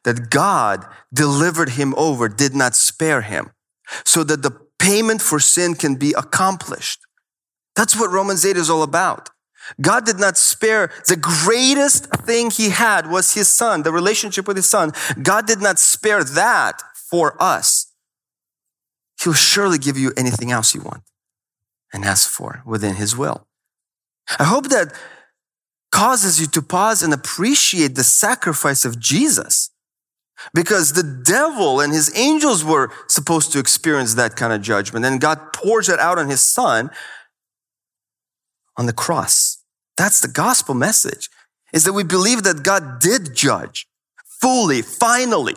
That 0.04 0.30
God 0.30 0.86
delivered 1.12 1.70
him 1.70 1.94
over, 1.96 2.28
did 2.28 2.54
not 2.54 2.74
spare 2.74 3.22
him, 3.22 3.50
so 4.04 4.24
that 4.24 4.42
the 4.42 4.58
payment 4.78 5.20
for 5.20 5.38
sin 5.38 5.74
can 5.74 5.96
be 5.96 6.14
accomplished. 6.16 7.00
That's 7.76 7.98
what 7.98 8.10
Romans 8.10 8.44
8 8.44 8.56
is 8.56 8.70
all 8.70 8.82
about. 8.82 9.30
God 9.80 10.04
did 10.04 10.18
not 10.18 10.36
spare 10.36 10.90
the 11.06 11.16
greatest 11.16 12.06
thing 12.06 12.50
he 12.50 12.70
had 12.70 13.10
was 13.10 13.34
his 13.34 13.48
son, 13.48 13.82
the 13.82 13.92
relationship 13.92 14.48
with 14.48 14.56
his 14.56 14.68
son. 14.68 14.92
God 15.22 15.46
did 15.46 15.60
not 15.60 15.78
spare 15.78 16.24
that 16.24 16.82
for 16.94 17.40
us. 17.40 17.92
He'll 19.22 19.34
surely 19.34 19.78
give 19.78 19.96
you 19.96 20.12
anything 20.16 20.50
else 20.50 20.74
you 20.74 20.80
want 20.80 21.02
and 21.92 22.04
ask 22.04 22.28
for 22.28 22.62
within 22.64 22.96
His 22.96 23.16
will. 23.16 23.46
I 24.38 24.44
hope 24.44 24.68
that 24.68 24.92
causes 25.90 26.40
you 26.40 26.46
to 26.46 26.62
pause 26.62 27.02
and 27.02 27.12
appreciate 27.12 27.94
the 27.94 28.04
sacrifice 28.04 28.84
of 28.84 28.98
Jesus. 28.98 29.70
Because 30.54 30.94
the 30.94 31.22
devil 31.24 31.78
and 31.78 31.92
his 31.92 32.10
angels 32.16 32.64
were 32.64 32.90
supposed 33.06 33.52
to 33.52 33.60
experience 33.60 34.14
that 34.14 34.34
kind 34.34 34.52
of 34.52 34.60
judgment, 34.60 35.04
and 35.04 35.20
God 35.20 35.52
pours 35.52 35.88
it 35.88 36.00
out 36.00 36.18
on 36.18 36.28
his 36.28 36.40
son 36.40 36.90
on 38.76 38.86
the 38.86 38.92
cross. 38.92 39.62
That's 39.96 40.20
the 40.20 40.28
gospel 40.28 40.74
message, 40.74 41.28
is 41.72 41.84
that 41.84 41.92
we 41.92 42.02
believe 42.02 42.42
that 42.42 42.64
God 42.64 42.98
did 42.98 43.36
judge 43.36 43.86
fully, 44.40 44.82
finally, 44.82 45.54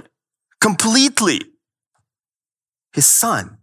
completely 0.61 1.41
his 2.93 3.07
son 3.07 3.57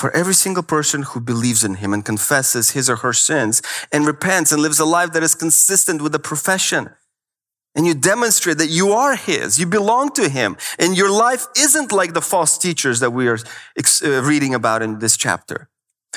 for 0.00 0.10
every 0.16 0.32
single 0.32 0.62
person 0.62 1.02
who 1.02 1.20
believes 1.20 1.62
in 1.62 1.74
him 1.74 1.92
and 1.92 2.06
confesses 2.06 2.70
his 2.70 2.88
or 2.88 2.96
her 2.96 3.12
sins 3.12 3.60
and 3.92 4.06
repents 4.06 4.50
and 4.50 4.62
lives 4.62 4.80
a 4.80 4.84
life 4.86 5.12
that 5.12 5.22
is 5.22 5.34
consistent 5.34 6.00
with 6.00 6.12
the 6.12 6.18
profession. 6.18 6.88
And 7.74 7.86
you 7.86 7.92
demonstrate 7.92 8.56
that 8.56 8.70
you 8.70 8.92
are 8.92 9.14
his, 9.14 9.60
you 9.60 9.66
belong 9.66 10.10
to 10.12 10.30
him, 10.30 10.56
and 10.78 10.96
your 10.96 11.10
life 11.10 11.46
isn't 11.54 11.92
like 11.92 12.14
the 12.14 12.22
false 12.22 12.56
teachers 12.56 13.00
that 13.00 13.10
we 13.10 13.28
are 13.28 13.36
uh, 13.36 14.22
reading 14.22 14.54
about 14.54 14.80
in 14.80 15.00
this 15.00 15.18
chapter. 15.18 15.68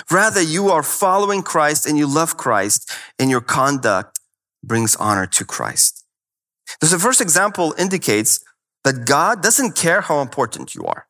Rather, 0.09 0.41
you 0.41 0.69
are 0.69 0.81
following 0.81 1.43
Christ 1.43 1.86
and 1.86 1.97
you 1.97 2.07
love 2.07 2.38
Christ, 2.38 2.89
and 3.19 3.29
your 3.29 3.41
conduct 3.41 4.17
brings 4.63 4.95
honor 4.95 5.27
to 5.27 5.43
Christ. 5.43 6.05
the 6.79 6.97
first 6.97 7.19
example 7.19 7.75
indicates 7.77 8.39
that 8.86 9.05
God 9.05 9.43
doesn't 9.43 9.75
care 9.75 9.99
how 9.99 10.21
important 10.21 10.73
you 10.73 10.86
are 10.86 11.05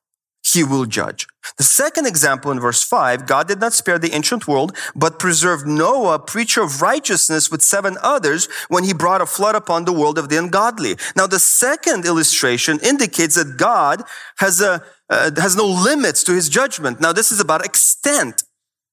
he 0.54 0.64
will 0.64 0.86
judge. 0.86 1.28
The 1.58 1.64
second 1.64 2.08
example 2.08 2.52
in 2.52 2.60
verse 2.60 2.84
5, 2.84 3.26
God 3.26 3.48
did 3.48 3.60
not 3.60 3.74
spare 3.74 4.00
the 4.00 4.14
ancient 4.14 4.48
world, 4.48 4.76
but 4.96 5.20
preserved 5.20 5.68
Noah, 5.68 6.20
preacher 6.20 6.64
of 6.64 6.82
righteousness, 6.82 7.52
with 7.52 7.62
seven 7.62 7.98
others 8.02 8.48
when 8.70 8.84
he 8.84 8.94
brought 8.94 9.22
a 9.22 9.26
flood 9.26 9.56
upon 9.56 9.86
the 9.86 9.94
world 9.94 10.18
of 10.18 10.30
the 10.30 10.38
ungodly. 10.38 10.96
Now, 11.16 11.28
the 11.28 11.40
second 11.40 12.06
illustration 12.06 12.80
indicates 12.82 13.36
that 13.36 13.58
God 13.58 14.04
has, 14.38 14.62
a, 14.62 14.84
uh, 15.10 15.32
has 15.38 15.56
no 15.56 15.66
limits 15.66 16.24
to 16.24 16.34
his 16.34 16.50
judgment. 16.50 17.02
Now, 17.02 17.14
this 17.14 17.32
is 17.32 17.40
about 17.40 17.66
extent. 17.66 18.44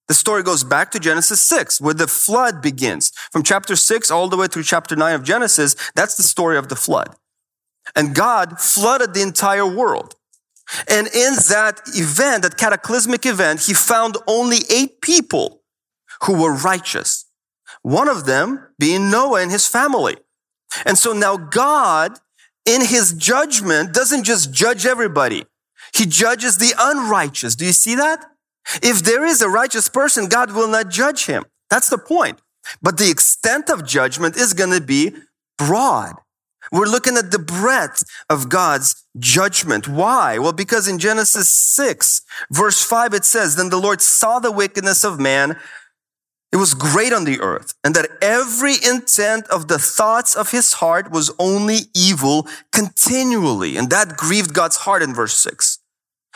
The 0.09 0.15
story 0.15 0.43
goes 0.43 0.65
back 0.65 0.91
to 0.91 0.99
Genesis 0.99 1.41
6, 1.43 1.81
where 1.81 1.95
the 1.95 2.09
flood 2.09 2.61
begins. 2.61 3.13
From 3.31 3.45
chapter 3.45 3.77
6 3.77 4.11
all 4.11 4.29
the 4.29 4.37
way 4.37 4.49
through 4.49 4.65
chapter 4.65 4.97
9 4.97 5.15
of 5.15 5.23
Genesis, 5.23 5.77
that's 5.95 6.17
the 6.17 6.25
story 6.25 6.59
of 6.59 6.69
the 6.69 6.75
flood. 6.75 7.15
And 7.95 8.15
God 8.15 8.59
flooded 8.59 9.15
the 9.15 9.23
entire 9.23 9.67
world. 9.67 10.17
And 10.89 11.07
in 11.09 11.35
that 11.49 11.81
event, 11.95 12.43
that 12.43 12.57
cataclysmic 12.57 13.27
event, 13.27 13.63
he 13.63 13.75
found 13.75 14.17
only 14.27 14.59
eight 14.71 15.01
people 15.01 15.63
who 16.23 16.41
were 16.41 16.55
righteous. 16.55 17.27
One 17.83 18.09
of 18.09 18.27
them 18.27 18.69
being 18.79 19.11
Noah 19.11 19.43
and 19.43 19.51
his 19.51 19.67
family. 19.67 20.17
And 20.87 20.97
so 20.97 21.13
now 21.13 21.37
God, 21.37 22.19
in 22.65 22.83
his 22.83 23.13
judgment, 23.13 23.93
doesn't 23.93 24.25
just 24.25 24.53
judge 24.53 24.87
everybody. 24.87 25.47
He 25.93 26.07
judges 26.07 26.59
the 26.59 26.75
unrighteous. 26.79 27.57
Do 27.57 27.65
you 27.65 27.73
see 27.73 27.97
that? 27.97 28.25
If 28.83 29.03
there 29.03 29.25
is 29.25 29.43
a 29.43 29.49
righteous 29.49 29.89
person, 29.89 30.29
God 30.29 30.53
will 30.53 30.69
not 30.69 30.91
judge 30.91 31.27
him. 31.27 31.45
That's 31.71 31.89
the 31.89 31.99
point. 31.99 32.41
But 32.83 32.99
the 32.99 33.11
extent 33.11 33.71
of 33.71 33.87
judgment 33.87 34.37
is 34.37 34.53
going 34.53 34.71
to 34.71 34.81
be 34.81 35.15
broad. 35.59 36.15
We're 36.73 36.87
looking 36.87 37.17
at 37.17 37.33
the 37.33 37.39
breadth 37.39 38.05
of 38.29 38.49
God's 38.49 39.05
judgment. 39.19 39.89
Why? 39.89 40.39
Well, 40.39 40.53
because 40.53 40.87
in 40.87 40.99
Genesis 40.99 41.49
6, 41.49 42.23
verse 42.51 42.83
5, 42.85 43.15
it 43.15 43.25
says, 43.25 43.57
Then 43.57 43.71
the 43.71 43.81
Lord 43.81 44.01
saw 44.01 44.39
the 44.39 44.53
wickedness 44.53 45.05
of 45.05 45.19
man. 45.19 45.59
It 46.53 46.57
was 46.57 46.75
great 46.75 47.13
on 47.13 47.25
the 47.25 47.41
earth, 47.41 47.75
and 47.85 47.95
that 47.95 48.11
every 48.21 48.75
intent 48.85 49.47
of 49.49 49.69
the 49.69 49.79
thoughts 49.79 50.35
of 50.35 50.51
his 50.51 50.75
heart 50.75 51.11
was 51.11 51.33
only 51.39 51.83
evil 51.95 52.49
continually. 52.73 53.77
And 53.77 53.91
that 53.91 54.17
grieved 54.17 54.53
God's 54.53 54.79
heart 54.79 55.03
in 55.03 55.15
verse 55.15 55.35
6. 55.35 55.79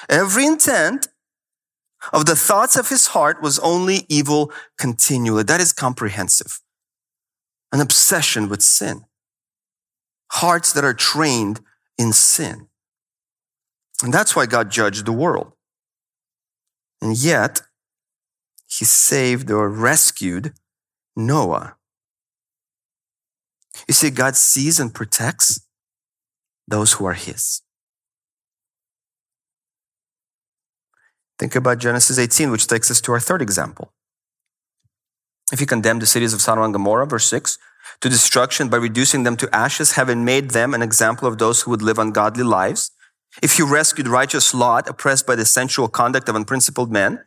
Every 0.08 0.46
intent 0.46 1.08
of 2.12 2.26
the 2.26 2.36
thoughts 2.36 2.76
of 2.76 2.88
his 2.88 3.08
heart 3.08 3.42
was 3.42 3.58
only 3.60 4.04
evil 4.08 4.52
continually. 4.78 5.42
That 5.42 5.60
is 5.60 5.72
comprehensive. 5.72 6.60
An 7.72 7.80
obsession 7.80 8.48
with 8.48 8.62
sin 8.62 9.04
hearts 10.34 10.72
that 10.72 10.84
are 10.84 10.94
trained 10.94 11.60
in 11.96 12.12
sin. 12.12 12.68
And 14.02 14.12
that's 14.12 14.34
why 14.34 14.46
God 14.46 14.70
judged 14.70 15.06
the 15.06 15.12
world. 15.12 15.52
And 17.00 17.16
yet, 17.16 17.62
he 18.66 18.84
saved 18.84 19.50
or 19.50 19.68
rescued 19.68 20.52
Noah. 21.16 21.76
You 23.86 23.94
see, 23.94 24.10
God 24.10 24.36
sees 24.36 24.80
and 24.80 24.92
protects 24.92 25.60
those 26.66 26.94
who 26.94 27.04
are 27.04 27.14
his. 27.14 27.62
Think 31.38 31.54
about 31.54 31.78
Genesis 31.78 32.18
18, 32.18 32.50
which 32.50 32.66
takes 32.66 32.90
us 32.90 33.00
to 33.02 33.12
our 33.12 33.20
third 33.20 33.42
example. 33.42 33.92
If 35.52 35.60
he 35.60 35.66
condemned 35.66 36.02
the 36.02 36.06
cities 36.06 36.32
of 36.32 36.40
Sodom 36.40 36.64
and 36.64 36.72
Gomorrah, 36.72 37.06
verse 37.06 37.26
6, 37.26 37.58
to 38.04 38.10
destruction 38.10 38.68
by 38.68 38.76
reducing 38.76 39.22
them 39.22 39.34
to 39.34 39.48
ashes, 39.56 39.92
having 39.92 40.26
made 40.26 40.50
them 40.50 40.74
an 40.74 40.82
example 40.82 41.26
of 41.26 41.38
those 41.38 41.62
who 41.62 41.70
would 41.70 41.80
live 41.80 41.98
ungodly 41.98 42.44
lives. 42.44 42.90
If 43.42 43.56
he 43.56 43.62
rescued 43.62 44.08
righteous 44.08 44.52
Lot, 44.52 44.86
oppressed 44.86 45.26
by 45.26 45.36
the 45.36 45.46
sensual 45.46 45.88
conduct 45.88 46.28
of 46.28 46.36
unprincipled 46.36 46.92
men, 46.92 47.24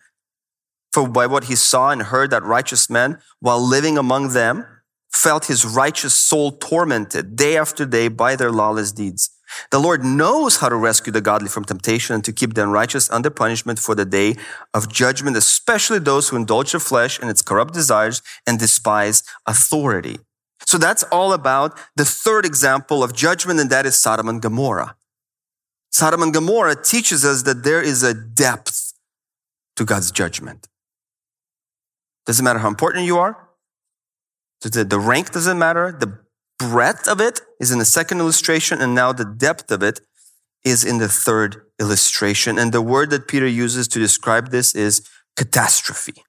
for 0.94 1.08
by 1.08 1.26
what 1.26 1.46
he 1.46 1.56
saw 1.56 1.90
and 1.90 2.04
heard 2.04 2.30
that 2.30 2.44
righteous 2.44 2.92
men, 2.92 3.18
while 3.40 3.60
living 3.60 3.98
among 3.98 4.34
them, 4.34 4.68
felt 5.12 5.46
his 5.48 5.66
righteous 5.66 6.14
soul 6.14 6.52
tormented 6.52 7.36
day 7.36 7.58
after 7.58 7.84
day 7.84 8.08
by 8.08 8.36
their 8.36 8.52
lawless 8.52 8.92
deeds. 8.92 9.32
The 9.72 9.80
Lord 9.80 10.06
knows 10.06 10.58
how 10.58 10.70
to 10.70 10.76
rescue 10.76 11.12
the 11.12 11.22
godly 11.22 11.50
from 11.50 11.66
temptation 11.66 12.14
and 12.14 12.24
to 12.24 12.32
keep 12.32 12.54
the 12.54 12.62
unrighteous 12.62 13.10
under 13.10 13.32
punishment 13.32 13.80
for 13.80 13.96
the 13.96 14.06
day 14.06 14.36
of 14.76 14.94
judgment, 14.94 15.38
especially 15.38 15.98
those 15.98 16.30
who 16.30 16.36
indulge 16.36 16.74
the 16.74 16.80
flesh 16.80 17.20
in 17.20 17.30
its 17.30 17.42
corrupt 17.42 17.74
desires 17.74 18.22
and 18.46 18.60
despise 18.60 19.24
authority. 19.48 20.20
So 20.66 20.78
that's 20.78 21.04
all 21.04 21.34
about 21.34 21.78
the 21.96 22.06
third 22.06 22.46
example 22.46 23.04
of 23.04 23.14
judgment, 23.14 23.60
and 23.60 23.70
that 23.70 23.86
is 23.86 23.98
Sodom 23.98 24.28
and 24.28 24.42
Gomorrah. 24.42 24.96
Sodom 25.92 26.22
and 26.22 26.34
Gomorrah 26.34 26.76
teaches 26.76 27.24
us 27.24 27.44
that 27.44 27.64
there 27.64 27.82
is 27.82 28.04
a 28.04 28.14
depth 28.14 28.94
to 29.78 29.86
God's 29.86 30.12
judgment. 30.12 30.68
Doesn't 32.26 32.44
matter 32.44 32.60
how 32.60 32.68
important 32.68 33.06
you 33.06 33.18
are. 33.18 33.48
The 34.62 35.00
rank 35.00 35.32
doesn't 35.32 35.58
matter. 35.58 35.96
The 35.98 36.20
breadth 36.60 37.08
of 37.08 37.22
it 37.22 37.42
is 37.60 37.72
in 37.72 37.80
the 37.80 37.86
second 37.86 38.20
illustration, 38.20 38.82
and 38.82 38.94
now 38.94 39.14
the 39.14 39.24
depth 39.24 39.72
of 39.72 39.82
it 39.82 40.02
is 40.66 40.84
in 40.84 40.98
the 40.98 41.08
third 41.08 41.62
illustration. 41.80 42.58
And 42.58 42.74
the 42.74 42.82
word 42.82 43.12
that 43.12 43.28
Peter 43.28 43.48
uses 43.48 43.88
to 43.90 44.00
describe 44.00 44.50
this 44.50 44.76
is 44.76 45.08
catastrophe. 45.38 46.24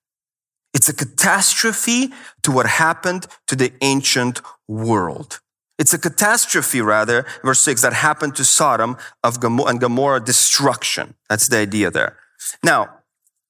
It's 0.79 0.89
a 0.89 0.95
catastrophe 0.95 2.13
to 2.45 2.53
what 2.53 2.67
happened 2.67 3.27
to 3.49 3.57
the 3.57 3.73
ancient 3.81 4.41
world. 4.69 5.41
It's 5.77 5.93
a 5.93 5.99
catastrophe, 5.99 6.81
rather, 6.81 7.27
verse 7.43 7.59
6, 7.63 7.83
that 7.83 7.95
happened 7.95 8.37
to 8.37 8.45
Sodom 8.45 8.97
of 9.25 9.41
Gomorrah, 9.41 9.71
and 9.71 9.81
Gomorrah 9.81 10.21
destruction. 10.21 11.15
That's 11.29 11.49
the 11.49 11.57
idea 11.57 11.91
there. 11.91 12.17
Now, 12.63 12.91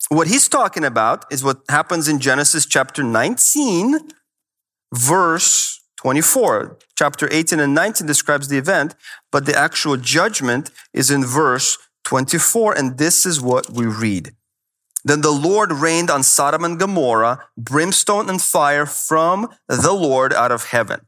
what 0.09 0.29
he's 0.29 0.49
talking 0.49 0.85
about 0.85 1.27
is 1.31 1.45
what 1.45 1.61
happens 1.69 2.09
in 2.09 2.19
Genesis 2.19 2.65
chapter 2.65 3.03
19, 3.03 3.99
verse 4.95 5.83
24. 5.99 6.79
Chapter 6.97 7.29
18 7.31 7.61
and 7.61 7.75
19 7.75 8.07
describes 8.07 8.49
the 8.49 8.57
event, 8.57 8.95
but 9.31 9.45
the 9.45 9.55
actual 9.55 9.99
judgment 9.99 10.71
is 10.95 11.11
in 11.11 11.27
verse 11.27 11.77
24, 12.05 12.73
and 12.79 12.97
this 12.97 13.27
is 13.27 13.39
what 13.39 13.69
we 13.69 13.85
read. 13.85 14.35
Then 15.09 15.23
the 15.23 15.31
Lord 15.31 15.73
rained 15.73 16.11
on 16.11 16.23
Sodom 16.23 16.65
and 16.65 16.79
Gomorrah 16.79 17.43
brimstone 17.57 18.29
and 18.29 18.43
fire 18.43 18.85
from 18.85 19.49
the 19.67 19.95
Lord 19.95 20.35
out 20.35 20.53
of 20.53 20.65
heaven. 20.65 21.01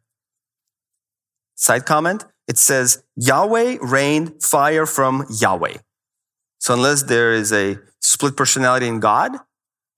Side 1.54 1.84
comment 1.84 2.24
it 2.48 2.56
says, 2.56 3.04
Yahweh 3.16 3.76
rained 3.82 4.42
fire 4.42 4.86
from 4.86 5.26
Yahweh. 5.28 5.76
So, 6.60 6.72
unless 6.72 7.02
there 7.02 7.34
is 7.34 7.52
a 7.52 7.78
split 8.00 8.38
personality 8.38 8.88
in 8.88 9.00
God, 9.00 9.32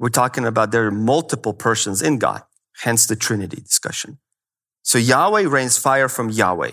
we're 0.01 0.09
talking 0.09 0.47
about 0.47 0.73
there 0.73 0.87
are 0.87 0.91
multiple 0.91 1.55
persons 1.55 2.03
in 2.03 2.19
God, 2.19 2.43
hence 2.83 3.07
the 3.07 3.15
Trinity 3.15 3.61
discussion. 3.61 4.19
So, 4.83 4.99
Yahweh 4.99 5.49
rains 5.49 5.79
fire 5.79 6.09
from 6.09 6.29
Yahweh. 6.29 6.73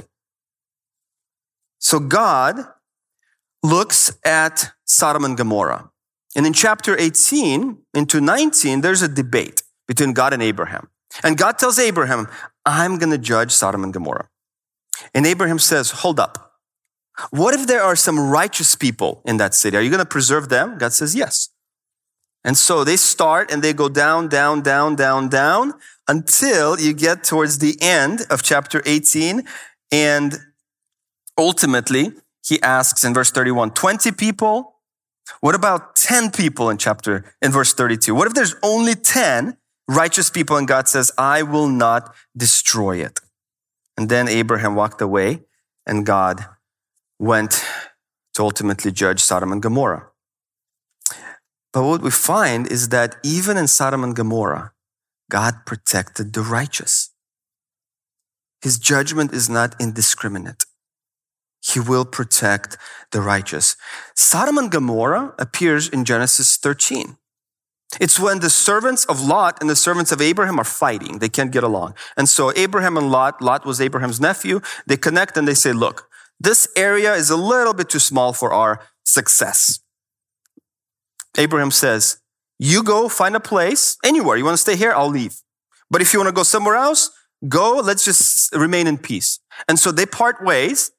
So, 1.77 1.99
God 1.99 2.57
looks 3.61 4.17
at 4.25 4.71
Sodom 4.85 5.23
and 5.23 5.37
Gomorrah. 5.37 5.91
And 6.35 6.45
in 6.45 6.53
chapter 6.53 6.97
18 6.97 7.77
into 7.93 8.21
19, 8.21 8.81
there's 8.81 9.01
a 9.01 9.07
debate 9.07 9.63
between 9.87 10.13
God 10.13 10.33
and 10.33 10.43
Abraham. 10.43 10.89
And 11.23 11.37
God 11.37 11.57
tells 11.57 11.79
Abraham, 11.79 12.27
I'm 12.65 12.97
going 12.97 13.11
to 13.11 13.17
judge 13.17 13.51
Sodom 13.51 13.83
and 13.83 13.93
Gomorrah. 13.93 14.29
And 15.13 15.25
Abraham 15.25 15.59
says, 15.59 15.91
Hold 15.91 16.19
up. 16.19 16.53
What 17.31 17.53
if 17.53 17.67
there 17.67 17.81
are 17.81 17.95
some 17.95 18.19
righteous 18.29 18.75
people 18.75 19.21
in 19.25 19.37
that 19.37 19.53
city? 19.53 19.75
Are 19.75 19.81
you 19.81 19.89
going 19.89 19.99
to 19.99 20.05
preserve 20.05 20.49
them? 20.49 20.77
God 20.77 20.93
says, 20.93 21.15
Yes. 21.15 21.49
And 22.43 22.57
so 22.57 22.83
they 22.83 22.95
start 22.95 23.51
and 23.51 23.61
they 23.61 23.73
go 23.73 23.89
down, 23.89 24.29
down, 24.29 24.61
down, 24.61 24.95
down, 24.95 25.27
down 25.27 25.73
until 26.07 26.79
you 26.79 26.93
get 26.93 27.23
towards 27.23 27.59
the 27.59 27.77
end 27.81 28.21
of 28.29 28.43
chapter 28.43 28.81
18. 28.85 29.43
And 29.91 30.37
ultimately, 31.37 32.13
he 32.45 32.61
asks 32.61 33.03
in 33.03 33.13
verse 33.13 33.31
31, 33.31 33.71
20 33.71 34.11
people. 34.13 34.78
What 35.41 35.55
about 35.55 35.95
10 35.95 36.31
people 36.31 36.69
in 36.69 36.77
chapter, 36.77 37.35
in 37.41 37.51
verse 37.51 37.73
32? 37.73 38.13
What 38.13 38.27
if 38.27 38.33
there's 38.33 38.55
only 38.63 38.95
10 38.95 39.57
righteous 39.87 40.29
people 40.29 40.57
and 40.57 40.67
God 40.67 40.87
says, 40.87 41.11
I 41.17 41.43
will 41.43 41.67
not 41.67 42.13
destroy 42.35 42.97
it? 42.97 43.19
And 43.97 44.09
then 44.09 44.27
Abraham 44.27 44.75
walked 44.75 45.01
away 45.01 45.41
and 45.85 46.05
God 46.05 46.45
went 47.19 47.65
to 48.33 48.43
ultimately 48.43 48.91
judge 48.91 49.21
Sodom 49.21 49.51
and 49.51 49.61
Gomorrah. 49.61 50.07
But 51.73 51.83
what 51.83 52.01
we 52.01 52.11
find 52.11 52.71
is 52.71 52.89
that 52.89 53.17
even 53.23 53.57
in 53.57 53.67
Sodom 53.67 54.03
and 54.03 54.15
Gomorrah, 54.15 54.71
God 55.29 55.65
protected 55.65 56.33
the 56.33 56.41
righteous. 56.41 57.11
His 58.61 58.79
judgment 58.79 59.33
is 59.33 59.49
not 59.49 59.75
indiscriminate. 59.79 60.65
He 61.61 61.79
will 61.79 62.05
protect 62.05 62.77
the 63.11 63.21
righteous. 63.21 63.75
Sodom 64.15 64.57
and 64.57 64.71
Gomorrah 64.71 65.33
appears 65.37 65.89
in 65.89 66.05
Genesis 66.05 66.57
13. 66.57 67.17
It's 67.99 68.19
when 68.19 68.39
the 68.39 68.51
servants 68.51 69.03
of 69.05 69.21
Lot 69.21 69.57
and 69.59 69.69
the 69.69 69.75
servants 69.75 70.11
of 70.11 70.21
Abraham 70.21 70.59
are 70.59 70.63
fighting. 70.63 71.19
They 71.19 71.29
can't 71.29 71.51
get 71.51 71.63
along. 71.63 71.95
And 72.15 72.29
so 72.29 72.53
Abraham 72.55 72.97
and 72.97 73.11
Lot, 73.11 73.41
Lot 73.41 73.65
was 73.65 73.81
Abraham's 73.81 74.21
nephew, 74.21 74.61
they 74.85 74.95
connect 74.95 75.37
and 75.37 75.47
they 75.47 75.55
say, 75.55 75.73
look, 75.73 76.07
this 76.39 76.67
area 76.75 77.13
is 77.13 77.29
a 77.29 77.35
little 77.35 77.73
bit 77.73 77.89
too 77.89 77.99
small 77.99 78.31
for 78.31 78.53
our 78.53 78.81
success. 79.03 79.79
Abraham 81.37 81.71
says, 81.71 82.19
You 82.57 82.83
go 82.83 83.09
find 83.09 83.35
a 83.35 83.39
place 83.39 83.97
anywhere. 84.03 84.37
You 84.37 84.45
want 84.45 84.55
to 84.55 84.61
stay 84.61 84.75
here? 84.75 84.93
I'll 84.93 85.09
leave. 85.09 85.35
But 85.89 86.01
if 86.01 86.13
you 86.13 86.19
want 86.19 86.29
to 86.29 86.33
go 86.33 86.43
somewhere 86.43 86.75
else, 86.75 87.11
go. 87.47 87.81
Let's 87.83 88.05
just 88.05 88.53
remain 88.55 88.87
in 88.87 88.97
peace. 88.97 89.39
And 89.67 89.79
so 89.79 89.91
they 89.91 90.05
part 90.05 90.43
ways, 90.43 90.91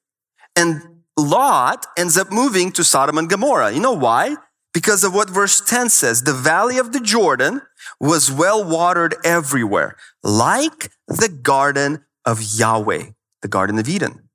and 0.55 0.81
Lot 1.17 1.85
ends 1.97 2.17
up 2.17 2.31
moving 2.31 2.71
to 2.73 2.83
Sodom 2.83 3.17
and 3.17 3.29
Gomorrah. 3.29 3.71
You 3.71 3.79
know 3.79 3.93
why? 3.93 4.37
Because 4.73 5.03
of 5.03 5.13
what 5.13 5.29
verse 5.29 5.61
10 5.61 5.89
says 5.89 6.23
the 6.23 6.33
valley 6.33 6.77
of 6.77 6.93
the 6.93 6.99
Jordan 6.99 7.61
was 7.99 8.31
well 8.31 8.63
watered 8.63 9.15
everywhere, 9.23 9.97
like 10.23 10.91
the 11.07 11.29
garden 11.29 12.05
of 12.25 12.41
Yahweh, 12.41 13.11
the 13.41 13.47
Garden 13.47 13.77
of 13.79 13.89
Eden, 13.89 14.29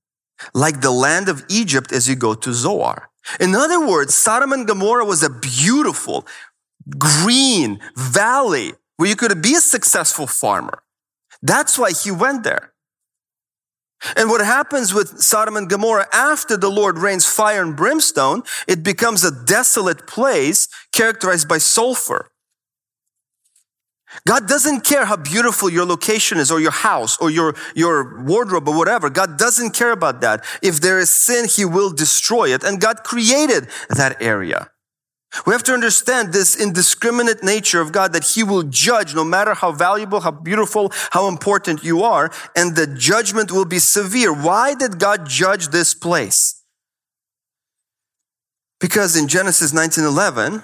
like 0.52 0.80
the 0.82 0.90
land 0.90 1.28
of 1.28 1.44
Egypt 1.48 1.92
as 1.92 2.08
you 2.08 2.16
go 2.16 2.34
to 2.34 2.52
Zoar. 2.52 3.08
In 3.40 3.54
other 3.54 3.84
words, 3.84 4.14
Sodom 4.14 4.52
and 4.52 4.66
Gomorrah 4.66 5.04
was 5.04 5.22
a 5.22 5.30
beautiful, 5.30 6.26
green 6.98 7.80
valley 7.96 8.74
where 8.96 9.08
you 9.08 9.16
could 9.16 9.42
be 9.42 9.54
a 9.54 9.60
successful 9.60 10.26
farmer. 10.26 10.82
That's 11.42 11.78
why 11.78 11.92
he 11.92 12.10
went 12.10 12.44
there. 12.44 12.72
And 14.16 14.28
what 14.28 14.44
happens 14.44 14.92
with 14.92 15.20
Sodom 15.20 15.56
and 15.56 15.68
Gomorrah 15.68 16.06
after 16.12 16.56
the 16.56 16.70
Lord 16.70 16.98
rains 16.98 17.26
fire 17.26 17.62
and 17.62 17.74
brimstone, 17.74 18.42
it 18.68 18.82
becomes 18.82 19.24
a 19.24 19.30
desolate 19.30 20.06
place 20.06 20.68
characterized 20.92 21.48
by 21.48 21.58
sulfur. 21.58 22.30
God 24.26 24.48
doesn't 24.48 24.82
care 24.82 25.04
how 25.04 25.16
beautiful 25.16 25.68
your 25.68 25.84
location 25.84 26.38
is 26.38 26.50
or 26.50 26.60
your 26.60 26.70
house 26.70 27.18
or 27.18 27.30
your, 27.30 27.54
your 27.74 28.22
wardrobe 28.22 28.68
or 28.68 28.76
whatever. 28.76 29.10
God 29.10 29.36
doesn't 29.36 29.72
care 29.72 29.92
about 29.92 30.20
that. 30.20 30.44
If 30.62 30.80
there 30.80 30.98
is 30.98 31.12
sin, 31.12 31.46
He 31.48 31.64
will 31.64 31.90
destroy 31.90 32.54
it. 32.54 32.62
And 32.62 32.80
God 32.80 33.02
created 33.02 33.68
that 33.90 34.20
area. 34.22 34.70
We 35.44 35.52
have 35.52 35.62
to 35.64 35.72
understand 35.72 36.32
this 36.32 36.56
indiscriminate 36.56 37.42
nature 37.42 37.80
of 37.80 37.92
God 37.92 38.12
that 38.12 38.24
He 38.24 38.42
will 38.42 38.62
judge 38.62 39.14
no 39.14 39.24
matter 39.24 39.54
how 39.54 39.72
valuable, 39.72 40.20
how 40.20 40.30
beautiful, 40.30 40.92
how 41.10 41.28
important 41.28 41.84
you 41.84 42.02
are, 42.02 42.30
and 42.54 42.76
the 42.76 42.86
judgment 42.86 43.50
will 43.50 43.64
be 43.64 43.78
severe. 43.78 44.32
Why 44.32 44.74
did 44.74 44.98
God 44.98 45.28
judge 45.28 45.68
this 45.68 45.94
place? 45.94 46.62
Because 48.80 49.16
in 49.16 49.28
Genesis 49.28 49.72
19:11, 49.72 50.62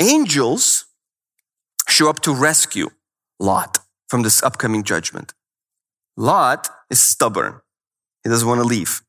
angels 0.00 0.86
show 1.88 2.08
up 2.08 2.20
to 2.20 2.34
rescue 2.34 2.90
Lot 3.38 3.78
from 4.08 4.22
this 4.22 4.42
upcoming 4.42 4.84
judgment. 4.84 5.34
Lot 6.16 6.68
is 6.90 7.00
stubborn. 7.00 7.60
He 8.22 8.30
doesn't 8.30 8.48
want 8.48 8.60
to 8.60 8.66
leave. 8.66 9.02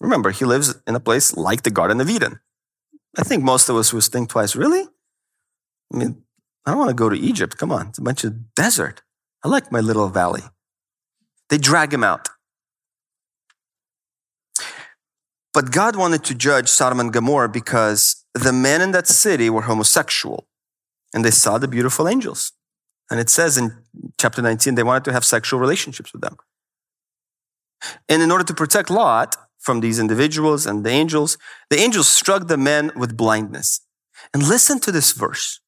Remember, 0.00 0.30
he 0.30 0.44
lives 0.44 0.74
in 0.86 0.94
a 0.94 1.00
place 1.00 1.36
like 1.36 1.62
the 1.62 1.70
Garden 1.70 2.00
of 2.00 2.08
Eden. 2.08 2.40
I 3.16 3.22
think 3.22 3.42
most 3.42 3.68
of 3.68 3.76
us 3.76 3.92
would 3.92 4.04
think 4.04 4.28
twice, 4.28 4.54
really? 4.54 4.86
I 5.92 5.96
mean, 5.96 6.22
I 6.66 6.70
don't 6.70 6.78
want 6.78 6.90
to 6.90 6.94
go 6.94 7.08
to 7.08 7.16
Egypt. 7.16 7.56
Come 7.56 7.72
on, 7.72 7.88
it's 7.88 7.98
a 7.98 8.02
bunch 8.02 8.24
of 8.24 8.54
desert. 8.54 9.02
I 9.44 9.48
like 9.48 9.72
my 9.72 9.80
little 9.80 10.08
valley. 10.08 10.42
They 11.48 11.58
drag 11.58 11.92
him 11.92 12.04
out. 12.04 12.28
But 15.54 15.72
God 15.72 15.96
wanted 15.96 16.24
to 16.24 16.34
judge 16.34 16.68
Sodom 16.68 17.00
and 17.00 17.12
Gomorrah 17.12 17.48
because 17.48 18.24
the 18.34 18.52
men 18.52 18.80
in 18.82 18.92
that 18.92 19.06
city 19.06 19.48
were 19.48 19.62
homosexual 19.62 20.46
and 21.14 21.24
they 21.24 21.30
saw 21.30 21.58
the 21.58 21.68
beautiful 21.68 22.06
angels. 22.06 22.52
And 23.10 23.18
it 23.18 23.30
says 23.30 23.56
in 23.56 23.72
chapter 24.20 24.42
19, 24.42 24.74
they 24.74 24.82
wanted 24.82 25.04
to 25.04 25.12
have 25.12 25.24
sexual 25.24 25.58
relationships 25.58 26.12
with 26.12 26.20
them. 26.20 26.36
And 28.08 28.22
in 28.22 28.30
order 28.30 28.44
to 28.44 28.54
protect 28.54 28.90
Lot 28.90 29.36
from 29.58 29.80
these 29.80 29.98
individuals 29.98 30.66
and 30.66 30.84
the 30.84 30.90
angels, 30.90 31.36
the 31.70 31.78
angels 31.78 32.08
struck 32.08 32.46
the 32.46 32.56
men 32.56 32.92
with 32.96 33.16
blindness. 33.16 33.80
And 34.32 34.42
listen 34.46 34.80
to 34.80 34.92
this 34.92 35.12
verse 35.12 35.60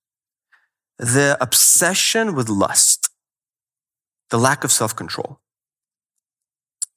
the 0.99 1.37
obsession 1.41 2.35
with 2.35 2.51
lust, 2.51 3.09
the 4.29 4.39
lack 4.39 4.65
of 4.65 4.73
self 4.73 4.95
control. 4.95 5.41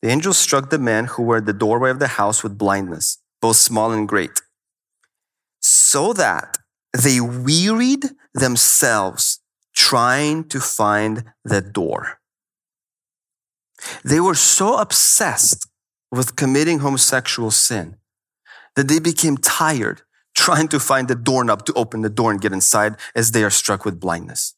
The 0.02 0.10
angels 0.10 0.38
struck 0.38 0.70
the 0.70 0.80
men 0.80 1.06
who 1.06 1.24
were 1.24 1.38
at 1.38 1.46
the 1.46 1.54
doorway 1.54 1.90
of 1.90 2.00
the 2.00 2.10
house 2.20 2.44
with 2.44 2.58
blindness, 2.58 3.20
both 3.42 3.56
small 3.56 3.94
and 3.94 4.08
great, 4.08 4.42
so 5.62 6.12
that 6.14 6.58
they 6.92 7.22
wearied 7.22 8.10
themselves 8.34 9.40
trying 9.74 10.48
to 10.50 10.60
find 10.60 11.24
the 11.46 11.62
door. 11.62 12.20
They 14.04 14.20
were 14.20 14.36
so 14.36 14.78
obsessed 14.78 15.68
with 16.14 16.36
committing 16.36 16.80
homosexual 16.80 17.50
sin 17.50 17.98
that 18.76 18.88
they 18.88 19.00
became 19.00 19.36
tired 19.36 20.04
trying 20.36 20.68
to 20.68 20.80
find 20.80 21.08
the 21.08 21.16
doorknob 21.16 21.66
to 21.66 21.74
open 21.74 22.02
the 22.02 22.10
door 22.10 22.30
and 22.30 22.40
get 22.40 22.54
inside 22.54 22.96
as 23.16 23.32
they 23.32 23.44
are 23.44 23.50
struck 23.50 23.84
with 23.84 24.00
blindness. 24.00 24.54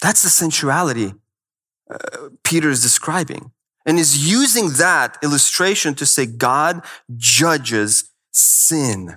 That's 0.00 0.22
the 0.22 0.28
sensuality 0.28 1.14
uh, 1.90 2.28
Peter 2.44 2.70
is 2.70 2.80
describing 2.80 3.50
and 3.84 3.98
is 3.98 4.30
using 4.30 4.70
that 4.74 5.18
illustration 5.20 5.94
to 5.96 6.06
say 6.06 6.26
God 6.26 6.84
judges 7.16 8.10
sin. 8.30 9.16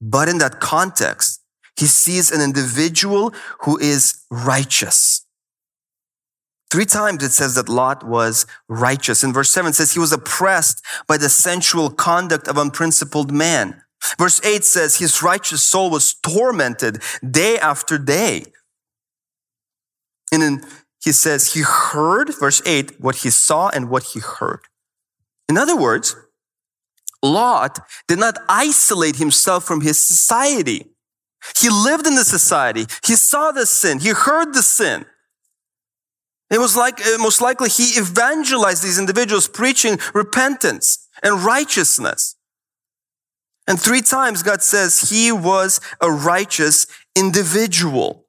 But 0.00 0.28
in 0.28 0.38
that 0.38 0.60
context, 0.60 1.40
he 1.76 1.86
sees 1.86 2.30
an 2.30 2.40
individual 2.40 3.34
who 3.62 3.78
is 3.78 4.22
righteous. 4.30 5.23
Three 6.70 6.84
times 6.84 7.22
it 7.22 7.32
says 7.32 7.54
that 7.54 7.68
Lot 7.68 8.04
was 8.04 8.46
righteous. 8.68 9.22
In 9.22 9.32
verse 9.32 9.52
7 9.52 9.70
it 9.70 9.74
says 9.74 9.92
he 9.92 10.00
was 10.00 10.12
oppressed 10.12 10.84
by 11.06 11.16
the 11.16 11.28
sensual 11.28 11.90
conduct 11.90 12.48
of 12.48 12.56
unprincipled 12.56 13.30
man. 13.30 13.82
Verse 14.18 14.44
8 14.44 14.64
says 14.64 14.96
his 14.96 15.22
righteous 15.22 15.62
soul 15.62 15.90
was 15.90 16.14
tormented 16.14 17.02
day 17.28 17.58
after 17.58 17.96
day. 17.96 18.44
And 20.32 20.42
then 20.42 20.66
he 21.02 21.12
says 21.12 21.52
he 21.52 21.62
heard, 21.62 22.34
verse 22.38 22.60
8, 22.66 23.00
what 23.00 23.16
he 23.16 23.30
saw 23.30 23.68
and 23.68 23.88
what 23.88 24.04
he 24.14 24.20
heard. 24.20 24.60
In 25.48 25.56
other 25.56 25.76
words, 25.76 26.16
Lot 27.22 27.80
did 28.08 28.18
not 28.18 28.38
isolate 28.48 29.16
himself 29.16 29.64
from 29.64 29.80
his 29.80 30.06
society. 30.06 30.86
He 31.56 31.68
lived 31.68 32.06
in 32.06 32.14
the 32.14 32.24
society. 32.24 32.86
He 33.04 33.14
saw 33.14 33.52
the 33.52 33.66
sin. 33.66 34.00
He 34.00 34.10
heard 34.10 34.54
the 34.54 34.62
sin. 34.62 35.06
It 36.50 36.58
was 36.58 36.76
like, 36.76 37.00
uh, 37.00 37.18
most 37.18 37.40
likely 37.40 37.68
he 37.68 37.98
evangelized 37.98 38.82
these 38.82 38.98
individuals 38.98 39.48
preaching 39.48 39.98
repentance 40.12 41.08
and 41.22 41.42
righteousness. 41.42 42.36
And 43.66 43.80
three 43.80 44.02
times 44.02 44.42
God 44.42 44.62
says 44.62 45.10
he 45.10 45.32
was 45.32 45.80
a 46.00 46.10
righteous 46.10 46.86
individual. 47.16 48.26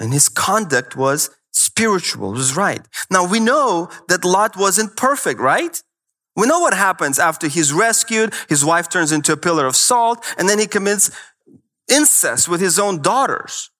And 0.00 0.12
his 0.12 0.28
conduct 0.28 0.96
was 0.96 1.30
spiritual, 1.52 2.32
was 2.32 2.56
right. 2.56 2.80
Now 3.10 3.26
we 3.26 3.40
know 3.40 3.90
that 4.08 4.24
Lot 4.24 4.56
wasn't 4.56 4.96
perfect, 4.96 5.40
right? 5.40 5.82
We 6.36 6.46
know 6.46 6.60
what 6.60 6.74
happens 6.74 7.18
after 7.18 7.48
he's 7.48 7.72
rescued. 7.72 8.32
His 8.48 8.64
wife 8.64 8.88
turns 8.88 9.12
into 9.12 9.32
a 9.32 9.36
pillar 9.36 9.66
of 9.66 9.76
salt 9.76 10.24
and 10.38 10.48
then 10.48 10.58
he 10.58 10.66
commits 10.66 11.10
incest 11.88 12.48
with 12.48 12.60
his 12.60 12.78
own 12.78 13.02
daughters. 13.02 13.70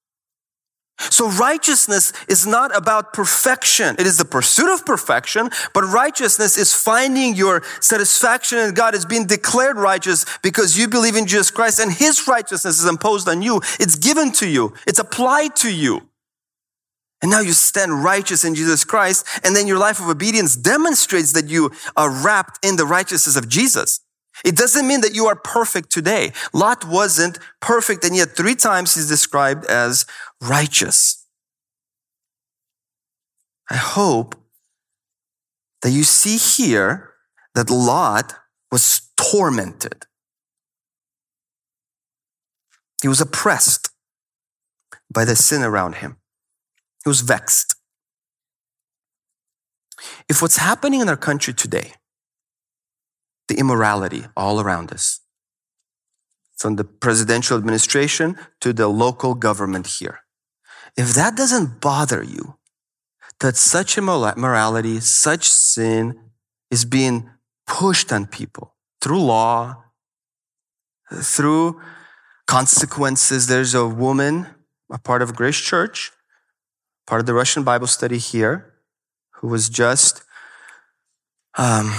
So 0.98 1.30
righteousness 1.30 2.12
is 2.28 2.46
not 2.46 2.76
about 2.76 3.12
perfection. 3.12 3.94
It 3.98 4.06
is 4.06 4.18
the 4.18 4.24
pursuit 4.24 4.72
of 4.72 4.84
perfection, 4.84 5.50
but 5.72 5.84
righteousness 5.84 6.58
is 6.58 6.74
finding 6.74 7.34
your 7.34 7.62
satisfaction 7.80 8.58
in 8.58 8.74
God 8.74 8.94
as 8.94 9.04
being 9.04 9.26
declared 9.26 9.76
righteous 9.76 10.26
because 10.42 10.76
you 10.76 10.88
believe 10.88 11.16
in 11.16 11.26
Jesus 11.26 11.50
Christ 11.50 11.78
and 11.78 11.92
his 11.92 12.26
righteousness 12.26 12.80
is 12.80 12.88
imposed 12.88 13.28
on 13.28 13.42
you. 13.42 13.60
It's 13.78 13.94
given 13.94 14.32
to 14.32 14.48
you. 14.48 14.74
It's 14.86 14.98
applied 14.98 15.54
to 15.56 15.72
you. 15.72 16.08
And 17.20 17.30
now 17.30 17.40
you 17.40 17.52
stand 17.52 18.04
righteous 18.04 18.44
in 18.44 18.54
Jesus 18.54 18.84
Christ. 18.84 19.26
And 19.42 19.54
then 19.54 19.66
your 19.66 19.78
life 19.78 20.00
of 20.00 20.08
obedience 20.08 20.56
demonstrates 20.56 21.32
that 21.32 21.48
you 21.48 21.72
are 21.96 22.10
wrapped 22.10 22.64
in 22.64 22.76
the 22.76 22.86
righteousness 22.86 23.36
of 23.36 23.48
Jesus. 23.48 24.00
It 24.44 24.56
doesn't 24.56 24.86
mean 24.86 25.00
that 25.00 25.14
you 25.14 25.26
are 25.26 25.36
perfect 25.36 25.90
today. 25.90 26.32
Lot 26.52 26.84
wasn't 26.84 27.38
perfect, 27.60 28.04
and 28.04 28.14
yet 28.14 28.36
three 28.36 28.54
times 28.54 28.94
he's 28.94 29.08
described 29.08 29.64
as 29.66 30.06
righteous. 30.40 31.26
I 33.70 33.76
hope 33.76 34.34
that 35.82 35.90
you 35.90 36.04
see 36.04 36.36
here 36.36 37.14
that 37.54 37.70
Lot 37.70 38.34
was 38.70 39.08
tormented. 39.16 40.06
He 43.02 43.08
was 43.08 43.20
oppressed 43.20 43.90
by 45.12 45.24
the 45.24 45.36
sin 45.36 45.62
around 45.62 45.96
him. 45.96 46.16
He 47.04 47.08
was 47.08 47.20
vexed. 47.20 47.74
If 50.28 50.42
what's 50.42 50.58
happening 50.58 51.00
in 51.00 51.08
our 51.08 51.16
country 51.16 51.54
today 51.54 51.94
the 53.48 53.58
immorality 53.58 54.24
all 54.36 54.60
around 54.60 54.92
us, 54.92 55.20
from 56.56 56.76
the 56.76 56.84
presidential 56.84 57.56
administration 57.56 58.36
to 58.60 58.72
the 58.72 58.88
local 58.88 59.34
government 59.34 59.86
here. 59.98 60.20
If 60.96 61.14
that 61.14 61.36
doesn't 61.36 61.80
bother 61.80 62.22
you, 62.22 62.58
that 63.40 63.56
such 63.56 63.96
immorality, 63.96 65.00
such 65.00 65.48
sin 65.48 66.18
is 66.70 66.84
being 66.84 67.30
pushed 67.66 68.12
on 68.12 68.26
people 68.26 68.74
through 69.00 69.22
law, 69.22 69.84
through 71.12 71.80
consequences. 72.46 73.46
There's 73.46 73.74
a 73.74 73.86
woman, 73.86 74.46
a 74.90 74.98
part 74.98 75.22
of 75.22 75.36
Grace 75.36 75.60
Church, 75.60 76.10
part 77.06 77.20
of 77.20 77.26
the 77.26 77.34
Russian 77.34 77.62
Bible 77.62 77.86
study 77.86 78.18
here, 78.18 78.74
who 79.34 79.48
was 79.48 79.68
just 79.68 80.22
um, 81.56 81.94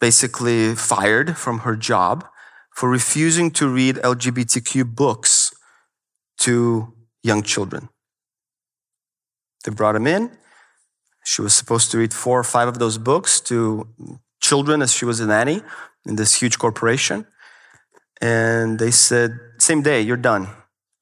basically 0.00 0.74
fired 0.74 1.36
from 1.36 1.60
her 1.60 1.76
job 1.76 2.26
for 2.74 2.88
refusing 2.88 3.50
to 3.52 3.68
read 3.68 3.96
LGBTQ 3.96 4.94
books 4.94 5.54
to 6.38 6.92
young 7.22 7.42
children. 7.42 7.88
They 9.64 9.72
brought 9.72 9.96
him 9.96 10.06
in. 10.06 10.36
She 11.24 11.42
was 11.42 11.54
supposed 11.54 11.90
to 11.90 11.98
read 11.98 12.14
four 12.14 12.38
or 12.38 12.44
five 12.44 12.68
of 12.68 12.78
those 12.78 12.98
books 12.98 13.40
to 13.42 13.88
children 14.40 14.82
as 14.82 14.92
she 14.92 15.04
was 15.04 15.18
a 15.20 15.26
nanny 15.26 15.62
in 16.06 16.16
this 16.16 16.40
huge 16.40 16.58
corporation. 16.58 17.26
And 18.20 18.78
they 18.78 18.90
said, 18.90 19.38
same 19.58 19.82
day, 19.82 20.00
you're 20.00 20.16
done. 20.16 20.48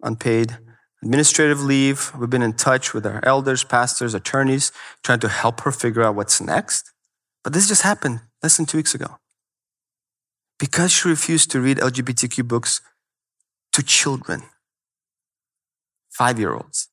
Unpaid 0.02 0.56
administrative 1.04 1.62
leave. 1.62 2.10
We've 2.18 2.30
been 2.30 2.42
in 2.42 2.54
touch 2.54 2.94
with 2.94 3.06
our 3.06 3.20
elders, 3.22 3.62
pastors, 3.62 4.14
attorneys, 4.14 4.72
trying 5.02 5.20
to 5.20 5.28
help 5.28 5.60
her 5.60 5.70
figure 5.70 6.02
out 6.02 6.14
what's 6.14 6.40
next. 6.40 6.90
But 7.42 7.52
this 7.52 7.68
just 7.68 7.82
happened 7.82 8.20
less 8.44 8.58
than 8.58 8.66
two 8.66 8.76
weeks 8.76 8.94
ago. 8.94 9.18
Because 10.58 10.92
she 10.92 11.08
refused 11.08 11.50
to 11.50 11.60
read 11.60 11.78
LGBTQ 11.78 12.46
books 12.46 12.80
to 13.72 13.82
children, 13.82 14.42
five 16.10 16.38
year 16.38 16.54
olds. 16.54 16.88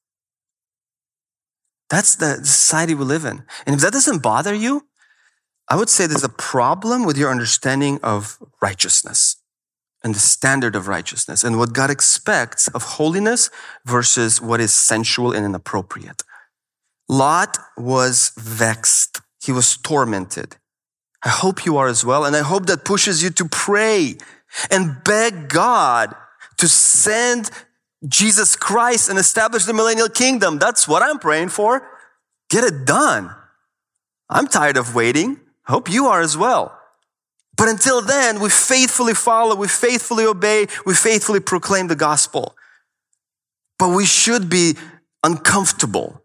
That's 1.90 2.16
the 2.16 2.38
society 2.46 2.96
we 2.96 3.04
live 3.04 3.26
in. 3.26 3.44
And 3.66 3.76
if 3.76 3.82
that 3.82 3.92
doesn't 3.92 4.24
bother 4.24 4.54
you, 4.54 4.88
I 5.68 5.76
would 5.76 5.90
say 5.90 6.08
there's 6.08 6.24
a 6.24 6.30
problem 6.30 7.06
with 7.06 7.18
your 7.18 7.30
understanding 7.30 8.00
of 8.02 8.38
righteousness 8.62 9.36
and 10.04 10.16
the 10.16 10.20
standard 10.20 10.76
of 10.76 10.88
righteousness 10.88 11.44
and 11.44 11.60
what 11.60 11.74
God 11.74 11.90
expects 11.90 12.70
of 12.70 12.82
holiness 12.98 13.50
versus 13.86 14.42
what 14.42 14.62
is 14.62 14.74
sensual 14.74 15.34
and 15.34 15.46
inappropriate. 15.46 16.24
Lot 17.10 17.58
was 17.78 18.32
vexed. 18.38 19.20
He 19.44 19.52
was 19.52 19.76
tormented. 19.76 20.56
I 21.24 21.30
hope 21.30 21.66
you 21.66 21.78
are 21.78 21.88
as 21.88 22.04
well. 22.04 22.26
And 22.26 22.36
I 22.36 22.42
hope 22.42 22.66
that 22.68 22.86
pushes 22.86 23.22
you 23.22 23.30
to 23.32 23.46
pray 23.46 24.18
and 24.70 25.04
beg 25.04 25.50
God 25.50 26.16
to 26.58 26.68
send 26.68 27.52
Jesus 28.08 28.56
Christ 28.56 29.10
and 29.10 29.20
establish 29.20 29.66
the 29.66 29.74
millennial 29.74 30.10
kingdom. 30.10 30.58
That's 30.58 30.88
what 30.88 31.04
I'm 31.04 31.20
praying 31.20 31.50
for. 31.50 31.88
Get 32.50 32.64
it 32.64 32.86
done. 32.86 33.34
I'm 34.30 34.48
tired 34.48 34.78
of 34.78 34.96
waiting. 34.96 35.40
I 35.68 35.72
hope 35.74 35.90
you 35.90 36.08
are 36.08 36.22
as 36.22 36.38
well. 36.38 36.78
But 37.58 37.70
until 37.70 38.02
then, 38.02 38.40
we 38.40 38.50
faithfully 38.50 39.14
follow, 39.14 39.56
we 39.56 39.68
faithfully 39.68 40.26
obey, 40.26 40.68
we 40.86 40.96
faithfully 40.96 41.40
proclaim 41.40 41.88
the 41.88 41.96
gospel. 41.96 42.56
But 43.78 43.90
we 43.90 44.06
should 44.06 44.50
be 44.50 44.76
uncomfortable 45.24 46.24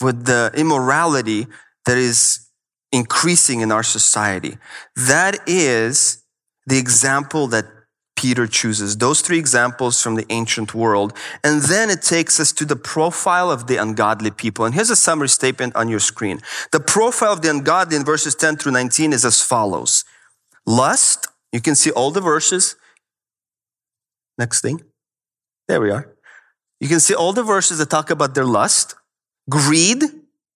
with 0.00 0.24
the 0.24 0.50
immorality 0.54 1.46
that 1.84 1.96
is 1.96 2.45
increasing 2.96 3.60
in 3.60 3.70
our 3.70 3.82
society. 3.82 4.56
That 4.96 5.38
is 5.46 6.22
the 6.66 6.78
example 6.78 7.46
that 7.48 7.66
Peter 8.16 8.46
chooses. 8.46 8.96
Those 8.96 9.20
three 9.20 9.38
examples 9.38 10.02
from 10.02 10.14
the 10.14 10.24
ancient 10.30 10.74
world. 10.74 11.12
And 11.44 11.62
then 11.62 11.90
it 11.90 12.00
takes 12.00 12.40
us 12.40 12.50
to 12.52 12.64
the 12.64 12.74
profile 12.74 13.50
of 13.50 13.66
the 13.66 13.76
ungodly 13.76 14.30
people. 14.30 14.64
And 14.64 14.74
here's 14.74 14.88
a 14.88 14.96
summary 14.96 15.28
statement 15.28 15.76
on 15.76 15.88
your 15.88 16.00
screen. 16.00 16.40
The 16.72 16.80
profile 16.80 17.34
of 17.34 17.42
the 17.42 17.50
ungodly 17.50 17.96
in 17.96 18.04
verses 18.04 18.34
10 18.34 18.56
through 18.56 18.72
19 18.72 19.12
is 19.12 19.24
as 19.24 19.42
follows. 19.42 20.04
Lust, 20.66 21.28
you 21.52 21.60
can 21.60 21.74
see 21.74 21.90
all 21.90 22.10
the 22.10 22.22
verses. 22.22 22.76
Next 24.38 24.62
thing. 24.62 24.80
There 25.68 25.80
we 25.80 25.90
are. 25.90 26.16
You 26.80 26.88
can 26.88 27.00
see 27.00 27.14
all 27.14 27.34
the 27.34 27.42
verses 27.42 27.78
that 27.78 27.90
talk 27.90 28.10
about 28.10 28.34
their 28.34 28.44
lust. 28.44 28.94
Greed, 29.48 30.02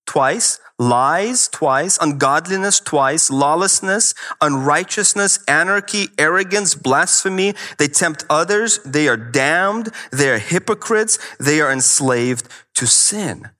twice 0.07 0.59
lies 0.81 1.47
twice, 1.47 1.99
ungodliness 2.01 2.81
twice, 2.81 3.31
lawlessness, 3.31 4.14
unrighteousness, 4.41 5.39
anarchy, 5.47 6.09
arrogance, 6.18 6.74
blasphemy. 6.74 7.55
They 7.78 7.87
tempt 7.87 8.24
others. 8.31 8.81
They 8.85 9.07
are 9.07 9.16
damned. 9.16 9.91
They 10.11 10.31
are 10.31 10.39
hypocrites. 10.39 11.18
They 11.39 11.61
are 11.61 11.70
enslaved 11.70 12.49
to 12.76 12.87
sin. 12.87 13.51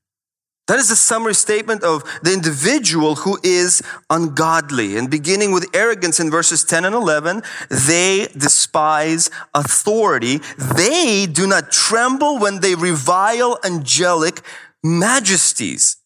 That 0.67 0.79
is 0.79 0.91
a 0.91 0.97
summary 0.97 1.35
statement 1.35 1.83
of 1.83 2.05
the 2.23 2.33
individual 2.33 3.17
who 3.17 3.39
is 3.43 3.83
ungodly. 4.09 4.97
And 4.97 5.11
beginning 5.11 5.53
with 5.53 5.67
arrogance 5.75 6.21
in 6.21 6.31
verses 6.31 6.65
10 6.65 6.85
and 6.85 6.95
11, 6.95 7.43
they 7.69 8.29
despise 8.37 9.31
authority. 9.53 10.39
They 10.57 11.27
do 11.27 11.47
not 11.47 11.73
tremble 11.73 12.39
when 12.39 12.61
they 12.61 12.77
revile 12.77 13.59
angelic 13.65 14.43
majesties 14.83 16.00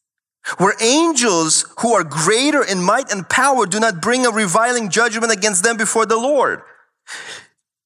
where 0.59 0.75
angels 0.81 1.65
who 1.81 1.95
are 1.95 2.05
greater 2.05 2.63
in 2.63 2.83
might 2.83 3.11
and 3.11 3.29
power 3.29 3.67
do 3.67 3.81
not 3.81 4.03
bring 4.03 4.27
a 4.27 4.31
reviling 4.31 4.91
judgment 4.91 5.33
against 5.33 5.63
them 5.65 5.77
before 5.77 6.07
the 6.07 6.17
Lord. 6.17 6.63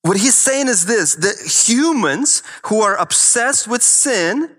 What 0.03 0.17
he's 0.17 0.35
saying 0.35 0.69
is 0.69 0.87
this, 0.87 1.15
the 1.15 1.35
humans 1.67 2.43
who 2.67 2.81
are 2.81 2.97
obsessed 2.97 3.69
with 3.69 3.83
sin, 3.83 4.57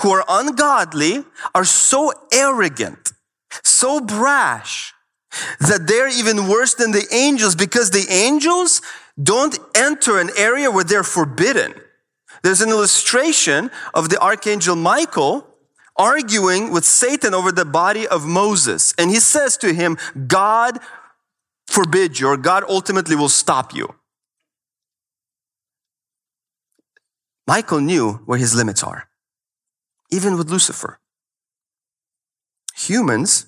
who 0.00 0.10
are 0.10 0.24
ungodly, 0.28 1.24
are 1.54 1.64
so 1.64 2.12
arrogant, 2.32 3.12
so 3.62 4.00
brash, 4.00 4.92
that 5.60 5.86
they're 5.86 6.08
even 6.08 6.48
worse 6.48 6.74
than 6.74 6.90
the 6.90 7.06
angels 7.12 7.54
because 7.54 7.90
the 7.90 8.06
angels 8.10 8.82
don't 9.20 9.58
enter 9.74 10.18
an 10.18 10.30
area 10.36 10.70
where 10.70 10.84
they're 10.84 11.04
forbidden. 11.04 11.74
There's 12.42 12.60
an 12.60 12.70
illustration 12.70 13.70
of 13.94 14.08
the 14.08 14.20
archangel 14.20 14.76
Michael 14.76 15.46
arguing 16.00 16.72
with 16.72 16.84
Satan 16.86 17.34
over 17.34 17.52
the 17.52 17.66
body 17.66 18.08
of 18.08 18.26
Moses. 18.26 18.94
And 18.96 19.10
he 19.10 19.20
says 19.20 19.58
to 19.58 19.74
him, 19.74 19.98
God 20.26 20.78
forbid 21.66 22.18
you, 22.18 22.28
or 22.28 22.38
God 22.38 22.64
ultimately 22.68 23.14
will 23.14 23.28
stop 23.28 23.74
you. 23.74 23.94
Michael 27.46 27.80
knew 27.80 28.14
where 28.24 28.38
his 28.38 28.54
limits 28.54 28.82
are, 28.82 29.08
even 30.10 30.38
with 30.38 30.48
Lucifer. 30.48 31.00
Humans 32.74 33.46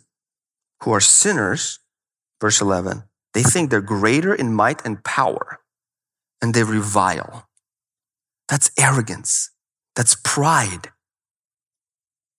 who 0.83 0.93
are 0.93 1.01
sinners, 1.01 1.79
verse 2.41 2.61
11, 2.61 3.05
they 3.33 3.43
think 3.43 3.71
they're 3.71 3.81
greater 3.81 4.35
in 4.35 4.53
might 4.53 4.85
and 4.85 5.03
power, 5.05 5.61
and 6.43 6.53
they 6.53 6.65
revile. 6.65 7.49
That's 8.49 8.71
arrogance. 8.79 9.51
That's 9.97 10.17
pride. 10.23 10.92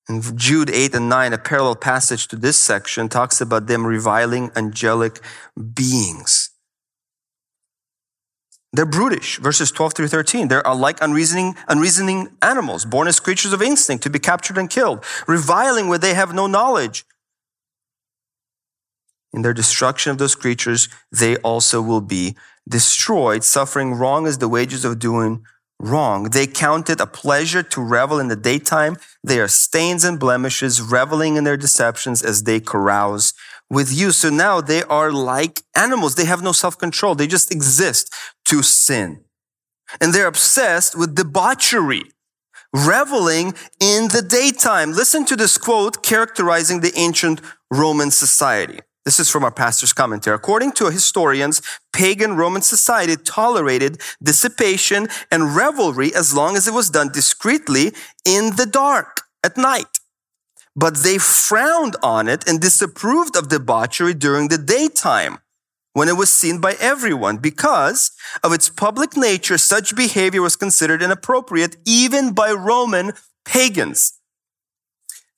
In 0.10 0.22
Jude 0.38 0.70
8 0.70 0.96
and 0.96 1.08
9, 1.08 1.34
a 1.34 1.38
parallel 1.38 1.76
passage 1.76 2.28
to 2.28 2.36
this 2.36 2.58
section 2.58 3.08
talks 3.08 3.40
about 3.40 3.68
them 3.68 3.86
reviling 3.86 4.52
angelic 4.56 5.20
beings. 5.74 6.50
They're 8.74 8.86
brutish. 8.86 9.38
Verses 9.38 9.72
12 9.72 9.94
through 9.94 10.08
13. 10.08 10.48
They 10.48 10.56
are 10.56 10.76
like 10.76 11.00
unreasoning, 11.00 11.56
unreasoning 11.68 12.36
animals, 12.42 12.86
born 12.86 13.08
as 13.08 13.20
creatures 13.20 13.54
of 13.54 13.62
instinct 13.62 14.04
to 14.04 14.10
be 14.10 14.20
captured 14.20 14.58
and 14.58 14.70
killed, 14.70 15.06
reviling 15.28 15.88
where 15.88 16.00
they 16.00 16.16
have 16.16 16.34
no 16.34 16.48
knowledge. 16.48 17.06
In 19.32 19.42
their 19.42 19.54
destruction 19.54 20.12
of 20.12 20.18
those 20.18 20.36
creatures, 20.36 20.90
they 21.12 21.38
also 21.38 21.82
will 21.82 22.02
be 22.02 22.36
destroyed. 22.68 23.44
Suffering 23.44 23.94
wrong 23.94 24.28
as 24.28 24.40
the 24.40 24.50
wages 24.50 24.84
of 24.84 25.00
doing 25.00 25.46
wrong. 25.80 26.30
They 26.30 26.48
count 26.48 26.90
it 26.90 27.02
a 27.02 27.08
pleasure 27.08 27.64
to 27.64 27.82
revel 27.82 28.20
in 28.20 28.28
the 28.28 28.36
daytime. 28.36 28.98
They 29.24 29.40
are 29.40 29.48
stains 29.48 30.04
and 30.04 30.20
blemishes, 30.20 30.82
reveling 30.82 31.36
in 31.36 31.44
their 31.44 31.58
deceptions 31.58 32.24
as 32.24 32.44
they 32.44 32.60
carouse 32.60 33.34
with 33.70 33.92
you. 33.92 34.12
So 34.12 34.30
now 34.30 34.62
they 34.62 34.84
are 34.84 35.12
like 35.12 35.62
animals. 35.76 36.16
They 36.16 36.26
have 36.26 36.42
no 36.42 36.52
self-control. 36.52 37.16
They 37.16 37.28
just 37.28 37.52
exist 37.52 38.14
to 38.46 38.62
sin. 38.62 39.24
And 40.00 40.14
they're 40.14 40.28
obsessed 40.28 40.98
with 40.98 41.16
debauchery, 41.16 42.04
reveling 42.74 43.54
in 43.80 44.08
the 44.08 44.22
daytime. 44.22 44.92
Listen 44.92 45.26
to 45.26 45.36
this 45.36 45.58
quote 45.58 46.02
characterizing 46.04 46.80
the 46.80 46.94
ancient 46.96 47.42
Roman 47.72 48.12
society. 48.12 48.80
This 49.06 49.20
is 49.20 49.30
from 49.30 49.44
our 49.44 49.52
pastor's 49.52 49.92
commentary. 49.92 50.36
According 50.36 50.72
to 50.74 50.90
historians, 50.90 51.62
pagan 51.92 52.38
Roman 52.38 52.62
society 52.62 53.18
tolerated 53.18 54.02
dissipation 54.22 55.08
and 55.30 55.56
revelry 55.56 56.14
as 56.16 56.34
long 56.34 56.56
as 56.56 56.68
it 56.68 56.74
was 56.74 56.90
done 56.90 57.12
discreetly 57.12 57.92
in 58.26 58.56
the 58.56 58.66
dark 58.66 59.22
at 59.44 59.58
night. 59.58 60.00
But 60.76 61.04
they 61.04 61.18
frowned 61.18 61.98
on 62.02 62.28
it 62.28 62.48
and 62.48 62.60
disapproved 62.60 63.36
of 63.36 63.50
debauchery 63.50 64.14
during 64.14 64.48
the 64.48 64.58
daytime 64.58 65.40
when 65.92 66.08
it 66.08 66.18
was 66.18 66.32
seen 66.32 66.60
by 66.60 66.76
everyone. 66.80 67.38
Because 67.38 68.12
of 68.42 68.54
its 68.54 68.70
public 68.70 69.16
nature, 69.18 69.58
such 69.58 69.96
behavior 69.96 70.42
was 70.42 70.56
considered 70.56 71.04
inappropriate 71.04 71.76
even 71.86 72.34
by 72.34 72.52
Roman 72.52 73.12
pagans. 73.46 74.14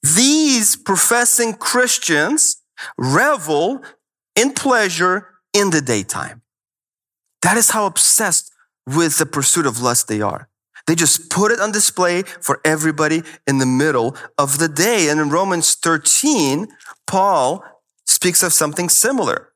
These 0.03 0.76
professing 0.76 1.55
Christians 1.55 2.57
revel 2.98 3.84
in 4.36 4.54
pleasure 4.54 5.30
in 5.54 5.70
the 5.70 5.82
daytime. 5.82 6.42
That 7.42 7.58
is 7.58 7.72
how 7.72 7.86
obsessed 7.86 8.52
with 8.86 9.18
the 9.18 9.26
pursuit 9.26 9.66
of 9.66 9.82
lust 9.82 10.08
they 10.08 10.22
are. 10.22 10.50
They 10.88 10.96
just 10.96 11.30
put 11.30 11.52
it 11.52 11.60
on 11.60 11.72
display 11.72 12.22
for 12.22 12.62
everybody 12.64 13.24
in 13.48 13.58
the 13.58 13.66
middle 13.66 14.16
of 14.38 14.60
the 14.60 14.68
day. 14.68 15.10
And 15.10 15.20
in 15.20 15.30
Romans 15.30 15.76
13, 15.76 16.68
Paul 17.08 17.64
speaks 18.06 18.44
of 18.44 18.54
something 18.54 18.90
similar. 18.90 19.50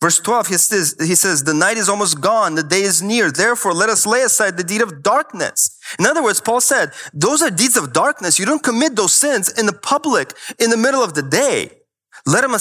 Verse 0.00 0.18
12, 0.18 0.48
he 0.48 0.54
says, 0.54 0.96
he 0.98 1.14
says, 1.14 1.44
the 1.44 1.54
night 1.54 1.76
is 1.76 1.88
almost 1.88 2.20
gone. 2.20 2.56
The 2.56 2.64
day 2.64 2.82
is 2.82 3.00
near. 3.00 3.30
Therefore, 3.30 3.72
let 3.72 3.88
us 3.88 4.04
lay 4.04 4.22
aside 4.22 4.56
the 4.56 4.64
deed 4.64 4.82
of 4.82 5.00
darkness. 5.00 5.78
In 5.96 6.06
other 6.06 6.24
words, 6.24 6.40
Paul 6.40 6.60
said, 6.60 6.90
those 7.14 7.40
are 7.40 7.50
deeds 7.50 7.76
of 7.76 7.92
darkness. 7.92 8.40
You 8.40 8.44
don't 8.44 8.64
commit 8.64 8.96
those 8.96 9.14
sins 9.14 9.48
in 9.48 9.66
the 9.66 9.72
public, 9.72 10.32
in 10.58 10.70
the 10.70 10.76
middle 10.76 11.04
of 11.04 11.14
the 11.14 11.22
day. 11.22 11.81
Let, 12.26 12.42
them, 12.42 12.56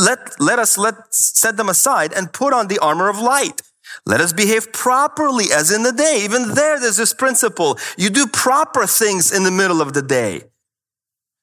let, 0.00 0.40
let 0.40 0.58
us 0.58 0.78
let, 0.78 1.14
set 1.14 1.56
them 1.56 1.68
aside 1.68 2.12
and 2.12 2.32
put 2.32 2.52
on 2.52 2.68
the 2.68 2.78
armor 2.78 3.08
of 3.08 3.18
light. 3.18 3.62
Let 4.06 4.20
us 4.20 4.32
behave 4.32 4.72
properly 4.72 5.46
as 5.52 5.70
in 5.70 5.82
the 5.82 5.92
day. 5.92 6.22
Even 6.24 6.54
there, 6.54 6.80
there's 6.80 6.96
this 6.96 7.12
principle. 7.12 7.78
You 7.96 8.10
do 8.10 8.26
proper 8.26 8.86
things 8.86 9.32
in 9.32 9.44
the 9.44 9.50
middle 9.50 9.82
of 9.82 9.92
the 9.92 10.02
day. 10.02 10.44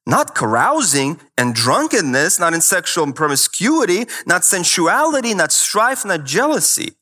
Not 0.08 0.34
carousing 0.34 1.20
and 1.38 1.54
drunkenness, 1.54 2.40
not 2.40 2.54
in 2.56 2.62
sexual 2.62 3.12
promiscuity, 3.14 4.06
not 4.26 4.44
sensuality, 4.44 5.36
not 5.36 5.52
strife, 5.52 6.04
not 6.04 6.26
jealousy. 6.26 6.94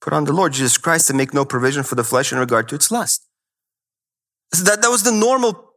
Put 0.00 0.12
on 0.12 0.24
the 0.24 0.32
Lord 0.32 0.52
Jesus 0.52 0.78
Christ 0.78 1.10
and 1.10 1.16
make 1.16 1.32
no 1.32 1.44
provision 1.44 1.84
for 1.84 1.94
the 1.94 2.04
flesh 2.04 2.32
in 2.32 2.38
regard 2.38 2.68
to 2.68 2.74
its 2.74 2.90
lust. 2.90 3.26
So 4.52 4.64
that, 4.64 4.82
that 4.82 4.90
was 4.90 5.02
the 5.02 5.12
normal 5.12 5.67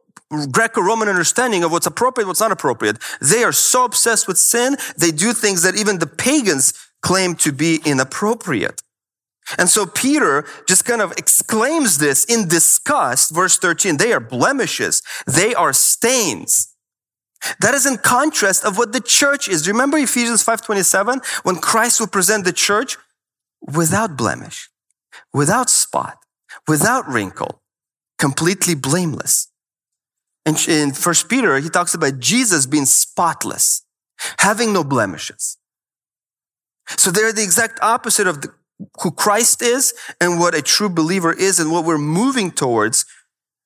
Greco-Roman 0.50 1.08
understanding 1.08 1.62
of 1.62 1.72
what's 1.72 1.86
appropriate, 1.86 2.26
what's 2.26 2.40
not 2.40 2.52
appropriate. 2.52 2.98
They 3.20 3.44
are 3.44 3.52
so 3.52 3.84
obsessed 3.84 4.26
with 4.26 4.38
sin, 4.38 4.76
they 4.96 5.10
do 5.10 5.32
things 5.32 5.62
that 5.62 5.76
even 5.76 5.98
the 5.98 6.06
pagans 6.06 6.72
claim 7.02 7.34
to 7.36 7.52
be 7.52 7.80
inappropriate. 7.84 8.82
And 9.58 9.68
so 9.68 9.86
Peter 9.86 10.46
just 10.66 10.84
kind 10.84 11.02
of 11.02 11.12
exclaims 11.12 11.98
this 11.98 12.24
in 12.24 12.48
disgust, 12.48 13.34
verse 13.34 13.58
13. 13.58 13.96
They 13.96 14.12
are 14.12 14.20
blemishes. 14.20 15.02
They 15.26 15.54
are 15.54 15.72
stains. 15.72 16.74
That 17.60 17.74
is 17.74 17.84
in 17.84 17.98
contrast 17.98 18.64
of 18.64 18.78
what 18.78 18.92
the 18.92 19.00
church 19.00 19.48
is. 19.48 19.66
Remember 19.66 19.98
Ephesians 19.98 20.44
5.27? 20.44 21.24
When 21.44 21.56
Christ 21.56 21.98
will 21.98 22.06
present 22.06 22.44
the 22.44 22.52
church 22.52 22.96
without 23.60 24.16
blemish, 24.16 24.70
without 25.34 25.68
spot, 25.68 26.18
without 26.68 27.06
wrinkle, 27.08 27.60
completely 28.18 28.76
blameless. 28.76 29.48
And 30.44 30.58
in 30.68 30.92
First 30.92 31.28
Peter, 31.28 31.58
he 31.58 31.68
talks 31.68 31.94
about 31.94 32.18
Jesus 32.18 32.66
being 32.66 32.84
spotless, 32.84 33.84
having 34.38 34.72
no 34.72 34.82
blemishes. 34.82 35.58
So 36.96 37.10
they're 37.10 37.32
the 37.32 37.44
exact 37.44 37.78
opposite 37.80 38.26
of 38.26 38.42
the, 38.42 38.52
who 39.02 39.12
Christ 39.12 39.62
is 39.62 39.94
and 40.20 40.40
what 40.40 40.54
a 40.54 40.62
true 40.62 40.88
believer 40.88 41.32
is 41.32 41.60
and 41.60 41.70
what 41.70 41.84
we're 41.84 41.98
moving 41.98 42.50
towards 42.50 43.06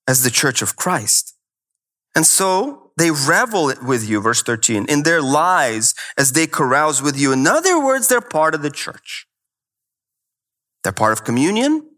as 0.07 0.23
the 0.23 0.31
church 0.31 0.63
of 0.63 0.77
Christ. 0.77 1.35
And 2.15 2.27
so 2.27 2.93
they 2.97 3.11
revel 3.11 3.73
with 3.83 4.09
you, 4.09 4.21
verse 4.21 4.43
13, 4.43 4.87
in 4.89 5.03
their 5.03 5.21
lies 5.21 5.95
as 6.17 6.33
they 6.33 6.47
carouse 6.47 7.03
with 7.03 7.19
you. 7.19 7.33
In 7.33 7.47
other 7.47 7.83
words, 7.83 8.09
they're 8.09 8.21
part 8.21 8.55
of 8.55 8.63
the 8.63 8.71
church. 8.71 9.27
They're 10.83 10.93
part 10.93 11.13
of 11.13 11.25
communion. 11.25 11.89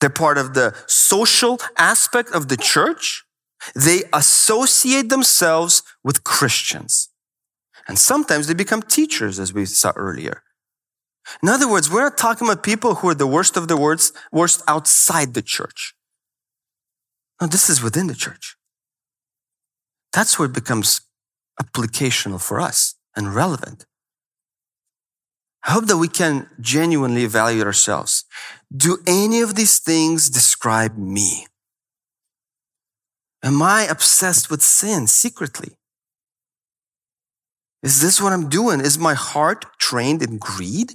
They're 0.00 0.10
part 0.10 0.38
of 0.38 0.54
the 0.54 0.74
social 0.86 1.60
aspect 1.76 2.30
of 2.30 2.48
the 2.48 2.56
church. 2.56 3.24
They 3.74 4.04
associate 4.12 5.08
themselves 5.08 5.82
with 6.02 6.24
Christians. 6.24 7.08
And 7.88 7.98
sometimes 7.98 8.46
they 8.46 8.54
become 8.54 8.82
teachers, 8.82 9.38
as 9.38 9.52
we 9.52 9.64
saw 9.66 9.92
earlier. 9.96 10.42
In 11.42 11.48
other 11.48 11.68
words, 11.68 11.90
we're 11.90 12.02
not 12.02 12.18
talking 12.18 12.48
about 12.48 12.62
people 12.62 12.96
who 12.96 13.08
are 13.08 13.14
the 13.14 13.26
worst 13.26 13.56
of 13.56 13.68
the 13.68 13.76
worst, 13.76 14.16
worst 14.32 14.62
outside 14.66 15.34
the 15.34 15.42
church. 15.42 15.94
No, 17.40 17.46
this 17.46 17.70
is 17.70 17.82
within 17.82 18.06
the 18.06 18.14
church. 18.14 18.56
That's 20.12 20.38
where 20.38 20.46
it 20.46 20.54
becomes 20.54 21.02
applicational 21.60 22.40
for 22.40 22.60
us 22.60 22.94
and 23.14 23.34
relevant. 23.34 23.86
I 25.64 25.72
hope 25.72 25.86
that 25.86 25.98
we 25.98 26.08
can 26.08 26.48
genuinely 26.60 27.24
evaluate 27.24 27.66
ourselves. 27.66 28.24
Do 28.74 28.98
any 29.06 29.40
of 29.40 29.54
these 29.54 29.78
things 29.78 30.30
describe 30.30 30.96
me? 30.96 31.46
Am 33.42 33.62
I 33.62 33.82
obsessed 33.82 34.50
with 34.50 34.62
sin 34.62 35.06
secretly? 35.06 35.70
Is 37.82 38.02
this 38.02 38.20
what 38.20 38.32
I'm 38.32 38.48
doing? 38.48 38.80
Is 38.80 38.98
my 38.98 39.14
heart 39.14 39.64
trained 39.78 40.22
in 40.22 40.38
greed? 40.38 40.94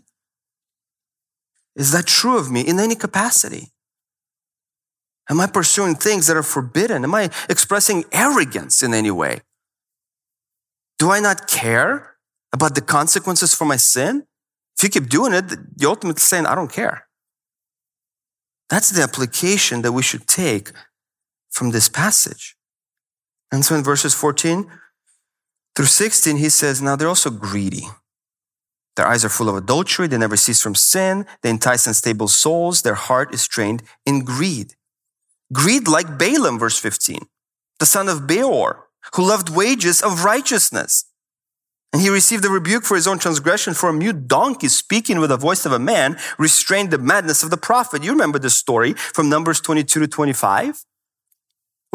Is 1.76 1.91
that 1.91 2.06
true 2.06 2.38
of 2.38 2.52
me 2.52 2.62
in 2.62 2.80
any 2.80 2.96
capacity? 2.96 3.72
Am 5.30 5.39
I 5.39 5.48
pursuing 5.48 5.96
things 5.96 6.28
that 6.28 6.38
are 6.38 6.43
forbidden? 6.43 7.04
Am 7.04 7.16
I 7.16 7.32
expressing 7.50 8.06
arrogance 8.12 8.84
in 8.84 8.93
any 8.93 9.10
way? 9.10 9.41
Do 11.00 11.10
I 11.10 11.20
not 11.20 11.48
care 11.48 12.18
about 12.54 12.76
the 12.76 12.82
consequences 12.82 13.54
for 13.54 13.66
my 13.66 13.76
sin? 13.76 14.26
If 14.78 14.84
you 14.84 14.89
keep 14.89 15.10
doing 15.10 15.34
it, 15.34 15.46
you're 15.78 15.89
ultimately 15.89 16.20
saying, 16.20 16.46
I 16.46 16.54
don't 16.54 16.72
care. 16.72 17.08
That's 18.70 18.91
the 18.91 19.02
application 19.02 19.82
that 19.82 19.91
we 19.91 20.04
should 20.04 20.28
take 20.28 20.72
from 21.56 21.72
this 21.72 21.88
passage. 21.88 22.56
And 23.51 23.64
so 23.64 23.76
in 23.76 23.84
verses 23.84 24.14
14 24.14 24.70
through 25.76 25.86
16, 25.86 26.38
he 26.38 26.49
says, 26.49 26.82
Now 26.82 26.95
they're 26.95 27.08
also 27.08 27.30
greedy. 27.30 27.88
Their 28.97 29.08
eyes 29.08 29.26
are 29.26 29.30
full 29.30 29.49
of 29.49 29.56
adultery. 29.56 30.08
They 30.08 30.18
never 30.18 30.38
cease 30.38 30.62
from 30.62 30.76
sin. 30.76 31.26
They 31.41 31.49
entice 31.49 31.88
unstable 31.88 32.28
souls. 32.28 32.82
Their 32.82 32.95
heart 32.95 33.34
is 33.34 33.47
trained 33.47 33.84
in 34.06 34.24
greed. 34.24 34.74
Greed 35.53 35.88
like 35.88 36.18
Balaam, 36.18 36.60
verse 36.60 36.78
15, 36.78 37.20
the 37.80 37.86
son 37.86 38.10
of 38.10 38.28
Beor, 38.28 38.88
who 39.14 39.28
loved 39.28 39.49
wages 39.49 40.01
of 40.01 40.24
righteousness. 40.24 41.06
And 41.93 42.01
he 42.01 42.10
received 42.10 42.43
a 42.43 42.49
rebuke 42.49 42.84
for 42.84 42.95
his 42.95 43.08
own 43.08 43.20
transgression, 43.20 43.74
for 43.74 43.89
a 43.89 43.93
mute 43.93 44.28
donkey 44.28 44.68
speaking 44.68 45.20
with 45.20 45.30
the 45.30 45.38
voice 45.38 45.66
of 45.66 45.72
a 45.72 45.80
man 45.80 46.18
restrained 46.38 46.91
the 46.91 46.97
madness 46.97 47.43
of 47.43 47.51
the 47.51 47.58
prophet. 47.58 48.03
You 48.03 48.12
remember 48.12 48.39
the 48.39 48.49
story 48.49 48.93
from 48.93 49.30
Numbers 49.30 49.62
22 49.62 50.01
to 50.01 50.08
25? 50.08 50.84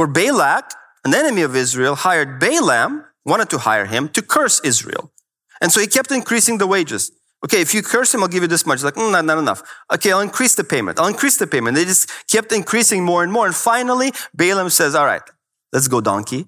Where 0.01 0.09
Balak, 0.09 0.73
an 1.05 1.15
enemy 1.15 1.43
of 1.43 1.55
Israel, 1.55 1.95
hired 1.95 2.41
Balaam, 2.41 3.05
wanted 3.27 3.51
to 3.51 3.59
hire 3.59 3.85
him 3.85 4.09
to 4.09 4.23
curse 4.23 4.59
Israel. 4.65 5.13
And 5.61 5.71
so 5.71 5.79
he 5.79 5.87
kept 5.87 6.11
increasing 6.11 6.57
the 6.57 6.67
wages. 6.67 7.13
Okay, 7.45 7.61
if 7.61 7.75
you 7.75 7.83
curse 7.83 8.15
him, 8.15 8.23
I'll 8.23 8.29
give 8.29 8.41
you 8.43 8.49
this 8.49 8.65
much. 8.65 8.83
Like, 8.83 8.95
mm, 8.95 9.13
not, 9.13 9.27
not 9.27 9.37
enough. 9.37 9.63
Okay, 9.93 10.11
I'll 10.11 10.23
increase 10.23 10.55
the 10.55 10.65
payment. 10.65 10.99
I'll 10.99 11.07
increase 11.07 11.37
the 11.37 11.47
payment. 11.47 11.77
They 11.77 11.85
just 11.85 12.11
kept 12.31 12.51
increasing 12.51 13.05
more 13.05 13.23
and 13.23 13.31
more. 13.31 13.45
And 13.45 13.55
finally, 13.55 14.13
Balaam 14.35 14.71
says, 14.71 14.95
all 14.95 15.05
right, 15.05 15.23
let's 15.71 15.87
go 15.87 16.01
donkey. 16.01 16.47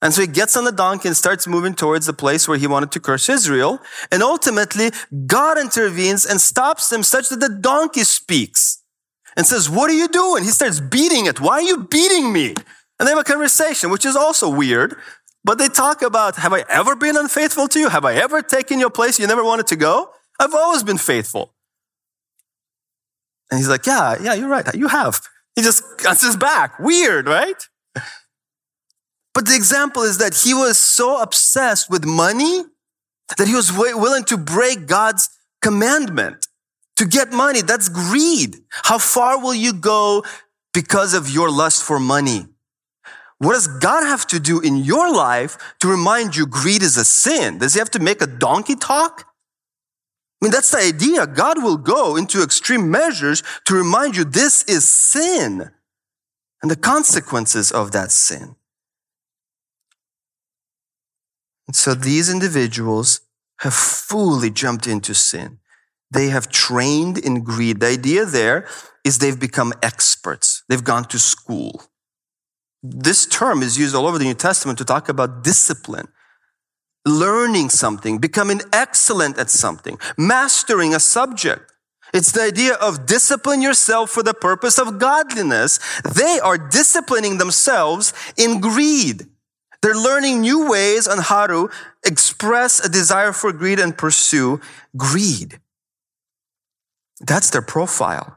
And 0.00 0.14
so 0.14 0.22
he 0.22 0.26
gets 0.26 0.56
on 0.56 0.64
the 0.64 0.72
donkey 0.72 1.08
and 1.08 1.16
starts 1.16 1.46
moving 1.46 1.74
towards 1.74 2.06
the 2.06 2.14
place 2.14 2.48
where 2.48 2.56
he 2.56 2.66
wanted 2.66 2.92
to 2.92 3.00
curse 3.00 3.28
Israel. 3.28 3.78
And 4.10 4.22
ultimately, 4.22 4.90
God 5.26 5.58
intervenes 5.58 6.24
and 6.24 6.40
stops 6.40 6.90
him 6.90 7.02
such 7.02 7.28
that 7.28 7.40
the 7.40 7.50
donkey 7.50 8.04
speaks 8.04 8.82
and 9.36 9.46
says, 9.46 9.68
What 9.68 9.90
are 9.90 9.94
you 9.94 10.08
doing? 10.08 10.44
He 10.44 10.50
starts 10.50 10.80
beating 10.80 11.26
it. 11.26 11.40
Why 11.40 11.54
are 11.54 11.62
you 11.62 11.84
beating 11.84 12.32
me? 12.32 12.54
And 12.98 13.06
they 13.06 13.10
have 13.10 13.18
a 13.18 13.24
conversation, 13.24 13.90
which 13.90 14.04
is 14.04 14.16
also 14.16 14.48
weird. 14.48 14.96
But 15.44 15.58
they 15.58 15.68
talk 15.68 16.02
about, 16.02 16.36
Have 16.36 16.52
I 16.52 16.64
ever 16.68 16.96
been 16.96 17.16
unfaithful 17.16 17.68
to 17.68 17.78
you? 17.78 17.88
Have 17.88 18.04
I 18.04 18.14
ever 18.14 18.42
taken 18.42 18.80
your 18.80 18.90
place 18.90 19.18
you 19.18 19.26
never 19.26 19.44
wanted 19.44 19.66
to 19.68 19.76
go? 19.76 20.10
I've 20.40 20.54
always 20.54 20.82
been 20.82 20.98
faithful. 20.98 21.54
And 23.50 23.58
he's 23.58 23.68
like, 23.68 23.86
Yeah, 23.86 24.16
yeah, 24.20 24.34
you're 24.34 24.48
right. 24.48 24.74
You 24.74 24.88
have. 24.88 25.20
He 25.54 25.62
just 25.62 25.82
cuts 25.98 26.22
his 26.22 26.36
back. 26.36 26.78
Weird, 26.78 27.26
right? 27.26 27.62
But 29.34 29.46
the 29.46 29.54
example 29.54 30.02
is 30.02 30.18
that 30.18 30.34
he 30.34 30.54
was 30.54 30.78
so 30.78 31.20
obsessed 31.20 31.90
with 31.90 32.06
money 32.06 32.64
that 33.36 33.46
he 33.46 33.54
was 33.54 33.70
willing 33.70 34.24
to 34.24 34.36
break 34.38 34.86
God's 34.86 35.28
commandment 35.60 36.46
to 36.96 37.04
get 37.04 37.32
money. 37.32 37.60
That's 37.60 37.88
greed. 37.88 38.56
How 38.70 38.98
far 38.98 39.38
will 39.38 39.54
you 39.54 39.72
go 39.72 40.24
because 40.72 41.12
of 41.12 41.28
your 41.28 41.50
lust 41.50 41.82
for 41.82 42.00
money? 42.00 42.46
What 43.38 43.52
does 43.52 43.66
God 43.66 44.04
have 44.04 44.26
to 44.28 44.40
do 44.40 44.60
in 44.60 44.76
your 44.76 45.12
life 45.12 45.58
to 45.80 45.88
remind 45.88 46.36
you 46.36 46.46
greed 46.46 46.82
is 46.82 46.96
a 46.96 47.04
sin? 47.04 47.58
Does 47.58 47.74
he 47.74 47.78
have 47.78 47.90
to 47.90 47.98
make 47.98 48.22
a 48.22 48.26
donkey 48.26 48.74
talk? 48.74 49.26
I 50.40 50.46
mean, 50.46 50.52
that's 50.52 50.70
the 50.70 50.78
idea. 50.78 51.26
God 51.26 51.62
will 51.62 51.76
go 51.76 52.16
into 52.16 52.42
extreme 52.42 52.90
measures 52.90 53.42
to 53.66 53.74
remind 53.74 54.16
you 54.16 54.24
this 54.24 54.62
is 54.64 54.88
sin 54.88 55.70
and 56.62 56.70
the 56.70 56.76
consequences 56.76 57.70
of 57.70 57.92
that 57.92 58.10
sin. 58.10 58.56
And 61.66 61.74
so 61.74 61.94
these 61.94 62.30
individuals 62.30 63.20
have 63.60 63.74
fully 63.74 64.50
jumped 64.50 64.86
into 64.86 65.14
sin. 65.14 65.58
They 66.10 66.28
have 66.28 66.48
trained 66.48 67.18
in 67.18 67.42
greed. 67.42 67.80
The 67.80 67.88
idea 67.88 68.24
there 68.24 68.68
is 69.04 69.18
they've 69.18 69.38
become 69.38 69.72
experts. 69.82 70.62
They've 70.68 70.84
gone 70.84 71.04
to 71.06 71.18
school. 71.18 71.82
This 72.82 73.26
term 73.26 73.62
is 73.62 73.78
used 73.78 73.94
all 73.94 74.06
over 74.06 74.18
the 74.18 74.24
New 74.24 74.34
Testament 74.34 74.78
to 74.78 74.84
talk 74.84 75.08
about 75.08 75.42
discipline, 75.42 76.08
learning 77.04 77.70
something, 77.70 78.18
becoming 78.18 78.60
excellent 78.72 79.38
at 79.38 79.50
something, 79.50 79.98
mastering 80.16 80.94
a 80.94 81.00
subject. 81.00 81.72
It's 82.12 82.32
the 82.32 82.42
idea 82.42 82.74
of 82.74 83.06
discipline 83.06 83.62
yourself 83.62 84.10
for 84.10 84.22
the 84.22 84.34
purpose 84.34 84.78
of 84.78 84.98
godliness. 84.98 85.80
They 86.02 86.38
are 86.42 86.56
disciplining 86.56 87.38
themselves 87.38 88.12
in 88.36 88.60
greed. 88.60 89.26
They're 89.82 89.94
learning 89.94 90.40
new 90.40 90.68
ways 90.68 91.06
on 91.06 91.18
how 91.18 91.46
to 91.46 91.70
express 92.04 92.84
a 92.84 92.88
desire 92.88 93.32
for 93.32 93.52
greed 93.52 93.78
and 93.78 93.96
pursue 93.96 94.60
greed. 94.96 95.60
That's 97.20 97.50
their 97.50 97.62
profile. 97.62 98.35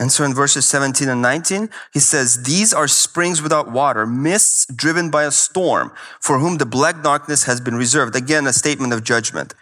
And 0.00 0.10
so 0.10 0.24
in 0.24 0.34
verses 0.34 0.66
17 0.66 1.08
and 1.08 1.22
19, 1.22 1.70
he 1.92 2.00
says, 2.00 2.42
These 2.42 2.72
are 2.72 2.88
springs 2.88 3.40
without 3.40 3.70
water, 3.70 4.06
mists 4.06 4.66
driven 4.74 5.10
by 5.10 5.24
a 5.24 5.30
storm, 5.30 5.92
for 6.20 6.40
whom 6.40 6.58
the 6.58 6.66
black 6.66 7.02
darkness 7.02 7.44
has 7.44 7.60
been 7.60 7.76
reserved. 7.76 8.16
Again, 8.16 8.46
a 8.46 8.52
statement 8.52 8.92
of 8.92 9.04
judgment. 9.04 9.54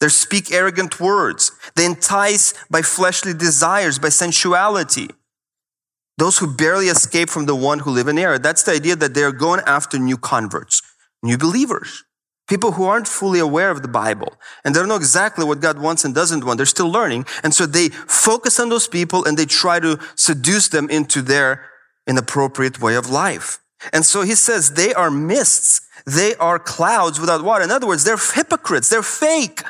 They 0.00 0.08
speak 0.08 0.52
arrogant 0.52 1.00
words. 1.00 1.52
They 1.76 1.84
entice 1.84 2.54
by 2.70 2.82
fleshly 2.82 3.34
desires, 3.34 3.98
by 3.98 4.08
sensuality. 4.08 5.10
Those 6.18 6.38
who 6.38 6.52
barely 6.52 6.86
escape 6.86 7.30
from 7.30 7.46
the 7.46 7.54
one 7.54 7.80
who 7.80 7.90
live 7.90 8.08
in 8.08 8.18
error. 8.18 8.38
That's 8.38 8.64
the 8.64 8.72
idea 8.72 8.96
that 8.96 9.14
they're 9.14 9.32
going 9.32 9.60
after 9.66 9.98
new 9.98 10.16
converts, 10.16 10.82
new 11.22 11.38
believers, 11.38 12.04
people 12.48 12.72
who 12.72 12.84
aren't 12.84 13.06
fully 13.06 13.38
aware 13.38 13.70
of 13.70 13.82
the 13.82 13.88
Bible 13.88 14.32
and 14.64 14.74
they 14.74 14.80
don't 14.80 14.88
know 14.88 14.96
exactly 14.96 15.44
what 15.44 15.60
God 15.60 15.78
wants 15.78 16.04
and 16.04 16.14
doesn't 16.14 16.44
want. 16.44 16.56
They're 16.56 16.66
still 16.66 16.90
learning. 16.90 17.26
And 17.42 17.54
so 17.54 17.66
they 17.66 17.90
focus 17.90 18.58
on 18.58 18.70
those 18.70 18.88
people 18.88 19.24
and 19.24 19.36
they 19.38 19.46
try 19.46 19.78
to 19.80 19.98
seduce 20.16 20.68
them 20.68 20.90
into 20.90 21.22
their 21.22 21.66
inappropriate 22.06 22.80
way 22.80 22.96
of 22.96 23.10
life. 23.10 23.60
And 23.92 24.04
so 24.04 24.22
he 24.22 24.34
says 24.34 24.72
they 24.74 24.92
are 24.94 25.10
mists. 25.10 25.82
They 26.06 26.34
are 26.36 26.58
clouds 26.58 27.20
without 27.20 27.44
water. 27.44 27.62
In 27.62 27.70
other 27.70 27.86
words, 27.86 28.04
they're 28.04 28.16
hypocrites. 28.16 28.88
They're 28.88 29.02
fake. 29.02 29.62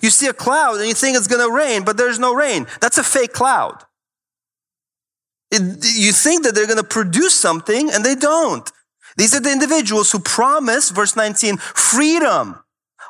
You 0.00 0.10
see 0.10 0.28
a 0.28 0.32
cloud 0.32 0.76
and 0.76 0.86
you 0.86 0.94
think 0.94 1.16
it's 1.16 1.26
going 1.26 1.46
to 1.46 1.54
rain, 1.54 1.84
but 1.84 1.96
there's 1.96 2.18
no 2.18 2.34
rain. 2.34 2.66
That's 2.80 2.98
a 2.98 3.04
fake 3.04 3.32
cloud. 3.32 3.84
It, 5.50 5.60
you 5.60 6.12
think 6.12 6.44
that 6.44 6.54
they're 6.54 6.66
going 6.66 6.78
to 6.78 6.84
produce 6.84 7.34
something 7.38 7.90
and 7.90 8.02
they 8.04 8.14
don't. 8.14 8.70
These 9.16 9.34
are 9.34 9.40
the 9.40 9.52
individuals 9.52 10.12
who 10.12 10.18
promise, 10.18 10.90
verse 10.90 11.16
19, 11.16 11.58
freedom, 11.58 12.62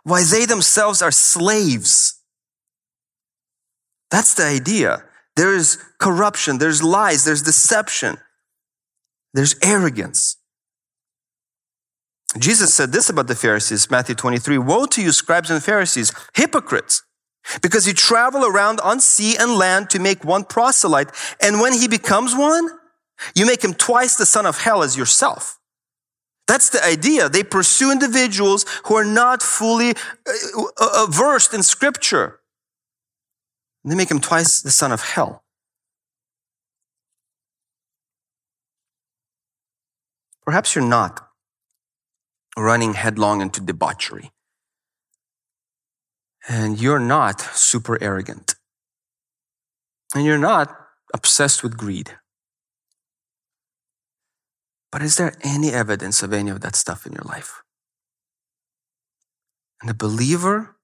while 0.05 0.25
they 0.25 0.47
themselves 0.47 1.03
are 1.03 1.13
slaves. 1.13 2.21
That's 4.11 4.35
the 4.35 4.45
idea. 4.45 5.05
There 5.37 5.55
is 5.55 5.79
corruption, 5.99 6.59
there's 6.59 6.83
lies, 6.83 7.25
there's 7.25 7.43
deception, 7.43 8.19
there's 9.33 9.55
arrogance. 9.63 10.37
Jesus 12.39 12.73
said 12.75 12.93
this 12.93 13.09
about 13.09 13.29
the 13.29 13.35
Pharisees, 13.35 13.91
Matthew 13.91 14.15
23 14.15 14.59
Woe 14.59 14.87
to 14.87 15.03
you, 15.03 15.13
scribes 15.13 15.51
and 15.51 15.63
Pharisees, 15.63 16.13
hypocrites! 16.35 17.03
Because 17.61 17.87
you 17.87 17.93
travel 17.93 18.45
around 18.45 18.81
on 18.81 19.01
sea 19.01 19.37
and 19.37 19.57
land 19.57 19.91
to 19.91 19.99
make 19.99 20.25
one 20.25 20.45
proselyte, 20.45 21.11
and 21.41 21.61
when 21.61 21.73
he 21.73 21.89
becomes 21.89 22.37
one, 22.37 22.69
you 23.35 23.47
make 23.47 23.65
him 23.65 23.75
twice 23.75 24.17
the 24.17 24.27
son 24.27 24.47
of 24.47 24.59
hell 24.59 24.83
as 24.83 24.97
yourself. 24.97 25.59
That's 26.47 26.71
the 26.71 26.85
idea. 26.85 27.29
They 27.29 27.43
pursue 27.43 27.91
individuals 27.91 28.67
who 28.85 28.95
are 28.97 29.05
not 29.05 29.43
fully 29.43 29.91
uh, 29.91 29.93
uh, 30.57 30.65
uh, 30.81 31.07
versed 31.11 31.55
in 31.55 31.63
scripture. 31.63 32.41
They 33.85 33.95
make 33.95 34.11
him 34.11 34.21
twice 34.21 34.61
the 34.61 34.71
son 34.71 34.93
of 34.93 35.03
hell. 35.03 35.45
Perhaps 40.45 40.75
you're 40.75 40.85
not 40.85 41.29
running 42.57 42.95
headlong 42.95 43.41
into 43.41 43.61
debauchery 43.61 44.33
and 46.49 46.81
you're 46.81 46.99
not 46.99 47.41
super 47.41 48.03
arrogant, 48.03 48.57
and 50.15 50.25
you're 50.25 50.39
not 50.39 50.77
obsessed 51.15 51.63
with 51.63 51.77
greed. 51.77 52.17
But 54.93 55.01
is 55.01 55.17
there 55.17 55.33
any 55.41 55.73
evidence 55.73 56.23
of 56.23 56.35
any 56.35 56.51
of 56.51 56.61
that 56.61 56.77
stuff 56.77 57.07
in 57.07 57.15
your 57.15 57.25
life? 57.25 57.63
And 59.81 59.89
the 59.89 59.95
believer 59.95 60.77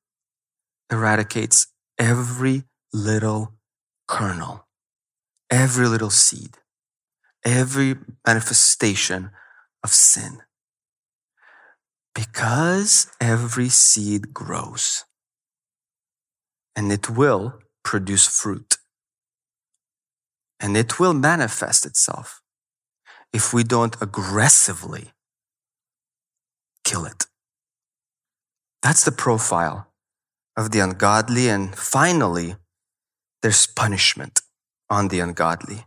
eradicates 0.90 1.66
every 1.98 2.64
little 2.92 3.52
kernel, 4.08 4.66
every 5.50 5.86
little 5.86 6.10
seed, 6.10 6.56
every 7.44 7.96
manifestation 8.26 9.30
of 9.84 9.90
sin. 9.90 10.38
Because 12.14 13.12
every 13.20 13.68
seed 13.68 14.32
grows 14.32 15.04
and 16.74 16.90
it 16.90 17.10
will 17.10 17.58
produce 17.84 18.26
fruit. 18.26 18.78
And 20.58 20.76
it 20.76 20.98
will 20.98 21.14
manifest 21.14 21.86
itself 21.86 22.37
if 23.32 23.52
we 23.52 23.62
don't 23.62 23.96
aggressively 24.00 25.12
kill 26.84 27.04
it. 27.04 27.26
That's 28.82 29.04
the 29.04 29.12
profile 29.12 29.88
of 30.56 30.70
the 30.70 30.80
ungodly. 30.80 31.48
And 31.48 31.76
finally, 31.76 32.56
there's 33.42 33.66
punishment 33.66 34.40
on 34.88 35.08
the 35.08 35.20
ungodly. 35.20 35.86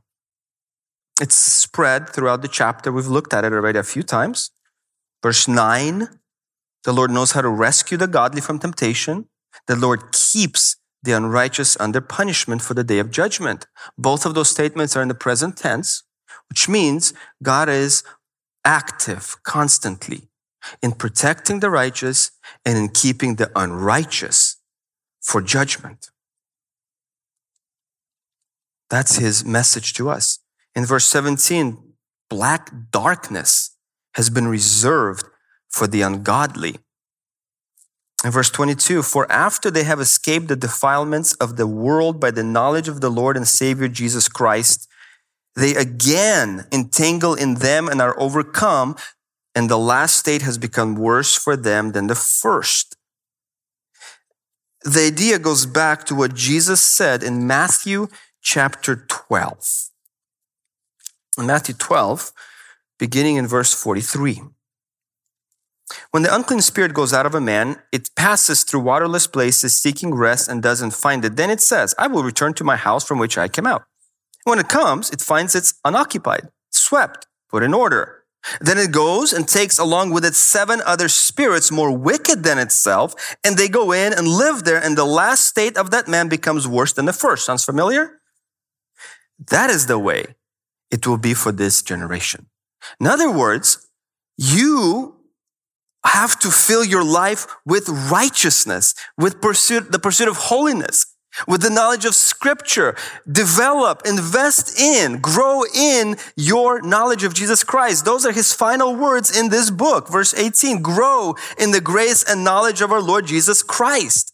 It's 1.19 1.35
spread 1.35 2.09
throughout 2.09 2.41
the 2.41 2.47
chapter. 2.47 2.91
We've 2.91 3.07
looked 3.07 3.33
at 3.33 3.43
it 3.43 3.53
already 3.53 3.79
a 3.79 3.83
few 3.83 4.03
times. 4.03 4.51
Verse 5.23 5.47
9 5.47 6.07
the 6.83 6.93
Lord 6.93 7.11
knows 7.11 7.31
how 7.31 7.41
to 7.41 7.49
rescue 7.49 7.97
the 7.97 8.07
godly 8.07 8.41
from 8.41 8.57
temptation. 8.57 9.27
The 9.67 9.75
Lord 9.75 10.11
keeps 10.11 10.77
the 11.03 11.11
unrighteous 11.11 11.77
under 11.79 12.01
punishment 12.01 12.61
for 12.61 12.73
the 12.73 12.83
day 12.83 12.99
of 12.99 13.11
judgment. 13.11 13.67
Both 13.97 14.25
of 14.25 14.33
those 14.33 14.49
statements 14.49 14.95
are 14.95 15.01
in 15.01 15.07
the 15.07 15.15
present 15.15 15.57
tense, 15.57 16.03
which 16.51 16.67
means 16.67 17.13
God 17.41 17.69
is 17.69 18.03
active 18.65 19.37
constantly 19.43 20.27
in 20.81 20.91
protecting 20.91 21.61
the 21.61 21.69
righteous 21.69 22.31
and 22.65 22.77
in 22.77 22.89
keeping 22.89 23.37
the 23.37 23.49
unrighteous 23.55 24.57
for 25.21 25.41
judgment. 25.41 26.09
That's 28.89 29.15
his 29.15 29.45
message 29.45 29.93
to 29.93 30.09
us. 30.09 30.39
In 30.75 30.85
verse 30.85 31.07
17, 31.07 31.77
black 32.29 32.69
darkness 32.91 33.77
has 34.15 34.29
been 34.29 34.49
reserved 34.49 35.23
for 35.69 35.87
the 35.87 36.01
ungodly. 36.01 36.79
In 38.25 38.31
verse 38.31 38.49
22, 38.49 39.03
for 39.03 39.31
after 39.31 39.71
they 39.71 39.85
have 39.85 40.01
escaped 40.01 40.49
the 40.49 40.57
defilements 40.57 41.31
of 41.35 41.55
the 41.55 41.65
world 41.65 42.19
by 42.19 42.31
the 42.31 42.43
knowledge 42.43 42.89
of 42.89 42.99
the 42.99 43.09
Lord 43.09 43.37
and 43.37 43.47
Savior 43.47 43.87
Jesus 43.87 44.27
Christ, 44.27 44.89
they 45.55 45.75
again 45.75 46.65
entangle 46.71 47.35
in 47.35 47.55
them 47.55 47.87
and 47.87 48.01
are 48.01 48.19
overcome. 48.19 48.95
and 49.53 49.69
the 49.69 49.77
last 49.77 50.15
state 50.15 50.41
has 50.43 50.57
become 50.57 50.95
worse 50.95 51.35
for 51.35 51.57
them 51.57 51.91
than 51.91 52.07
the 52.07 52.15
first. 52.15 52.95
The 54.83 55.07
idea 55.07 55.39
goes 55.39 55.65
back 55.65 56.05
to 56.05 56.15
what 56.15 56.33
Jesus 56.33 56.79
said 56.79 57.21
in 57.21 57.45
Matthew 57.45 58.07
chapter 58.41 58.95
12. 58.95 59.89
In 61.37 61.47
Matthew 61.47 61.75
12, 61.75 62.31
beginning 62.97 63.35
in 63.35 63.45
verse 63.45 63.73
43. 63.73 64.41
When 66.11 66.23
the 66.23 66.33
unclean 66.33 66.61
spirit 66.61 66.93
goes 66.93 67.13
out 67.13 67.25
of 67.25 67.35
a 67.35 67.41
man, 67.41 67.81
it 67.91 68.09
passes 68.15 68.63
through 68.63 68.81
waterless 68.81 69.27
places 69.27 69.75
seeking 69.75 70.15
rest 70.15 70.47
and 70.47 70.63
doesn't 70.63 70.93
find 70.93 71.25
it. 71.25 71.35
Then 71.35 71.49
it 71.49 71.61
says, 71.61 71.93
I 71.97 72.07
will 72.07 72.23
return 72.23 72.53
to 72.55 72.63
my 72.63 72.77
house 72.77 73.05
from 73.05 73.19
which 73.19 73.37
I 73.37 73.49
came 73.49 73.67
out. 73.67 73.83
When 74.43 74.59
it 74.59 74.67
comes, 74.67 75.09
it 75.11 75.21
finds 75.21 75.55
it's 75.55 75.73
unoccupied, 75.85 76.49
swept, 76.69 77.27
put 77.49 77.63
in 77.63 77.73
order. 77.73 78.23
Then 78.59 78.79
it 78.79 78.91
goes 78.91 79.33
and 79.33 79.47
takes 79.47 79.77
along 79.77 80.09
with 80.11 80.25
it 80.25 80.33
seven 80.33 80.81
other 80.85 81.07
spirits 81.07 81.71
more 81.71 81.95
wicked 81.95 82.43
than 82.43 82.57
itself, 82.57 83.13
and 83.43 83.55
they 83.55 83.67
go 83.67 83.91
in 83.91 84.13
and 84.13 84.27
live 84.27 84.63
there, 84.63 84.83
and 84.83 84.97
the 84.97 85.05
last 85.05 85.47
state 85.47 85.77
of 85.77 85.91
that 85.91 86.07
man 86.07 86.27
becomes 86.27 86.67
worse 86.67 86.93
than 86.93 87.05
the 87.05 87.13
first. 87.13 87.45
Sounds 87.45 87.63
familiar? 87.63 88.19
That 89.49 89.69
is 89.69 89.85
the 89.85 89.99
way 89.99 90.35
it 90.89 91.05
will 91.05 91.17
be 91.17 91.33
for 91.33 91.51
this 91.51 91.81
generation. 91.81 92.47
In 92.99 93.07
other 93.07 93.31
words, 93.31 93.87
you 94.37 95.17
have 96.03 96.39
to 96.39 96.49
fill 96.49 96.83
your 96.83 97.03
life 97.03 97.47
with 97.63 97.87
righteousness, 97.87 98.95
with 99.17 99.39
pursuit, 99.39 99.91
the 99.91 99.99
pursuit 99.99 100.27
of 100.27 100.37
holiness, 100.37 101.10
with 101.47 101.61
the 101.61 101.69
knowledge 101.69 102.05
of 102.05 102.15
scripture. 102.15 102.95
Develop, 103.29 104.01
invest 104.05 104.79
in, 104.79 105.19
grow 105.19 105.63
in 105.75 106.17
your 106.35 106.81
knowledge 106.81 107.23
of 107.23 107.33
Jesus 107.33 107.63
Christ. 107.63 108.05
Those 108.05 108.25
are 108.25 108.31
his 108.31 108.53
final 108.53 108.95
words 108.95 109.35
in 109.35 109.49
this 109.49 109.71
book. 109.71 110.09
Verse 110.09 110.33
18, 110.33 110.81
grow 110.81 111.35
in 111.57 111.71
the 111.71 111.81
grace 111.81 112.23
and 112.23 112.43
knowledge 112.43 112.81
of 112.81 112.91
our 112.91 113.01
Lord 113.01 113.25
Jesus 113.25 113.63
Christ. 113.63 114.33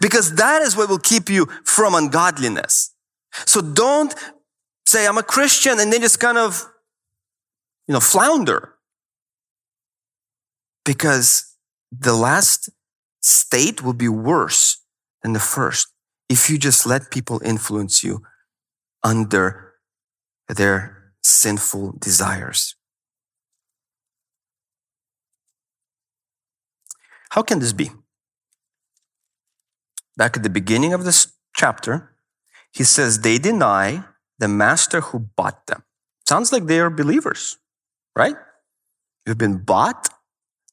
Because 0.00 0.34
that 0.34 0.62
is 0.62 0.76
what 0.76 0.88
will 0.88 0.98
keep 0.98 1.28
you 1.28 1.46
from 1.64 1.94
ungodliness. 1.94 2.94
So 3.46 3.60
don't 3.60 4.14
say, 4.86 5.06
I'm 5.06 5.18
a 5.18 5.22
Christian 5.22 5.78
and 5.78 5.92
then 5.92 6.00
just 6.00 6.20
kind 6.20 6.38
of, 6.38 6.68
you 7.86 7.94
know, 7.94 8.00
flounder. 8.00 8.74
Because 10.84 11.54
the 11.92 12.14
last 12.14 12.70
state 13.20 13.82
will 13.82 13.94
be 13.94 14.08
worse 14.08 14.82
than 15.22 15.32
the 15.32 15.40
first 15.40 15.88
if 16.28 16.50
you 16.50 16.58
just 16.58 16.86
let 16.86 17.10
people 17.10 17.40
influence 17.44 18.02
you 18.02 18.22
under 19.02 19.74
their 20.48 21.12
sinful 21.22 21.92
desires. 21.98 22.74
How 27.30 27.42
can 27.42 27.60
this 27.60 27.72
be? 27.72 27.90
Back 30.16 30.36
at 30.36 30.42
the 30.42 30.50
beginning 30.50 30.92
of 30.92 31.04
this 31.04 31.32
chapter, 31.54 32.16
he 32.72 32.84
says 32.84 33.20
they 33.20 33.38
deny 33.38 34.04
the 34.38 34.48
master 34.48 35.00
who 35.00 35.20
bought 35.36 35.66
them. 35.66 35.84
Sounds 36.26 36.52
like 36.52 36.66
they 36.66 36.80
are 36.80 36.90
believers, 36.90 37.58
right? 38.16 38.36
You've 39.24 39.38
been 39.38 39.58
bought 39.58 40.08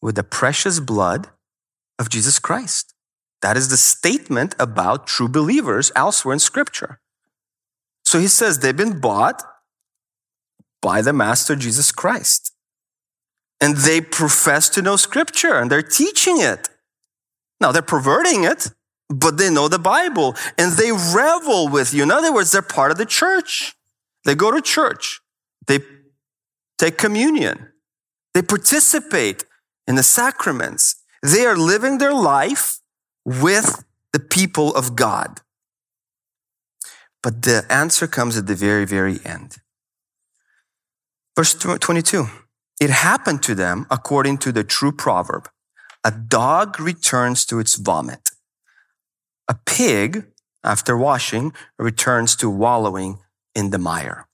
with 0.02 0.16
the 0.16 0.24
precious 0.24 0.80
blood 0.80 1.30
of 2.00 2.10
Jesus 2.10 2.40
Christ. 2.40 2.95
That 3.46 3.58
is 3.58 3.70
the 3.70 3.78
statement 3.78 4.56
about 4.58 5.06
true 5.06 5.30
believers 5.30 5.92
elsewhere 5.96 6.34
in 6.34 6.40
scripture. 6.40 7.00
So 8.04 8.18
he 8.18 8.28
says 8.28 8.58
they've 8.58 8.76
been 8.76 9.00
bought 9.00 9.44
by 10.82 11.04
the 11.04 11.14
Master 11.14 11.56
Jesus 11.56 11.92
Christ. 11.92 12.54
And 13.62 13.78
they 13.78 14.02
profess 14.02 14.68
to 14.70 14.82
know 14.82 14.96
scripture 14.96 15.54
and 15.54 15.70
they're 15.70 15.84
teaching 15.84 16.42
it. 16.42 16.70
Now 17.62 17.72
they're 17.72 17.84
perverting 17.84 18.46
it, 18.46 18.72
but 19.10 19.38
they 19.38 19.52
know 19.52 19.68
the 19.68 19.78
Bible 19.78 20.36
and 20.58 20.72
they 20.72 20.92
revel 20.92 21.68
with 21.68 21.94
you. 21.94 22.02
In 22.02 22.10
other 22.10 22.34
words, 22.34 22.50
they're 22.50 22.64
part 22.64 22.90
of 22.90 22.98
the 22.98 23.06
church. 23.06 23.76
They 24.24 24.34
go 24.34 24.50
to 24.50 24.60
church. 24.60 25.22
They 25.68 25.82
take 26.80 26.98
communion. 26.98 27.68
They 28.34 28.42
participate 28.42 29.46
in 29.86 29.94
the 29.94 30.02
sacraments. 30.02 30.96
They 31.22 31.46
are 31.46 31.56
living 31.56 32.00
their 32.00 32.16
life 32.16 32.80
with 33.26 33.84
the 34.14 34.20
people 34.20 34.74
of 34.76 34.96
God. 34.96 35.42
But 37.22 37.42
the 37.42 37.66
answer 37.70 38.08
comes 38.08 38.38
at 38.38 38.46
the 38.46 38.56
very, 38.56 38.86
very 38.86 39.20
end. 39.26 39.58
Verse 41.36 41.54
22 41.56 42.28
It 42.80 42.92
happened 42.92 43.42
to 43.44 43.56
them 43.56 43.88
according 43.90 44.38
to 44.40 44.52
the 44.52 44.64
true 44.64 44.92
proverb 44.92 45.50
a 46.06 46.12
dog 46.12 46.80
returns 46.80 47.48
to 47.48 47.58
its 47.58 47.76
vomit, 47.76 48.30
a 49.50 49.56
pig, 49.66 50.28
after 50.64 50.96
washing, 50.96 51.52
returns 51.80 52.36
to 52.36 52.48
wallowing 52.48 53.18
in 53.56 53.72
the 53.72 53.80
mire. 53.80 54.28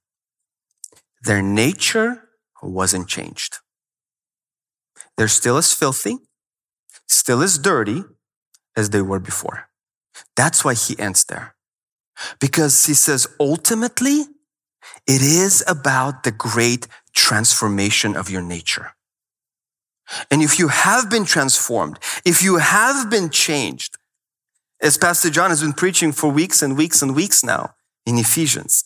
Their 1.24 1.42
nature 1.42 2.28
wasn't 2.62 3.08
changed. 3.08 3.60
They're 5.16 5.30
still 5.30 5.56
as 5.56 5.74
filthy, 5.74 6.18
still 7.08 7.42
as 7.42 7.58
dirty, 7.58 8.04
as 8.76 8.89
they 8.89 9.01
were 9.01 9.19
before. 9.19 9.67
That's 10.36 10.63
why 10.63 10.74
he 10.74 10.97
ends 10.99 11.24
there. 11.26 11.55
Because 12.39 12.86
he 12.86 12.93
says, 12.93 13.28
ultimately, 13.39 14.26
it 15.07 15.22
is 15.22 15.63
about 15.67 16.24
the 16.24 16.32
great 16.32 16.88
transformation 17.13 18.15
of 18.15 18.30
your 18.30 18.41
nature. 18.41 18.91
And 20.30 20.41
if 20.41 20.59
you 20.59 20.67
have 20.67 21.09
been 21.09 21.26
transformed, 21.26 21.99
if 22.26 22.43
you 22.43 22.57
have 22.57 23.09
been 23.09 23.30
changed, 23.30 23.97
as 24.82 24.97
Pastor 24.97 25.30
John 25.30 25.49
has 25.49 25.61
been 25.61 25.74
preaching 25.74 26.11
for 26.11 26.30
weeks 26.30 26.61
and 26.61 26.78
weeks 26.78 27.01
and 27.01 27.15
weeks 27.15 27.43
now 27.43 27.76
in 28.05 28.17
Ephesians, 28.17 28.84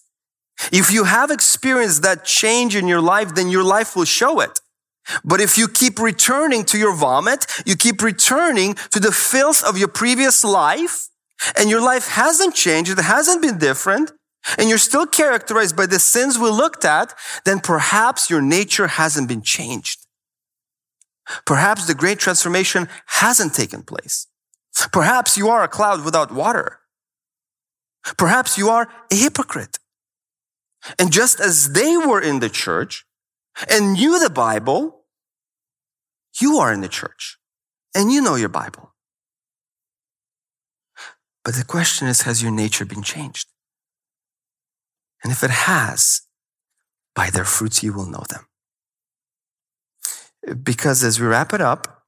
if 0.72 0.92
you 0.92 1.06
have 1.06 1.32
experienced 1.32 2.04
that 2.04 2.26
change 2.26 2.76
in 2.76 2.88
your 2.88 3.02
life, 3.02 3.36
then 3.36 3.50
your 3.50 3.64
life 3.64 3.96
will 3.96 4.06
show 4.06 4.40
it. 4.40 4.60
But 5.24 5.42
if 5.42 5.58
you 5.58 5.68
keep 5.68 6.00
returning 6.00 6.66
to 6.66 6.78
your 6.78 6.96
vomit, 6.96 7.46
you 7.66 7.76
keep 7.76 8.02
returning 8.02 8.76
to 8.92 9.00
the 9.00 9.12
filth 9.12 9.64
of 9.64 9.78
your 9.78 9.88
previous 9.88 10.44
life, 10.44 11.10
and 11.58 11.70
your 11.70 11.82
life 11.82 12.08
hasn't 12.08 12.56
changed, 12.56 12.92
it 12.92 12.98
hasn't 12.98 13.42
been 13.42 13.58
different, 13.58 14.12
and 14.58 14.70
you're 14.70 14.78
still 14.78 15.06
characterized 15.06 15.76
by 15.76 15.86
the 15.86 16.00
sins 16.00 16.38
we 16.38 16.50
looked 16.50 16.86
at, 16.86 17.14
then 17.46 17.60
perhaps 17.60 18.30
your 18.30 18.42
nature 18.42 18.88
hasn't 18.88 19.28
been 19.28 19.42
changed. 19.42 20.06
Perhaps 21.46 21.88
the 21.88 21.96
great 21.96 22.20
transformation 22.20 22.88
hasn't 23.08 23.54
taken 23.54 23.82
place. 23.82 24.28
Perhaps 24.92 25.38
you 25.38 25.50
are 25.50 25.64
a 25.64 25.68
cloud 25.68 26.06
without 26.06 26.32
water. 26.32 26.80
Perhaps 28.18 28.58
you 28.58 28.70
are 28.70 28.88
a 29.12 29.16
hypocrite. 29.16 29.80
And 31.00 31.12
just 31.12 31.40
as 31.40 31.74
they 31.74 31.98
were 31.98 32.22
in 32.22 32.40
the 32.40 32.50
church, 32.50 33.06
and 33.70 33.94
knew 33.94 34.20
the 34.20 34.30
Bible, 34.30 34.95
you 36.40 36.58
are 36.58 36.74
in 36.74 36.82
the 36.82 36.88
church 36.88 37.38
and 37.96 38.12
you 38.12 38.22
know 38.22 38.36
your 38.36 38.50
Bible. 38.50 38.94
But 41.44 41.56
the 41.56 41.64
question 41.64 42.08
is, 42.08 42.22
has 42.22 42.42
your 42.42 42.52
nature 42.52 42.86
been 42.86 43.04
changed? 43.04 43.48
And 45.24 45.32
if 45.32 45.44
it 45.44 45.52
has, 45.52 46.22
by 47.16 47.30
their 47.30 47.46
fruits 47.46 47.84
you 47.84 47.94
will 47.94 48.06
know 48.06 48.24
them. 48.30 48.48
Because 50.64 51.04
as 51.04 51.20
we 51.20 51.28
wrap 51.28 51.54
it 51.54 51.62
up, 51.62 52.04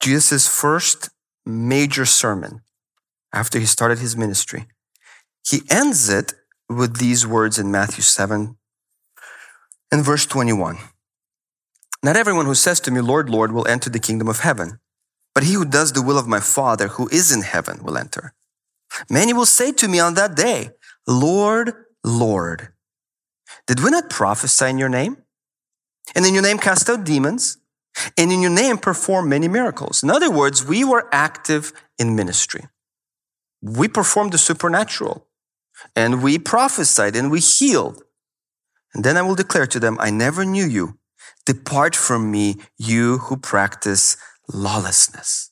Jesus' 0.00 0.48
first 0.48 1.10
major 1.44 2.04
sermon 2.04 2.62
after 3.32 3.58
he 3.58 3.66
started 3.66 3.98
his 3.98 4.16
ministry, 4.16 4.66
he 5.46 5.62
ends 5.70 6.08
it 6.08 6.34
with 6.68 6.98
these 6.98 7.26
words 7.26 7.58
in 7.58 7.70
Matthew 7.70 8.02
7 8.02 8.56
in 9.92 10.02
verse 10.02 10.26
21. 10.26 10.78
Not 12.02 12.16
everyone 12.16 12.46
who 12.46 12.54
says 12.54 12.80
to 12.80 12.90
me, 12.90 13.00
Lord, 13.00 13.28
Lord, 13.28 13.52
will 13.52 13.66
enter 13.66 13.90
the 13.90 13.98
kingdom 13.98 14.28
of 14.28 14.40
heaven, 14.40 14.78
but 15.34 15.44
he 15.44 15.54
who 15.54 15.64
does 15.64 15.92
the 15.92 16.02
will 16.02 16.18
of 16.18 16.28
my 16.28 16.40
Father 16.40 16.88
who 16.88 17.08
is 17.08 17.32
in 17.32 17.42
heaven 17.42 17.82
will 17.82 17.98
enter. 17.98 18.34
Many 19.10 19.32
will 19.32 19.46
say 19.46 19.72
to 19.72 19.88
me 19.88 19.98
on 19.98 20.14
that 20.14 20.34
day, 20.34 20.70
Lord, 21.06 21.72
Lord, 22.04 22.68
did 23.66 23.82
we 23.82 23.90
not 23.90 24.10
prophesy 24.10 24.66
in 24.66 24.78
your 24.78 24.88
name? 24.88 25.18
And 26.14 26.24
in 26.24 26.34
your 26.34 26.42
name 26.42 26.58
cast 26.58 26.88
out 26.88 27.04
demons? 27.04 27.58
And 28.16 28.30
in 28.30 28.40
your 28.40 28.50
name 28.50 28.78
perform 28.78 29.28
many 29.28 29.48
miracles. 29.48 30.02
In 30.02 30.10
other 30.10 30.30
words, 30.30 30.64
we 30.64 30.84
were 30.84 31.08
active 31.12 31.72
in 31.98 32.14
ministry. 32.14 32.66
We 33.60 33.88
performed 33.88 34.32
the 34.32 34.38
supernatural 34.38 35.26
and 35.96 36.22
we 36.22 36.38
prophesied 36.38 37.16
and 37.16 37.30
we 37.30 37.40
healed 37.40 38.02
and 38.94 39.04
then 39.04 39.16
I 39.16 39.22
will 39.22 39.34
declare 39.34 39.66
to 39.66 39.80
them, 39.80 39.96
I 40.00 40.10
never 40.10 40.44
knew 40.44 40.66
you. 40.66 40.98
Depart 41.46 41.96
from 41.96 42.30
me, 42.30 42.56
you 42.76 43.18
who 43.18 43.36
practice 43.36 44.16
lawlessness. 44.52 45.50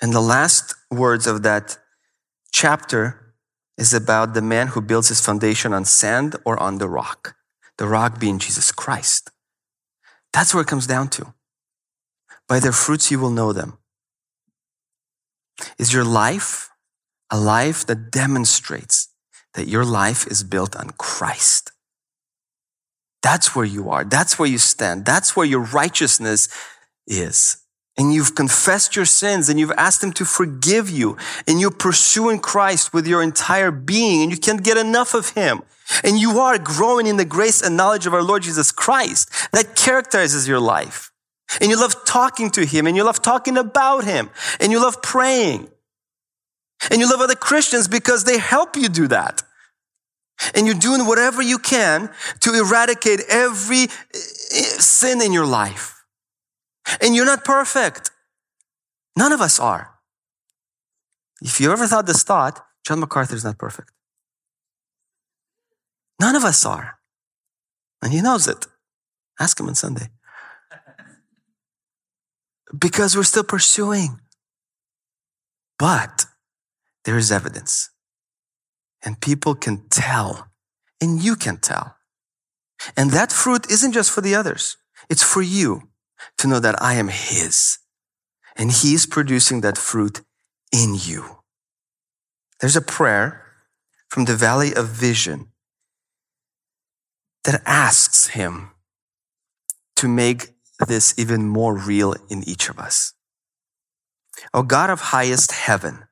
And 0.00 0.12
the 0.12 0.20
last 0.20 0.74
words 0.90 1.26
of 1.26 1.42
that 1.42 1.78
chapter 2.52 3.34
is 3.78 3.92
about 3.92 4.34
the 4.34 4.42
man 4.42 4.68
who 4.68 4.80
builds 4.80 5.08
his 5.08 5.20
foundation 5.20 5.72
on 5.72 5.84
sand 5.84 6.36
or 6.44 6.58
on 6.60 6.78
the 6.78 6.88
rock, 6.88 7.36
the 7.78 7.86
rock 7.86 8.18
being 8.18 8.38
Jesus 8.38 8.72
Christ. 8.72 9.30
That's 10.32 10.54
where 10.54 10.62
it 10.62 10.68
comes 10.68 10.86
down 10.86 11.08
to. 11.08 11.34
By 12.48 12.60
their 12.60 12.72
fruits 12.72 13.10
you 13.10 13.18
will 13.18 13.30
know 13.30 13.52
them. 13.52 13.78
Is 15.78 15.92
your 15.92 16.04
life 16.04 16.70
a 17.30 17.38
life 17.38 17.84
that 17.86 18.10
demonstrates 18.10 19.08
that 19.54 19.68
your 19.68 19.84
life 19.84 20.26
is 20.26 20.42
built 20.42 20.76
on 20.76 20.90
Christ? 20.90 21.72
That's 23.26 23.56
where 23.56 23.64
you 23.64 23.90
are. 23.90 24.04
That's 24.04 24.38
where 24.38 24.48
you 24.48 24.56
stand. 24.56 25.04
That's 25.04 25.34
where 25.34 25.44
your 25.44 25.64
righteousness 25.64 26.48
is. 27.08 27.56
And 27.98 28.14
you've 28.14 28.36
confessed 28.36 28.94
your 28.94 29.04
sins 29.04 29.48
and 29.48 29.58
you've 29.58 29.72
asked 29.76 30.00
Him 30.00 30.12
to 30.12 30.24
forgive 30.24 30.88
you 30.88 31.16
and 31.48 31.60
you're 31.60 31.72
pursuing 31.72 32.38
Christ 32.38 32.94
with 32.94 33.04
your 33.04 33.24
entire 33.24 33.72
being 33.72 34.22
and 34.22 34.30
you 34.30 34.38
can't 34.38 34.62
get 34.62 34.76
enough 34.76 35.12
of 35.12 35.30
Him. 35.30 35.62
And 36.04 36.20
you 36.20 36.38
are 36.38 36.56
growing 36.56 37.08
in 37.08 37.16
the 37.16 37.24
grace 37.24 37.62
and 37.62 37.76
knowledge 37.76 38.06
of 38.06 38.14
our 38.14 38.22
Lord 38.22 38.44
Jesus 38.44 38.70
Christ. 38.70 39.28
That 39.50 39.74
characterizes 39.74 40.46
your 40.46 40.60
life. 40.60 41.10
And 41.60 41.68
you 41.68 41.80
love 41.80 42.04
talking 42.04 42.50
to 42.50 42.64
Him 42.64 42.86
and 42.86 42.96
you 42.96 43.02
love 43.02 43.22
talking 43.22 43.58
about 43.58 44.04
Him 44.04 44.30
and 44.60 44.70
you 44.70 44.80
love 44.80 45.02
praying. 45.02 45.68
And 46.92 47.00
you 47.00 47.10
love 47.10 47.20
other 47.20 47.34
Christians 47.34 47.88
because 47.88 48.22
they 48.22 48.38
help 48.38 48.76
you 48.76 48.88
do 48.88 49.08
that. 49.08 49.42
And 50.54 50.66
you're 50.66 50.74
doing 50.74 51.06
whatever 51.06 51.42
you 51.42 51.58
can 51.58 52.10
to 52.40 52.54
eradicate 52.54 53.20
every 53.28 53.84
eh, 53.84 54.62
sin 54.78 55.22
in 55.22 55.32
your 55.32 55.46
life. 55.46 56.04
And 57.00 57.14
you're 57.14 57.26
not 57.26 57.44
perfect. 57.44 58.10
None 59.16 59.32
of 59.32 59.40
us 59.40 59.58
are. 59.58 59.94
If 61.40 61.60
you 61.60 61.72
ever 61.72 61.86
thought 61.86 62.06
this 62.06 62.22
thought, 62.22 62.64
John 62.86 63.00
MacArthur 63.00 63.34
is 63.34 63.44
not 63.44 63.58
perfect. 63.58 63.90
None 66.20 66.36
of 66.36 66.44
us 66.44 66.64
are. 66.64 66.98
And 68.02 68.12
he 68.12 68.22
knows 68.22 68.46
it. 68.46 68.66
Ask 69.40 69.58
him 69.60 69.68
on 69.68 69.74
Sunday. 69.74 70.08
Because 72.78 73.16
we're 73.16 73.22
still 73.22 73.44
pursuing. 73.44 74.20
But 75.78 76.26
there 77.04 77.16
is 77.16 77.30
evidence. 77.30 77.90
And 79.06 79.20
people 79.20 79.54
can 79.54 79.88
tell. 79.88 80.48
And 81.00 81.22
you 81.22 81.36
can 81.36 81.58
tell. 81.58 81.96
And 82.96 83.12
that 83.12 83.32
fruit 83.32 83.70
isn't 83.70 83.92
just 83.92 84.10
for 84.10 84.20
the 84.20 84.34
others. 84.34 84.76
It's 85.08 85.22
for 85.22 85.42
you 85.42 85.88
to 86.38 86.48
know 86.48 86.58
that 86.58 86.82
I 86.82 86.94
am 86.94 87.08
His. 87.08 87.78
And 88.56 88.72
He's 88.72 89.06
producing 89.06 89.60
that 89.60 89.78
fruit 89.78 90.22
in 90.72 90.96
you. 90.98 91.38
There's 92.60 92.76
a 92.76 92.80
prayer 92.80 93.46
from 94.08 94.24
the 94.24 94.34
Valley 94.34 94.74
of 94.74 94.88
Vision 94.88 95.48
that 97.44 97.62
asks 97.64 98.28
Him 98.28 98.72
to 99.94 100.08
make 100.08 100.54
this 100.88 101.14
even 101.16 101.48
more 101.48 101.76
real 101.76 102.14
in 102.28 102.42
each 102.42 102.68
of 102.68 102.78
us. 102.78 103.12
O 104.52 104.62
God 104.62 104.90
of 104.90 105.00
highest 105.00 105.52
heaven, 105.52 106.04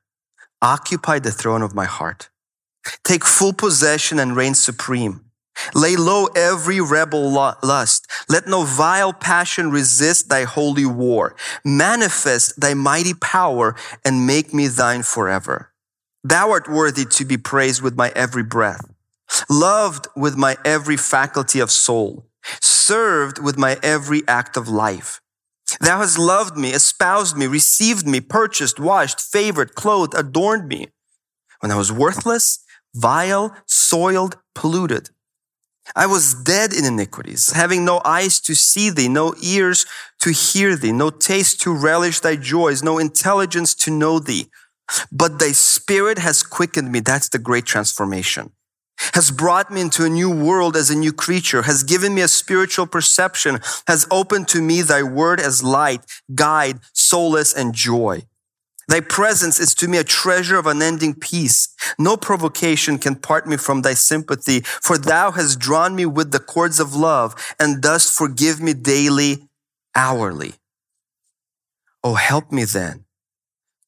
occupy 0.61 1.19
the 1.19 1.31
throne 1.31 1.61
of 1.61 1.75
my 1.75 1.85
heart. 1.85 2.29
Take 3.03 3.25
full 3.25 3.53
possession 3.53 4.19
and 4.19 4.35
reign 4.35 4.53
supreme. 4.53 5.21
Lay 5.73 5.95
low 5.95 6.25
every 6.35 6.81
rebel 6.81 7.31
lust. 7.31 8.07
Let 8.29 8.47
no 8.47 8.63
vile 8.63 9.13
passion 9.13 9.71
resist 9.71 10.29
thy 10.29 10.43
holy 10.43 10.85
war. 10.85 11.35
Manifest 11.63 12.59
thy 12.59 12.73
mighty 12.73 13.13
power 13.13 13.75
and 14.03 14.27
make 14.27 14.53
me 14.53 14.67
thine 14.67 15.03
forever. 15.03 15.71
Thou 16.23 16.51
art 16.51 16.67
worthy 16.67 17.05
to 17.05 17.25
be 17.25 17.37
praised 17.37 17.81
with 17.81 17.95
my 17.95 18.11
every 18.15 18.43
breath, 18.43 18.91
loved 19.49 20.07
with 20.15 20.35
my 20.35 20.57
every 20.65 20.97
faculty 20.97 21.59
of 21.59 21.69
soul, 21.69 22.25
served 22.59 23.37
with 23.37 23.57
my 23.57 23.77
every 23.83 24.23
act 24.27 24.57
of 24.57 24.67
life. 24.67 25.21
Thou 25.79 25.99
hast 25.99 26.17
loved 26.17 26.57
me, 26.57 26.71
espoused 26.73 27.37
me, 27.37 27.47
received 27.47 28.07
me, 28.07 28.21
purchased, 28.21 28.79
washed, 28.79 29.21
favored, 29.21 29.75
clothed, 29.75 30.15
adorned 30.15 30.67
me. 30.67 30.87
When 31.59 31.71
I 31.71 31.75
was 31.75 31.91
worthless, 31.91 32.64
vile, 32.95 33.55
soiled, 33.65 34.37
polluted, 34.53 35.09
I 35.95 36.07
was 36.07 36.33
dead 36.33 36.73
in 36.73 36.85
iniquities, 36.85 37.51
having 37.51 37.85
no 37.85 38.01
eyes 38.03 38.39
to 38.41 38.55
see 38.55 38.89
thee, 38.89 39.07
no 39.07 39.35
ears 39.43 39.85
to 40.21 40.31
hear 40.31 40.75
thee, 40.75 40.91
no 40.91 41.09
taste 41.09 41.61
to 41.61 41.75
relish 41.75 42.21
thy 42.21 42.37
joys, 42.37 42.81
no 42.81 42.97
intelligence 42.97 43.75
to 43.75 43.91
know 43.91 44.17
thee. 44.17 44.49
But 45.11 45.39
thy 45.39 45.51
spirit 45.51 46.17
has 46.17 46.41
quickened 46.41 46.91
me. 46.91 47.01
That's 47.01 47.29
the 47.29 47.39
great 47.39 47.65
transformation. 47.65 48.51
Has 49.13 49.29
brought 49.29 49.69
me 49.71 49.81
into 49.81 50.05
a 50.05 50.09
new 50.09 50.31
world 50.31 50.75
as 50.75 50.89
a 50.89 50.95
new 50.95 51.11
creature, 51.11 51.63
has 51.63 51.83
given 51.83 52.15
me 52.15 52.21
a 52.21 52.27
spiritual 52.27 52.87
perception, 52.87 53.59
has 53.87 54.07
opened 54.09 54.47
to 54.49 54.61
me 54.61 54.81
thy 54.81 55.03
word 55.03 55.39
as 55.39 55.63
light, 55.63 56.01
guide, 56.33 56.79
solace, 56.93 57.53
and 57.53 57.73
joy. 57.75 58.23
Thy 58.87 58.99
presence 58.99 59.59
is 59.59 59.73
to 59.75 59.87
me 59.87 59.97
a 59.97 60.03
treasure 60.03 60.57
of 60.57 60.67
unending 60.67 61.15
peace. 61.15 61.69
No 61.97 62.17
provocation 62.17 62.97
can 62.97 63.15
part 63.15 63.47
me 63.47 63.57
from 63.57 63.81
thy 63.81 63.93
sympathy, 63.95 64.61
for 64.61 64.97
thou 64.97 65.31
hast 65.31 65.59
drawn 65.59 65.95
me 65.95 66.05
with 66.05 66.31
the 66.31 66.39
cords 66.39 66.79
of 66.79 66.95
love 66.95 67.35
and 67.59 67.81
dost 67.81 68.15
forgive 68.15 68.61
me 68.61 68.73
daily, 68.73 69.49
hourly. 69.95 70.53
Oh, 72.03 72.13
help 72.15 72.51
me 72.51 72.65
then 72.65 73.05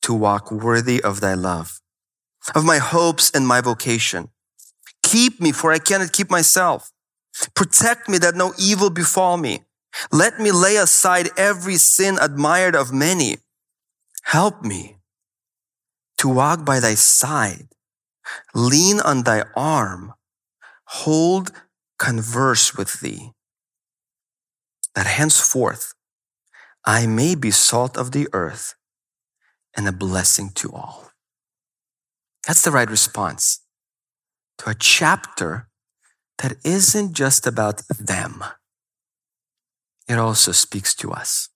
to 0.02 0.14
walk 0.14 0.52
worthy 0.52 1.04
of 1.04 1.22
thy 1.22 1.36
love, 1.36 1.80
of 2.56 2.66
my 2.66 2.78
hopes 2.80 3.30
and 3.30 3.48
my 3.48 3.62
vocation. 3.62 4.30
Keep 5.04 5.40
me, 5.40 5.52
for 5.52 5.72
I 5.72 5.78
cannot 5.78 6.12
keep 6.12 6.32
myself. 6.32 6.92
Protect 7.54 8.10
me 8.10 8.18
that 8.18 8.36
no 8.36 8.54
evil 8.58 8.90
befall 8.90 9.38
me. 9.38 9.64
Let 10.12 10.40
me 10.40 10.52
lay 10.52 10.76
aside 10.76 11.30
every 11.38 11.76
sin 11.76 12.18
admired 12.20 12.76
of 12.76 12.92
many 12.92 13.38
Help 14.28 14.62
me 14.62 14.98
to 16.18 16.28
walk 16.28 16.66
by 16.66 16.82
thy 16.82 16.96
side, 16.96 17.70
lean 18.54 19.00
on 19.00 19.24
thy 19.24 19.46
arm, 19.56 20.14
hold, 20.84 21.54
converse 21.98 22.76
with 22.76 23.00
thee, 23.00 23.32
that 24.96 25.08
henceforth 25.08 25.94
I 26.84 27.08
may 27.08 27.36
be 27.36 27.52
salt 27.52 27.96
of 27.96 28.12
the 28.12 28.28
earth 28.34 28.76
and 29.78 29.88
a 29.88 29.94
blessing 29.94 30.50
to 30.56 30.74
all. 30.74 31.12
That's 32.46 32.64
the 32.64 32.72
right 32.72 32.90
response 32.90 33.62
to 34.58 34.72
a 34.72 34.76
chapter 34.76 35.70
that 36.40 36.58
isn't 36.66 37.14
just 37.14 37.48
about 37.48 37.82
them. 37.88 38.44
It 40.06 40.18
also 40.20 40.52
speaks 40.52 40.94
to 40.96 41.14
us. 41.14 41.48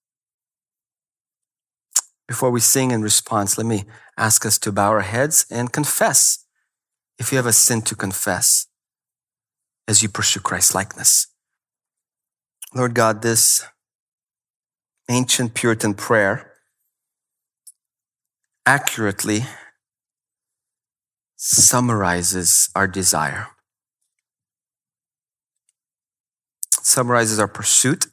Before 2.31 2.49
we 2.49 2.61
sing 2.61 2.91
in 2.91 3.01
response, 3.01 3.57
let 3.57 3.67
me 3.67 3.83
ask 4.17 4.45
us 4.45 4.57
to 4.59 4.71
bow 4.71 4.91
our 4.91 5.01
heads 5.01 5.45
and 5.51 5.69
confess. 5.69 6.45
If 7.19 7.29
you 7.29 7.35
have 7.35 7.45
a 7.45 7.51
sin 7.51 7.81
to 7.81 7.93
confess 7.93 8.67
as 9.85 10.01
you 10.01 10.07
pursue 10.07 10.39
Christ's 10.39 10.73
likeness. 10.73 11.27
Lord 12.73 12.93
God, 12.93 13.21
this 13.21 13.65
ancient 15.09 15.55
Puritan 15.55 15.93
prayer 15.93 16.53
accurately 18.65 19.41
summarizes 21.35 22.69
our 22.73 22.87
desire, 22.87 23.47
summarizes 26.81 27.39
our 27.39 27.49
pursuit 27.49 28.05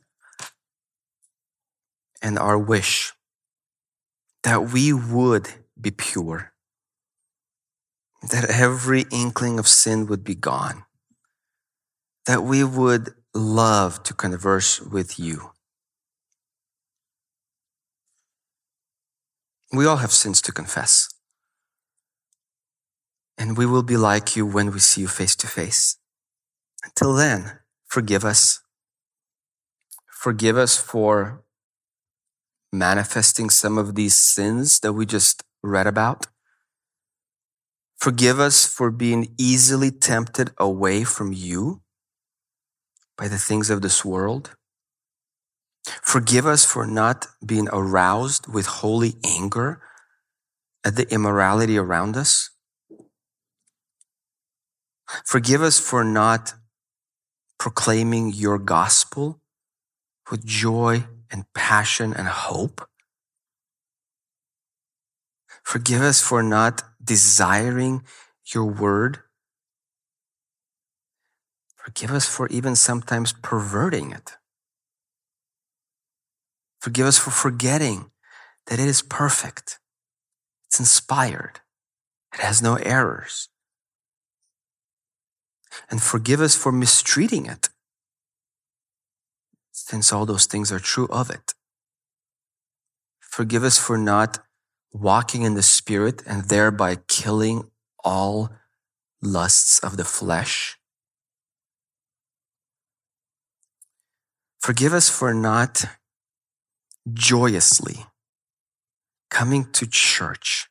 and 2.20 2.36
our 2.36 2.58
wish 2.58 3.12
that 4.44 4.72
we 4.72 4.92
would 4.92 5.48
be 5.80 5.90
pure, 5.90 6.52
that 8.30 8.48
every 8.50 9.04
inkling 9.10 9.58
of 9.58 9.68
sin 9.68 10.06
would 10.06 10.24
be 10.24 10.34
gone, 10.34 10.84
that 12.26 12.42
we 12.42 12.64
would 12.64 13.14
love 13.34 14.02
to 14.04 14.14
converse 14.14 14.80
with 14.80 15.18
you. 15.18 15.50
We 19.72 19.86
all 19.86 19.96
have 19.96 20.12
sins 20.12 20.40
to 20.42 20.52
confess. 20.52 21.08
And 23.36 23.56
we 23.56 23.66
will 23.66 23.82
be 23.82 23.96
like 23.96 24.34
you 24.34 24.46
when 24.46 24.72
we 24.72 24.78
see 24.80 25.02
you 25.02 25.08
face 25.08 25.36
to 25.36 25.46
face. 25.46 25.96
Until 26.84 27.14
then, 27.14 27.60
forgive 27.86 28.24
us. 28.24 28.62
Forgive 30.10 30.56
us 30.56 30.76
for 30.76 31.44
manifesting 32.72 33.50
some 33.50 33.78
of 33.78 33.94
these 33.94 34.14
sins 34.14 34.80
that 34.80 34.92
we 34.92 35.06
just 35.06 35.42
read 35.62 35.86
about. 35.86 36.26
Forgive 37.96 38.38
us 38.38 38.66
for 38.66 38.90
being 38.90 39.34
easily 39.38 39.90
tempted 39.90 40.50
away 40.58 41.04
from 41.04 41.32
you 41.32 41.82
by 43.16 43.26
the 43.26 43.38
things 43.38 43.70
of 43.70 43.82
this 43.82 44.04
world. 44.04 44.54
Forgive 46.02 46.46
us 46.46 46.64
for 46.64 46.86
not 46.86 47.26
being 47.44 47.68
aroused 47.72 48.46
with 48.52 48.66
holy 48.66 49.14
anger 49.24 49.82
at 50.84 50.96
the 50.96 51.12
immorality 51.12 51.76
around 51.76 52.16
us. 52.16 52.50
Forgive 55.24 55.62
us 55.62 55.80
for 55.80 56.04
not 56.04 56.54
proclaiming 57.58 58.32
your 58.32 58.58
gospel 58.58 59.40
with 60.30 60.44
joy 60.44 61.04
and 61.30 61.52
passion 61.54 62.12
and 62.12 62.28
hope. 62.28 62.88
Forgive 65.62 66.02
us 66.02 66.20
for 66.20 66.42
not 66.42 66.82
desiring 67.02 68.02
your 68.54 68.64
word. 68.64 69.18
Forgive 71.76 72.10
us 72.10 72.26
for 72.26 72.48
even 72.48 72.76
sometimes 72.76 73.32
perverting 73.32 74.10
it. 74.10 74.32
Forgive 76.80 77.06
us 77.06 77.18
for 77.18 77.30
forgetting 77.30 78.10
that 78.66 78.78
it 78.78 78.88
is 78.88 79.02
perfect. 79.02 79.78
It's 80.66 80.78
inspired. 80.78 81.60
It 82.34 82.40
has 82.40 82.62
no 82.62 82.76
errors. 82.76 83.48
And 85.90 86.02
forgive 86.02 86.40
us 86.40 86.54
for 86.54 86.72
mistreating 86.72 87.46
it, 87.46 87.68
since 89.86 90.12
all 90.12 90.26
those 90.26 90.46
things 90.46 90.72
are 90.72 90.78
true 90.78 91.08
of 91.10 91.30
it. 91.30 91.54
Forgive 93.20 93.64
us 93.64 93.78
for 93.78 93.96
not 93.96 94.40
walking 94.92 95.42
in 95.42 95.54
the 95.54 95.62
Spirit 95.62 96.22
and 96.26 96.44
thereby 96.44 96.96
killing 97.08 97.70
all 98.02 98.50
lusts 99.22 99.78
of 99.80 99.96
the 99.96 100.04
flesh. 100.04 100.76
Forgive 104.60 104.92
us 104.92 105.08
for 105.08 105.32
not 105.32 105.84
joyously 107.12 108.06
coming 109.30 109.70
to 109.72 109.86
church 109.86 110.68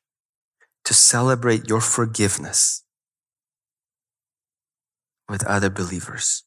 to 0.83 0.93
celebrate 0.93 1.67
your 1.67 1.81
forgiveness 1.81 2.83
with 5.29 5.45
other 5.45 5.69
believers. 5.69 6.46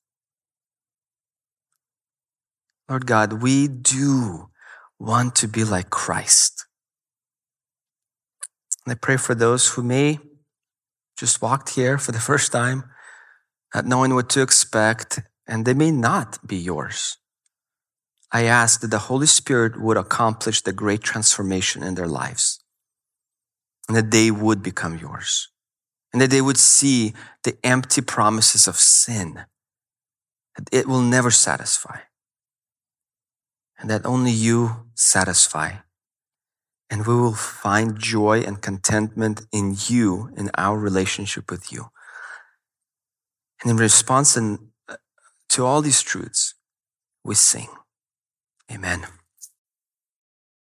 Lord 2.90 3.06
God, 3.06 3.34
we 3.34 3.68
do 3.68 4.50
want 4.98 5.36
to 5.36 5.46
be 5.46 5.62
like 5.62 5.90
Christ. 5.90 6.66
And 8.84 8.90
I 8.92 8.96
pray 8.96 9.16
for 9.16 9.36
those 9.36 9.68
who 9.68 9.84
may 9.84 10.18
just 11.16 11.40
walked 11.40 11.76
here 11.76 11.98
for 11.98 12.10
the 12.10 12.18
first 12.18 12.50
time, 12.50 12.82
not 13.72 13.86
knowing 13.86 14.12
what 14.12 14.28
to 14.30 14.42
expect, 14.42 15.20
and 15.46 15.64
they 15.64 15.74
may 15.74 15.92
not 15.92 16.44
be 16.44 16.56
yours. 16.56 17.16
I 18.32 18.44
ask 18.44 18.80
that 18.80 18.90
the 18.90 19.06
Holy 19.10 19.26
Spirit 19.28 19.80
would 19.80 19.96
accomplish 19.96 20.60
the 20.60 20.72
great 20.72 21.02
transformation 21.02 21.84
in 21.84 21.94
their 21.94 22.08
lives 22.08 22.58
and 23.86 23.96
that 23.96 24.10
they 24.10 24.32
would 24.32 24.64
become 24.64 24.98
yours 24.98 25.48
and 26.12 26.20
that 26.20 26.30
they 26.30 26.40
would 26.40 26.58
see 26.58 27.12
the 27.44 27.56
empty 27.62 28.00
promises 28.00 28.66
of 28.66 28.74
sin, 28.74 29.44
that 30.56 30.68
it 30.72 30.88
will 30.88 31.02
never 31.02 31.30
satisfy 31.30 31.98
and 33.80 33.90
that 33.90 34.04
only 34.04 34.30
you 34.30 34.86
satisfy. 34.94 35.72
And 36.90 37.06
we 37.06 37.14
will 37.14 37.34
find 37.34 37.98
joy 37.98 38.40
and 38.40 38.60
contentment 38.60 39.42
in 39.52 39.76
you, 39.88 40.30
in 40.36 40.50
our 40.56 40.78
relationship 40.78 41.50
with 41.50 41.72
you. 41.72 41.86
And 43.62 43.70
in 43.70 43.76
response 43.76 44.36
uh, 44.36 44.56
to 45.50 45.64
all 45.64 45.82
these 45.82 46.02
truths, 46.02 46.54
we 47.24 47.34
sing. 47.34 47.68
Amen. 48.70 49.06